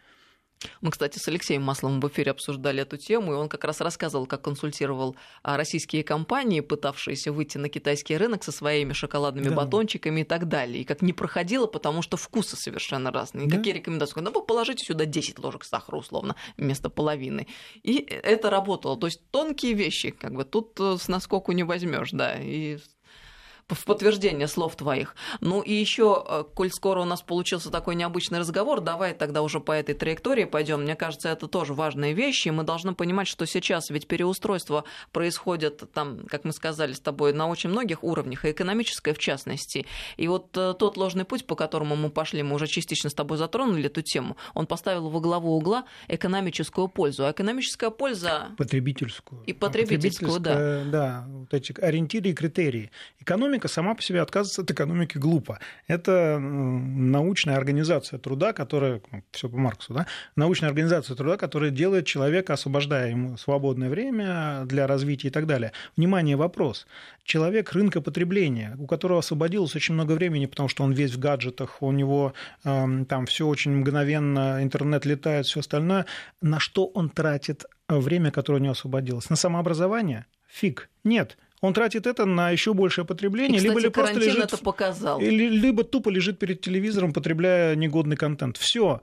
Мы, 0.81 0.91
кстати, 0.91 1.19
с 1.19 1.29
Алексеем 1.29 1.63
Масловым 1.63 2.01
в 2.01 2.09
эфире 2.09 2.33
обсуждали 2.33 2.83
эту 2.83 2.97
тему, 2.97 3.33
и 3.33 3.37
он 3.37 3.49
как 3.49 3.65
раз 3.65 3.81
рассказывал, 3.81 4.27
как 4.27 4.43
консультировал 4.43 5.17
а, 5.43 5.57
российские 5.57 6.05
компании, 6.05 6.61
пытавшиеся 6.61 7.33
выйти 7.33 7.59
на 7.59 7.69
китайский 7.69 8.17
рынок 8.17 8.45
со 8.45 8.53
своими 8.53 8.93
шоколадными 8.93 9.49
да. 9.49 9.55
батончиками 9.55 10.21
и 10.21 10.25
так 10.25 10.49
далее. 10.49 10.83
И 10.83 10.85
как 10.85 11.03
не 11.03 11.13
проходило, 11.13 11.67
потому 11.67 12.03
что 12.03 12.17
вкусы 12.17 12.57
совершенно 12.57 13.11
разные. 13.11 13.49
Да. 13.49 13.57
Какие 13.57 13.75
рекомендации? 13.75 14.21
Ну, 14.21 14.31
вы 14.31 14.45
положите 14.45 14.85
сюда 14.85 15.05
10 15.05 15.39
ложек 15.39 15.65
сахара, 15.65 15.97
условно, 15.97 16.37
вместо 16.57 16.91
половины. 16.91 17.47
И 17.83 17.97
это 17.99 18.51
работало. 18.51 18.99
То 18.99 19.07
есть 19.07 19.21
тонкие 19.31 19.75
вещи, 19.75 20.11
как 20.11 20.35
бы 20.35 20.45
тут 20.45 20.79
э, 20.81 20.97
с 20.99 21.09
наскоку 21.09 21.53
не 21.53 21.65
возьмешь, 21.65 22.11
да. 22.13 22.35
И 22.41 22.79
в 23.75 23.85
подтверждение 23.85 24.49
слов 24.49 24.77
твоих. 24.77 25.15
Ну 25.41 25.61
и 25.61 25.73
еще, 25.73 26.25
э, 26.27 26.45
коль 26.55 26.71
скоро 26.71 27.01
у 27.01 27.05
нас 27.05 27.23
получился 27.23 27.71
такой 27.71 27.95
необычный 27.95 28.39
разговор, 28.39 28.81
давай 28.81 29.15
тогда 29.15 29.43
уже 29.43 29.61
по 29.61 29.73
этой 29.73 29.95
траектории 29.95 30.45
пойдем. 30.45 30.83
Мне 30.83 30.97
кажется, 30.97 31.29
это 31.29 31.49
тоже 31.49 31.75
важные 31.75 32.13
вещи. 32.13 32.49
Мы 32.49 32.65
должны 32.65 32.95
понимать, 32.95 33.29
что 33.29 33.47
сейчас 33.47 33.91
ведь 33.91 34.07
переустройство 34.07 34.85
происходит 35.13 35.83
там, 35.93 36.27
как 36.27 36.45
мы 36.45 36.53
сказали 36.53 36.93
с 36.93 37.01
тобой, 37.01 37.33
на 37.33 37.49
очень 37.49 37.71
многих 37.71 38.05
уровнях, 38.05 38.45
и 38.45 38.51
экономическое 38.51 39.15
в 39.15 39.19
частности. 39.19 39.87
И 40.17 40.29
вот 40.29 40.57
э, 40.57 40.75
тот 40.79 40.97
ложный 40.97 41.25
путь, 41.25 41.47
по 41.47 41.55
которому 41.55 41.97
мы 41.97 42.11
пошли, 42.11 42.43
мы 42.43 42.55
уже 42.55 42.67
частично 42.67 43.11
с 43.11 43.15
тобой 43.15 43.39
затронули 43.39 43.87
эту 43.87 44.03
тему, 44.03 44.37
он 44.55 44.67
поставил 44.67 45.09
во 45.09 45.21
главу 45.21 45.57
угла 45.57 45.85
экономическую 46.09 46.89
пользу. 46.89 47.27
А 47.27 47.33
экономическая 47.33 47.91
польза... 47.91 48.49
Потребительскую. 48.57 49.43
И 49.47 49.53
потребительскую, 49.53 50.41
да. 50.41 50.85
Да, 50.85 51.25
вот 51.29 51.55
эти 51.55 51.79
ориентиры 51.81 52.31
и 52.31 52.35
критерии. 52.35 52.91
Экономика 53.21 53.62
экономика 53.63 53.69
сама 53.69 53.95
по 53.95 54.03
себе 54.03 54.21
отказывается 54.21 54.63
от 54.63 54.71
экономики 54.71 55.19
глупо. 55.19 55.59
Это 55.89 56.39
научная 56.39 57.57
организация 57.57 58.19
труда, 58.19 58.53
которая, 58.53 59.01
ну, 59.13 59.23
все 59.33 59.49
по 59.49 59.57
Марксу, 59.57 59.95
да, 59.95 60.07
научная 60.37 60.71
организация 60.71 61.17
труда, 61.17 61.37
которая 61.37 61.71
делает 61.71 62.07
человека, 62.07 62.55
освобождая 62.55 63.11
ему 63.11 63.37
свободное 63.37 63.89
время 63.89 64.65
для 64.67 64.87
развития 64.87 65.29
и 65.29 65.31
так 65.31 65.47
далее. 65.47 65.73
Внимание, 65.97 66.37
вопрос. 66.37 66.87
Человек 67.25 67.73
рынка 67.73 68.01
потребления, 68.01 68.77
у 68.79 68.87
которого 68.87 69.19
освободилось 69.19 69.77
очень 69.77 69.95
много 69.95 70.13
времени, 70.13 70.47
потому 70.47 70.69
что 70.69 70.85
он 70.85 70.93
весь 70.93 71.15
в 71.15 71.19
гаджетах, 71.19 71.83
у 71.83 71.93
него 71.93 72.33
э, 72.65 73.05
там 73.09 73.27
все 73.27 73.47
очень 73.47 73.73
мгновенно, 73.73 74.59
интернет 74.63 75.07
летает, 75.07 75.47
все 75.47 75.61
остальное. 75.61 76.05
На 76.41 76.59
что 76.59 76.87
он 76.87 77.11
тратит 77.11 77.65
время, 77.89 78.31
которое 78.31 78.59
у 78.59 78.63
него 78.63 78.73
освободилось? 78.73 79.31
На 79.31 79.37
самообразование? 79.37 80.25
Фиг. 80.49 80.89
Нет 81.05 81.37
он 81.63 81.73
тратит 81.73 82.07
это 82.07 82.27
на 82.27 82.51
еще 82.51 82.75
большее 82.75 83.05
потребление, 83.05 83.61
и, 83.61 83.65
кстати, 83.65 83.79
либо 83.79 83.91
просто 83.93 84.19
лежит, 84.19 84.45
это 84.45 84.59
показал. 84.59 85.21
либо 85.21 85.85
тупо 85.85 86.11
лежит 86.11 86.39
перед 86.39 86.61
телевизором, 86.61 87.13
потребляя 87.13 87.77
негодный 87.77 88.17
контент. 88.17 88.57
Все. 88.57 89.01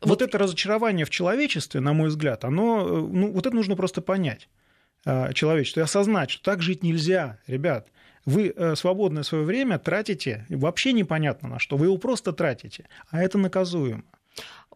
Вот, 0.00 0.08
вот 0.08 0.22
это 0.22 0.38
разочарование 0.38 1.04
в 1.04 1.10
человечестве, 1.10 1.80
на 1.80 1.92
мой 1.92 2.08
взгляд, 2.08 2.44
оно, 2.44 2.84
ну, 2.86 3.30
вот 3.30 3.46
это 3.46 3.54
нужно 3.54 3.76
просто 3.76 4.00
понять 4.00 4.48
а, 5.04 5.32
человечеству 5.34 5.80
и 5.80 5.82
осознать, 5.82 6.30
что 6.30 6.42
так 6.42 6.62
жить 6.62 6.82
нельзя, 6.82 7.38
ребят. 7.46 7.88
Вы 8.24 8.52
э, 8.54 8.74
свободное 8.76 9.22
свое 9.22 9.44
время 9.44 9.78
тратите 9.78 10.44
вообще 10.50 10.92
непонятно 10.92 11.48
на 11.48 11.58
что. 11.58 11.78
Вы 11.78 11.86
его 11.86 11.96
просто 11.96 12.32
тратите, 12.32 12.86
а 13.10 13.22
это 13.22 13.38
наказуемо. 13.38 14.04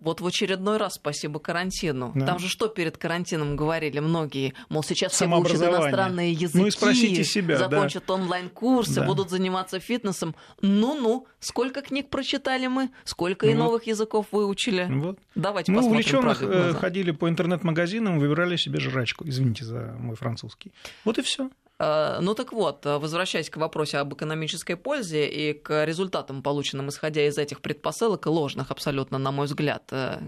Вот 0.03 0.21
в 0.21 0.27
очередной 0.27 0.79
раз 0.79 0.95
спасибо 0.95 1.39
карантину. 1.39 2.11
Да. 2.17 2.27
Там 2.27 2.39
же 2.41 2.49
что 2.49 2.67
перед 2.67 2.97
карантином 2.97 3.55
говорили 3.55 4.01
многие? 4.01 4.55
Мол, 4.69 4.83
сейчас 4.83 5.13
все 5.13 5.29
выучат 5.29 5.63
иностранные 5.63 6.33
языки, 6.33 6.59
ну 6.59 6.67
и 6.67 6.71
спросите 6.71 7.23
себя, 7.23 7.57
закончат 7.57 8.05
да. 8.09 8.15
онлайн-курсы, 8.15 8.97
да. 8.97 9.07
будут 9.07 9.31
заниматься 9.31 9.79
фитнесом. 9.79 10.35
Ну-ну, 10.61 11.29
сколько 11.39 11.83
книг 11.83 12.11
прочитали 12.11 12.67
мы, 12.67 12.91
сколько 13.05 13.47
ну, 13.47 13.53
и 13.53 13.55
новых 13.55 13.87
языков 13.87 14.27
выучили. 14.33 14.89
Вот. 14.91 15.21
Давайте 15.37 15.71
мы 15.71 15.79
посмотрим. 15.79 16.21
Мы 16.21 16.31
увлеченно 16.31 16.53
э, 16.53 16.75
ходили 16.75 17.13
по 17.13 17.29
интернет-магазинам, 17.29 18.19
выбирали 18.19 18.57
себе 18.57 18.81
жрачку. 18.81 19.25
Извините 19.29 19.65
за 19.65 19.95
мой 20.01 20.17
французский. 20.17 20.73
Вот 21.05 21.19
и 21.19 21.23
все. 21.23 21.49
Э, 21.83 22.21
ну 22.21 22.35
так 22.35 22.53
вот, 22.53 22.87
э, 22.87 22.99
возвращаясь 22.99 23.51
к 23.51 23.57
вопросу 23.57 23.99
об 23.99 24.15
экономической 24.15 24.77
пользе 24.77 25.29
и 25.29 25.53
к 25.53 25.85
результатам, 25.85 26.43
полученным 26.43 26.89
исходя 26.89 27.27
из 27.27 27.39
этих 27.39 27.61
предпосылок, 27.61 28.27
ложных 28.27 28.71
абсолютно, 28.71 29.19
на 29.19 29.33
мой 29.33 29.47
взгляд, 29.47 29.83
э, 29.91 30.21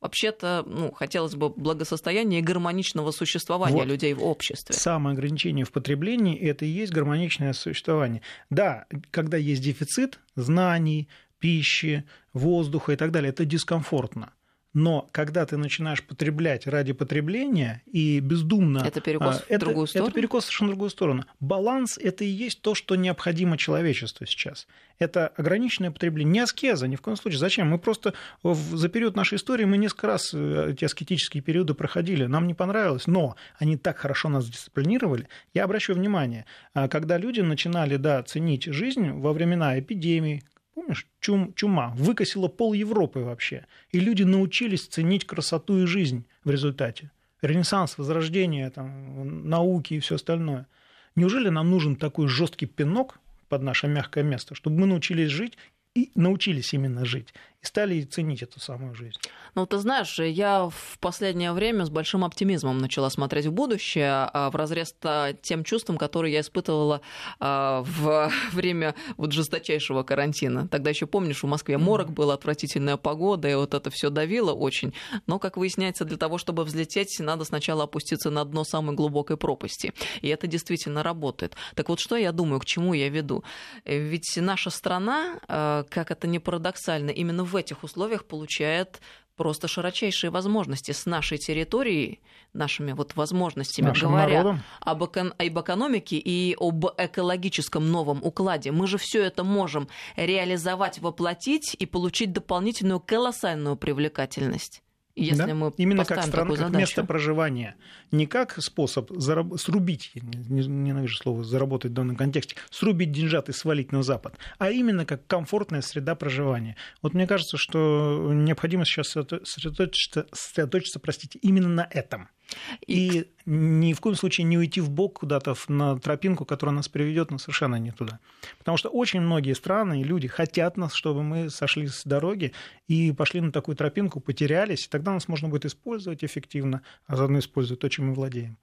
Вообще-то, 0.00 0.64
ну, 0.66 0.90
хотелось 0.90 1.36
бы 1.36 1.48
благосостояния 1.48 2.40
и 2.40 2.42
гармоничного 2.42 3.12
существования 3.12 3.76
вот. 3.76 3.86
людей 3.86 4.14
в 4.14 4.24
обществе. 4.24 4.74
Самое 4.74 5.14
ограничение 5.14 5.64
в 5.64 5.70
потреблении– 5.70 6.36
это 6.40 6.64
и 6.64 6.68
есть 6.68 6.92
гармоничное 6.92 7.52
существование. 7.52 8.20
Да, 8.50 8.86
когда 9.12 9.36
есть 9.36 9.62
дефицит 9.62 10.18
знаний, 10.34 11.08
пищи, 11.38 12.02
воздуха 12.32 12.94
и 12.94 12.96
так 12.96 13.12
далее, 13.12 13.30
это 13.30 13.44
дискомфортно. 13.44 14.32
Но 14.74 15.08
когда 15.12 15.44
ты 15.44 15.58
начинаешь 15.58 16.02
потреблять 16.02 16.66
ради 16.66 16.92
потребления 16.92 17.82
и 17.86 18.20
бездумно... 18.20 18.82
Это 18.86 19.00
перекос 19.00 19.36
а, 19.36 19.38
в 19.40 19.50
это, 19.50 19.66
другую 19.66 19.86
сторону? 19.86 20.08
Это 20.08 20.14
перекос 20.14 20.44
в 20.44 20.46
совершенно 20.46 20.70
другую 20.70 20.90
сторону. 20.90 21.24
Баланс– 21.40 21.98
это 22.02 22.24
и 22.24 22.28
есть 22.28 22.62
то, 22.62 22.74
что 22.74 22.96
необходимо 22.96 23.58
человечеству 23.58 24.24
сейчас. 24.26 24.66
Это 24.98 25.28
ограниченное 25.28 25.90
потребление, 25.90 26.32
не 26.32 26.40
аскеза, 26.40 26.88
ни 26.88 26.96
в 26.96 27.02
коем 27.02 27.16
случае. 27.16 27.38
Зачем? 27.38 27.68
Мы 27.68 27.78
просто 27.78 28.14
за 28.42 28.88
период 28.88 29.14
нашей 29.14 29.36
истории 29.36 29.64
мы 29.64 29.76
несколько 29.76 30.06
раз 30.06 30.30
э, 30.32 30.70
эти 30.70 30.84
аскетические 30.84 31.42
периоды 31.42 31.74
проходили. 31.74 32.24
Нам 32.24 32.46
не 32.46 32.54
понравилось, 32.54 33.06
но 33.06 33.36
они 33.58 33.76
так 33.76 33.98
хорошо 33.98 34.30
нас 34.30 34.48
дисциплинировали. 34.48 35.28
Я 35.52 35.64
обращу 35.64 35.92
внимание, 35.92 36.46
а, 36.72 36.88
когда 36.88 37.18
люди 37.18 37.40
начинали 37.40 37.96
да, 37.96 38.22
ценить 38.22 38.64
жизнь 38.64 39.10
во 39.10 39.32
времена 39.32 39.78
эпидемий, 39.78 40.42
Помнишь, 40.82 41.06
чум, 41.20 41.54
чума 41.54 41.92
выкосила 41.94 42.48
пол 42.48 42.72
Европы 42.72 43.20
вообще. 43.20 43.66
И 43.92 44.00
люди 44.00 44.24
научились 44.24 44.88
ценить 44.88 45.24
красоту 45.24 45.78
и 45.78 45.86
жизнь 45.86 46.26
в 46.42 46.50
результате. 46.50 47.12
Ренессанс, 47.40 47.98
возрождение 47.98 48.68
там, 48.68 49.48
науки 49.48 49.94
и 49.94 50.00
все 50.00 50.16
остальное. 50.16 50.66
Неужели 51.14 51.50
нам 51.50 51.70
нужен 51.70 51.94
такой 51.94 52.26
жесткий 52.26 52.66
пинок 52.66 53.20
под 53.48 53.62
наше 53.62 53.86
мягкое 53.86 54.24
место, 54.24 54.56
чтобы 54.56 54.80
мы 54.80 54.86
научились 54.86 55.30
жить 55.30 55.56
и 55.94 56.10
научились 56.16 56.74
именно 56.74 57.04
жить, 57.04 57.32
и 57.62 57.66
стали 57.66 58.02
ценить 58.02 58.42
эту 58.42 58.60
самую 58.60 58.94
жизнь. 58.94 59.18
Ну, 59.54 59.66
ты 59.66 59.78
знаешь, 59.78 60.18
я 60.18 60.68
в 60.68 60.98
последнее 60.98 61.52
время 61.52 61.84
с 61.84 61.90
большим 61.90 62.24
оптимизмом 62.24 62.78
начала 62.78 63.08
смотреть 63.10 63.46
в 63.46 63.52
будущее, 63.52 64.10
а, 64.32 64.50
в 64.50 64.56
разрез 64.56 64.94
тем 65.42 65.62
чувствам, 65.62 65.98
которые 65.98 66.32
я 66.32 66.40
испытывала 66.40 67.02
а, 67.38 67.82
в 67.82 68.32
время 68.52 68.94
вот 69.16 69.32
жесточайшего 69.32 70.02
карантина. 70.02 70.68
Тогда 70.68 70.90
еще 70.90 71.06
помнишь, 71.06 71.42
в 71.42 71.46
Москве 71.46 71.78
морок 71.78 72.12
была 72.12 72.34
отвратительная 72.34 72.96
погода, 72.96 73.48
и 73.48 73.54
вот 73.54 73.74
это 73.74 73.90
все 73.90 74.10
давило 74.10 74.52
очень. 74.52 74.92
Но, 75.26 75.38
как 75.38 75.56
выясняется, 75.56 76.04
для 76.04 76.16
того, 76.16 76.38
чтобы 76.38 76.64
взлететь, 76.64 77.20
надо 77.20 77.44
сначала 77.44 77.84
опуститься 77.84 78.30
на 78.30 78.44
дно 78.44 78.64
самой 78.64 78.96
глубокой 78.96 79.36
пропасти. 79.36 79.92
И 80.20 80.28
это 80.28 80.46
действительно 80.46 81.02
работает. 81.02 81.54
Так 81.76 81.88
вот, 81.88 82.00
что 82.00 82.16
я 82.16 82.32
думаю, 82.32 82.58
к 82.60 82.64
чему 82.64 82.94
я 82.94 83.08
веду? 83.08 83.44
Ведь 83.84 84.36
наша 84.36 84.70
страна, 84.70 85.38
а, 85.46 85.84
как 85.90 86.10
это 86.10 86.26
не 86.26 86.38
парадоксально, 86.38 87.10
именно 87.10 87.44
в 87.44 87.51
этих 87.56 87.84
условиях 87.84 88.24
получает 88.24 89.00
просто 89.36 89.66
широчайшие 89.68 90.30
возможности 90.30 90.92
с 90.92 91.06
нашей 91.06 91.38
территорией, 91.38 92.20
нашими 92.52 92.92
вот 92.92 93.16
возможностями, 93.16 93.88
Нашим 93.88 94.10
говоря 94.10 94.60
об, 94.80 95.02
эко- 95.02 95.34
об 95.36 95.60
экономике 95.60 96.16
и 96.16 96.54
об 96.58 96.86
экологическом 96.98 97.90
новом 97.90 98.22
укладе. 98.22 98.72
Мы 98.72 98.86
же 98.86 98.98
все 98.98 99.22
это 99.22 99.42
можем 99.42 99.88
реализовать, 100.16 100.98
воплотить 100.98 101.74
и 101.78 101.86
получить 101.86 102.32
дополнительную 102.32 103.00
колоссальную 103.00 103.76
привлекательность. 103.76 104.82
Если 105.14 105.44
да? 105.44 105.54
мы 105.54 105.72
Именно 105.76 106.04
как 106.04 106.22
страна, 106.24 106.56
как 106.56 106.70
место 106.70 107.04
проживания, 107.04 107.76
не 108.10 108.26
как 108.26 108.62
способ 108.62 109.10
зараб- 109.10 109.58
срубить, 109.58 110.10
не, 110.14 110.66
ненавижу 110.66 111.16
слово 111.16 111.44
заработать 111.44 111.90
в 111.90 111.94
данном 111.94 112.16
контексте, 112.16 112.56
срубить 112.70 113.12
деньжат 113.12 113.48
и 113.48 113.52
свалить 113.52 113.92
на 113.92 114.02
Запад, 114.02 114.38
а 114.58 114.70
именно 114.70 115.04
как 115.04 115.26
комфортная 115.26 115.82
среда 115.82 116.14
проживания. 116.14 116.76
Вот 117.02 117.12
мне 117.12 117.26
кажется, 117.26 117.58
что 117.58 118.30
необходимо 118.32 118.86
сейчас 118.86 119.08
сосредоточиться, 119.08 120.26
сосредоточиться 120.32 120.98
простите, 120.98 121.38
именно 121.42 121.68
на 121.68 121.86
этом– 121.90 122.28
и 122.86 123.26
ни 123.44 123.92
в 123.92 124.00
коем 124.00 124.16
случае 124.16 124.44
не 124.44 124.58
уйти 124.58 124.80
в 124.80 124.90
бок 124.90 125.20
куда-то 125.20 125.54
на 125.68 125.98
тропинку, 125.98 126.44
которая 126.44 126.74
нас 126.76 126.88
приведет 126.88 127.30
ну, 127.30 127.38
совершенно 127.38 127.76
не 127.76 127.90
туда. 127.90 128.20
Потому 128.58 128.76
что 128.76 128.88
очень 128.88 129.20
многие 129.20 129.54
страны 129.54 130.00
и 130.00 130.04
люди 130.04 130.28
хотят 130.28 130.76
нас, 130.76 130.94
чтобы 130.94 131.22
мы 131.22 131.50
сошли 131.50 131.86
с 131.86 132.04
дороги 132.04 132.52
и 132.88 133.12
пошли 133.12 133.40
на 133.40 133.52
такую 133.52 133.76
тропинку, 133.76 134.20
потерялись, 134.20 134.86
и 134.86 134.88
тогда 134.88 135.12
нас 135.12 135.28
можно 135.28 135.48
будет 135.48 135.64
использовать 135.64 136.24
эффективно, 136.24 136.82
а 137.06 137.16
заодно 137.16 137.38
использовать 137.38 137.80
то, 137.80 137.88
чем 137.88 138.08
мы 138.08 138.14
владеем. 138.14 138.56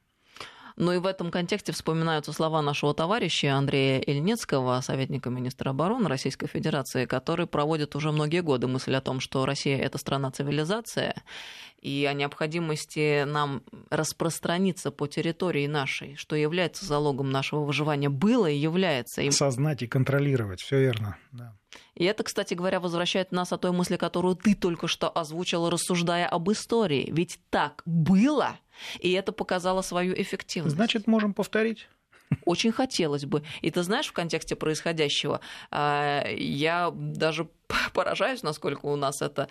Ну 0.76 0.92
и 0.92 0.98
в 0.98 1.06
этом 1.06 1.30
контексте 1.30 1.72
вспоминаются 1.72 2.32
слова 2.32 2.62
нашего 2.62 2.94
товарища 2.94 3.54
Андрея 3.54 4.00
Ильнецкого, 4.00 4.80
советника 4.80 5.30
министра 5.30 5.70
обороны 5.70 6.08
Российской 6.08 6.46
Федерации, 6.46 7.06
который 7.06 7.46
проводит 7.46 7.96
уже 7.96 8.12
многие 8.12 8.40
годы 8.40 8.66
мысль 8.66 8.94
о 8.94 9.00
том, 9.00 9.20
что 9.20 9.46
Россия– 9.46 9.78
это 9.82 9.98
страна-цивилизация, 9.98 11.14
и 11.80 12.06
о 12.08 12.12
необходимости 12.12 13.24
нам 13.24 13.62
распространиться 13.90 14.90
по 14.90 15.06
территории 15.06 15.66
нашей, 15.66 16.16
что 16.16 16.36
является 16.36 16.84
залогом 16.84 17.30
нашего 17.30 17.60
выживания, 17.64 18.08
было 18.08 18.46
и 18.46 18.56
является. 18.56 19.28
Сознать 19.30 19.82
и 19.82 19.86
контролировать, 19.86 20.60
все 20.60 20.80
верно. 20.80 21.16
Да. 21.32 21.56
И 21.94 22.04
это, 22.04 22.22
кстати 22.22 22.54
говоря, 22.54 22.80
возвращает 22.80 23.32
нас 23.32 23.52
о 23.52 23.58
той 23.58 23.72
мысли, 23.72 23.96
которую 23.96 24.36
ты 24.36 24.54
только 24.54 24.88
что 24.88 25.08
озвучила, 25.08 25.70
рассуждая 25.70 26.26
об 26.26 26.50
истории. 26.50 27.08
Ведь 27.12 27.38
так 27.50 27.82
было, 27.84 28.58
и 28.98 29.12
это 29.12 29.32
показало 29.32 29.82
свою 29.82 30.14
эффективность. 30.14 30.76
Значит, 30.76 31.06
можем 31.06 31.34
повторить. 31.34 31.88
Очень 32.44 32.72
хотелось 32.72 33.24
бы. 33.24 33.42
И 33.60 33.70
ты 33.70 33.82
знаешь, 33.82 34.06
в 34.06 34.12
контексте 34.12 34.56
происходящего, 34.56 35.40
а, 35.70 36.24
я 36.28 36.90
даже 36.94 37.48
поражаюсь, 37.92 38.42
насколько 38.42 38.86
у 38.86 38.96
нас 38.96 39.20
это, 39.22 39.48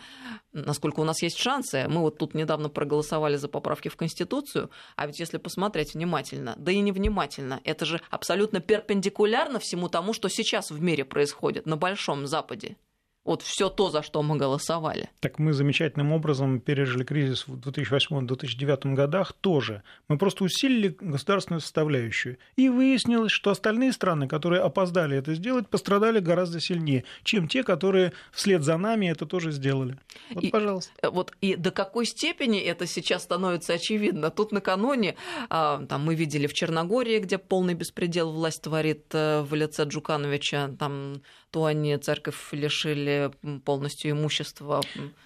насколько 0.53 0.99
у 0.99 1.03
нас 1.03 1.21
есть 1.21 1.37
шансы. 1.37 1.87
Мы 1.87 2.01
вот 2.01 2.17
тут 2.17 2.33
недавно 2.33 2.69
проголосовали 2.69 3.35
за 3.35 3.47
поправки 3.47 3.89
в 3.89 3.95
Конституцию, 3.95 4.69
а 4.95 5.07
ведь 5.07 5.19
если 5.19 5.37
посмотреть 5.37 5.93
внимательно, 5.93 6.55
да 6.57 6.71
и 6.71 6.79
невнимательно, 6.79 7.61
это 7.63 7.85
же 7.85 8.01
абсолютно 8.09 8.59
перпендикулярно 8.59 9.59
всему 9.59 9.89
тому, 9.89 10.13
что 10.13 10.29
сейчас 10.29 10.71
в 10.71 10.81
мире 10.81 11.05
происходит 11.05 11.65
на 11.65 11.77
Большом 11.77 12.27
Западе 12.27 12.77
вот 13.25 13.41
все 13.41 13.69
то, 13.69 13.89
за 13.89 14.01
что 14.01 14.23
мы 14.23 14.37
голосовали. 14.37 15.09
Так 15.19 15.39
мы 15.39 15.53
замечательным 15.53 16.11
образом 16.13 16.59
пережили 16.59 17.03
кризис 17.03 17.47
в 17.47 17.59
2008-2009 17.59 18.93
годах 18.93 19.33
тоже. 19.33 19.83
Мы 20.07 20.17
просто 20.17 20.43
усилили 20.45 20.95
государственную 20.99 21.61
составляющую. 21.61 22.37
И 22.55 22.69
выяснилось, 22.69 23.31
что 23.31 23.51
остальные 23.51 23.91
страны, 23.91 24.27
которые 24.27 24.61
опоздали 24.61 25.17
это 25.17 25.33
сделать, 25.35 25.67
пострадали 25.67 26.19
гораздо 26.19 26.59
сильнее, 26.59 27.03
чем 27.23 27.47
те, 27.47 27.63
которые 27.63 28.13
вслед 28.31 28.63
за 28.63 28.77
нами 28.77 29.07
это 29.07 29.25
тоже 29.25 29.51
сделали. 29.51 29.97
Вот, 30.31 30.43
и, 30.43 30.49
пожалуйста. 30.49 30.91
Э, 31.01 31.09
вот, 31.09 31.33
и 31.41 31.55
до 31.55 31.71
какой 31.71 32.05
степени 32.05 32.59
это 32.59 32.87
сейчас 32.87 33.23
становится 33.23 33.73
очевидно. 33.73 34.31
Тут 34.31 34.51
накануне 34.51 35.15
а, 35.49 35.85
там, 35.85 36.05
мы 36.05 36.15
видели 36.15 36.47
в 36.47 36.53
Черногории, 36.53 37.19
где 37.19 37.37
полный 37.37 37.73
беспредел 37.73 38.31
власть 38.31 38.61
творит 38.61 39.05
э, 39.13 39.41
в 39.41 39.53
лице 39.53 39.83
Джукановича, 39.83 40.69
там 40.79 41.21
то 41.51 41.65
они 41.65 41.97
церковь 41.97 42.35
лишили 42.51 43.31
полностью 43.65 44.11
имущества, 44.11 44.81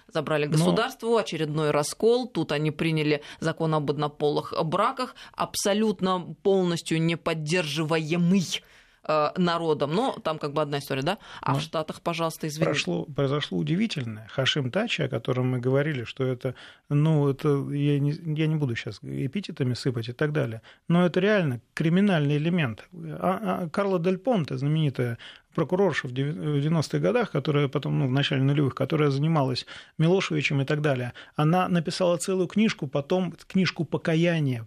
забрали 0.08 0.46
государству, 0.46 1.10
Но... 1.10 1.16
очередной 1.18 1.70
раскол. 1.70 2.28
Тут 2.28 2.52
они 2.52 2.70
приняли 2.70 3.22
закон 3.40 3.74
об 3.74 3.90
однополых 3.90 4.54
браках, 4.64 5.14
абсолютно 5.32 6.34
полностью 6.42 7.02
неподдерживаемый 7.02 8.62
Э, 9.06 9.30
народом. 9.36 9.94
Но 9.94 10.18
там 10.22 10.38
как 10.38 10.54
бы 10.54 10.62
одна 10.62 10.78
история, 10.78 11.02
да? 11.02 11.18
А 11.42 11.52
Но 11.52 11.58
в 11.58 11.62
Штатах, 11.62 12.00
пожалуйста, 12.00 12.46
извините. 12.46 12.70
Прошло, 12.70 13.04
произошло 13.04 13.58
удивительное. 13.58 14.26
Хашим 14.28 14.70
Тачи, 14.70 15.02
о 15.02 15.08
котором 15.08 15.50
мы 15.50 15.60
говорили, 15.60 16.04
что 16.04 16.24
это, 16.24 16.54
ну, 16.88 17.28
это, 17.28 17.48
я 17.70 17.98
не, 17.98 18.12
я 18.12 18.46
не 18.46 18.56
буду 18.56 18.74
сейчас 18.76 19.00
эпитетами 19.02 19.74
сыпать 19.74 20.08
и 20.08 20.12
так 20.12 20.32
далее, 20.32 20.62
но 20.88 21.04
это 21.04 21.20
реально 21.20 21.60
криминальный 21.74 22.38
элемент. 22.38 22.88
А, 22.94 23.64
а 23.64 23.68
Карла 23.68 23.98
Дель 23.98 24.16
Понте, 24.16 24.56
знаменитая 24.56 25.18
прокурорша 25.54 26.08
в 26.08 26.12
90-х 26.12 26.98
годах, 26.98 27.30
которая 27.30 27.68
потом, 27.68 27.98
ну, 27.98 28.08
в 28.08 28.12
начале 28.12 28.42
нулевых, 28.42 28.74
которая 28.74 29.10
занималась 29.10 29.66
Милошевичем 29.98 30.60
и 30.60 30.64
так 30.64 30.80
далее, 30.80 31.12
она 31.36 31.68
написала 31.68 32.16
целую 32.16 32.46
книжку, 32.46 32.86
потом 32.86 33.34
книжку 33.46 33.84
покаяния 33.84 34.66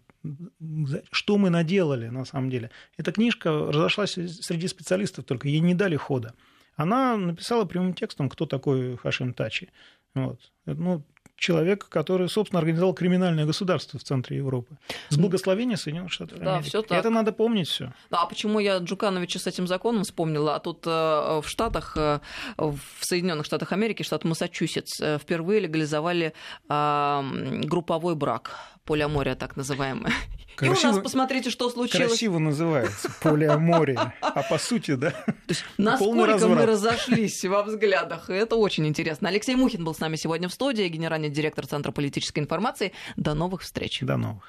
что 1.12 1.38
мы 1.38 1.50
наделали 1.50 2.10
на 2.10 2.26
самом 2.26 2.50
деле. 2.50 2.70
Эта 2.98 3.12
книжка 3.12 3.50
разошлась 3.50 4.14
среди 4.14 4.68
специалистов, 4.68 5.26
только 5.26 5.48
ей 5.48 5.60
не 5.60 5.74
дали 5.74 5.96
хода. 5.96 6.34
Она 6.76 7.18
написала 7.18 7.66
прямым 7.66 7.94
текстом, 7.94 8.30
кто 8.30 8.46
такой 8.46 8.98
Хашим 8.98 9.34
Тачи. 9.34 9.70
Вот. 10.14 10.52
Ну, 10.66 11.04
человек, 11.38 11.88
который, 11.88 12.28
собственно, 12.28 12.60
организовал 12.60 12.94
криминальное 12.94 13.46
государство 13.46 14.00
в 14.00 14.04
центре 14.04 14.38
Европы. 14.38 14.78
С 15.10 15.18
благословения 15.18 15.78
Соединенных 15.78 16.12
Штатов 16.12 16.40
да, 16.40 16.56
Америки. 16.56 16.70
Все 16.70 16.82
так. 16.82 16.98
Это 16.98 17.10
надо 17.10 17.32
помнить 17.32 17.68
все. 17.68 17.94
А 18.10 18.26
почему 18.26 18.60
я 18.60 18.78
Джукановича 18.80 19.40
с 19.40 19.48
этим 19.48 19.68
законом 19.68 20.04
вспомнила? 20.04 20.56
А 20.56 20.60
тут 20.60 20.86
э, 20.86 20.90
в 20.90 21.46
Штатах, 21.46 21.96
э, 21.96 22.20
в 22.58 22.80
Соединенных 23.02 23.46
Штатах 23.46 23.72
Америки, 23.72 24.04
штат 24.04 24.26
Массачусетс, 24.26 25.00
э, 25.00 25.18
впервые 25.20 25.62
легализовали 25.62 26.34
групповой 26.68 28.16
брак 28.16 28.56
полиамория 28.84 29.36
так 29.36 29.56
называемое. 29.56 30.12
Красиво, 30.58 30.76
И 30.76 30.92
у 30.92 30.94
нас 30.94 31.04
посмотрите, 31.04 31.52
что 31.52 31.70
случилось. 31.70 32.08
Красиво 32.08 32.40
называется, 32.40 33.12
полиамория. 33.22 34.14
А 34.22 34.42
по 34.42 34.58
сути, 34.58 34.96
да, 34.96 35.12
То 35.12 35.34
есть, 35.50 35.64
насколько 35.78 36.48
мы 36.48 36.66
разошлись 36.66 37.46
во 37.46 37.62
взглядах. 37.62 38.32
Это 38.32 38.56
очень 38.56 38.88
интересно. 38.88 39.30
Алексей 39.30 39.56
Мухин 39.56 39.86
был 39.86 39.94
с 39.94 40.00
нами 40.00 40.16
сегодня 40.16 40.50
в 40.50 40.54
студии, 40.54 40.88
генеральный 40.88 41.30
директор 41.30 41.68
Центра 41.68 41.92
политической 41.92 42.40
информации. 42.40 42.92
До 43.18 43.36
новых 43.36 43.62
встреч. 43.62 44.00
До 44.02 44.18
новых. 44.18 44.46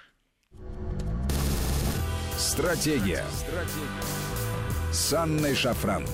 Стратегия. 2.38 3.24
Стратегия. 3.34 4.18
С 4.92 5.12
Анной 5.12 5.54
Шафран. 5.54 6.04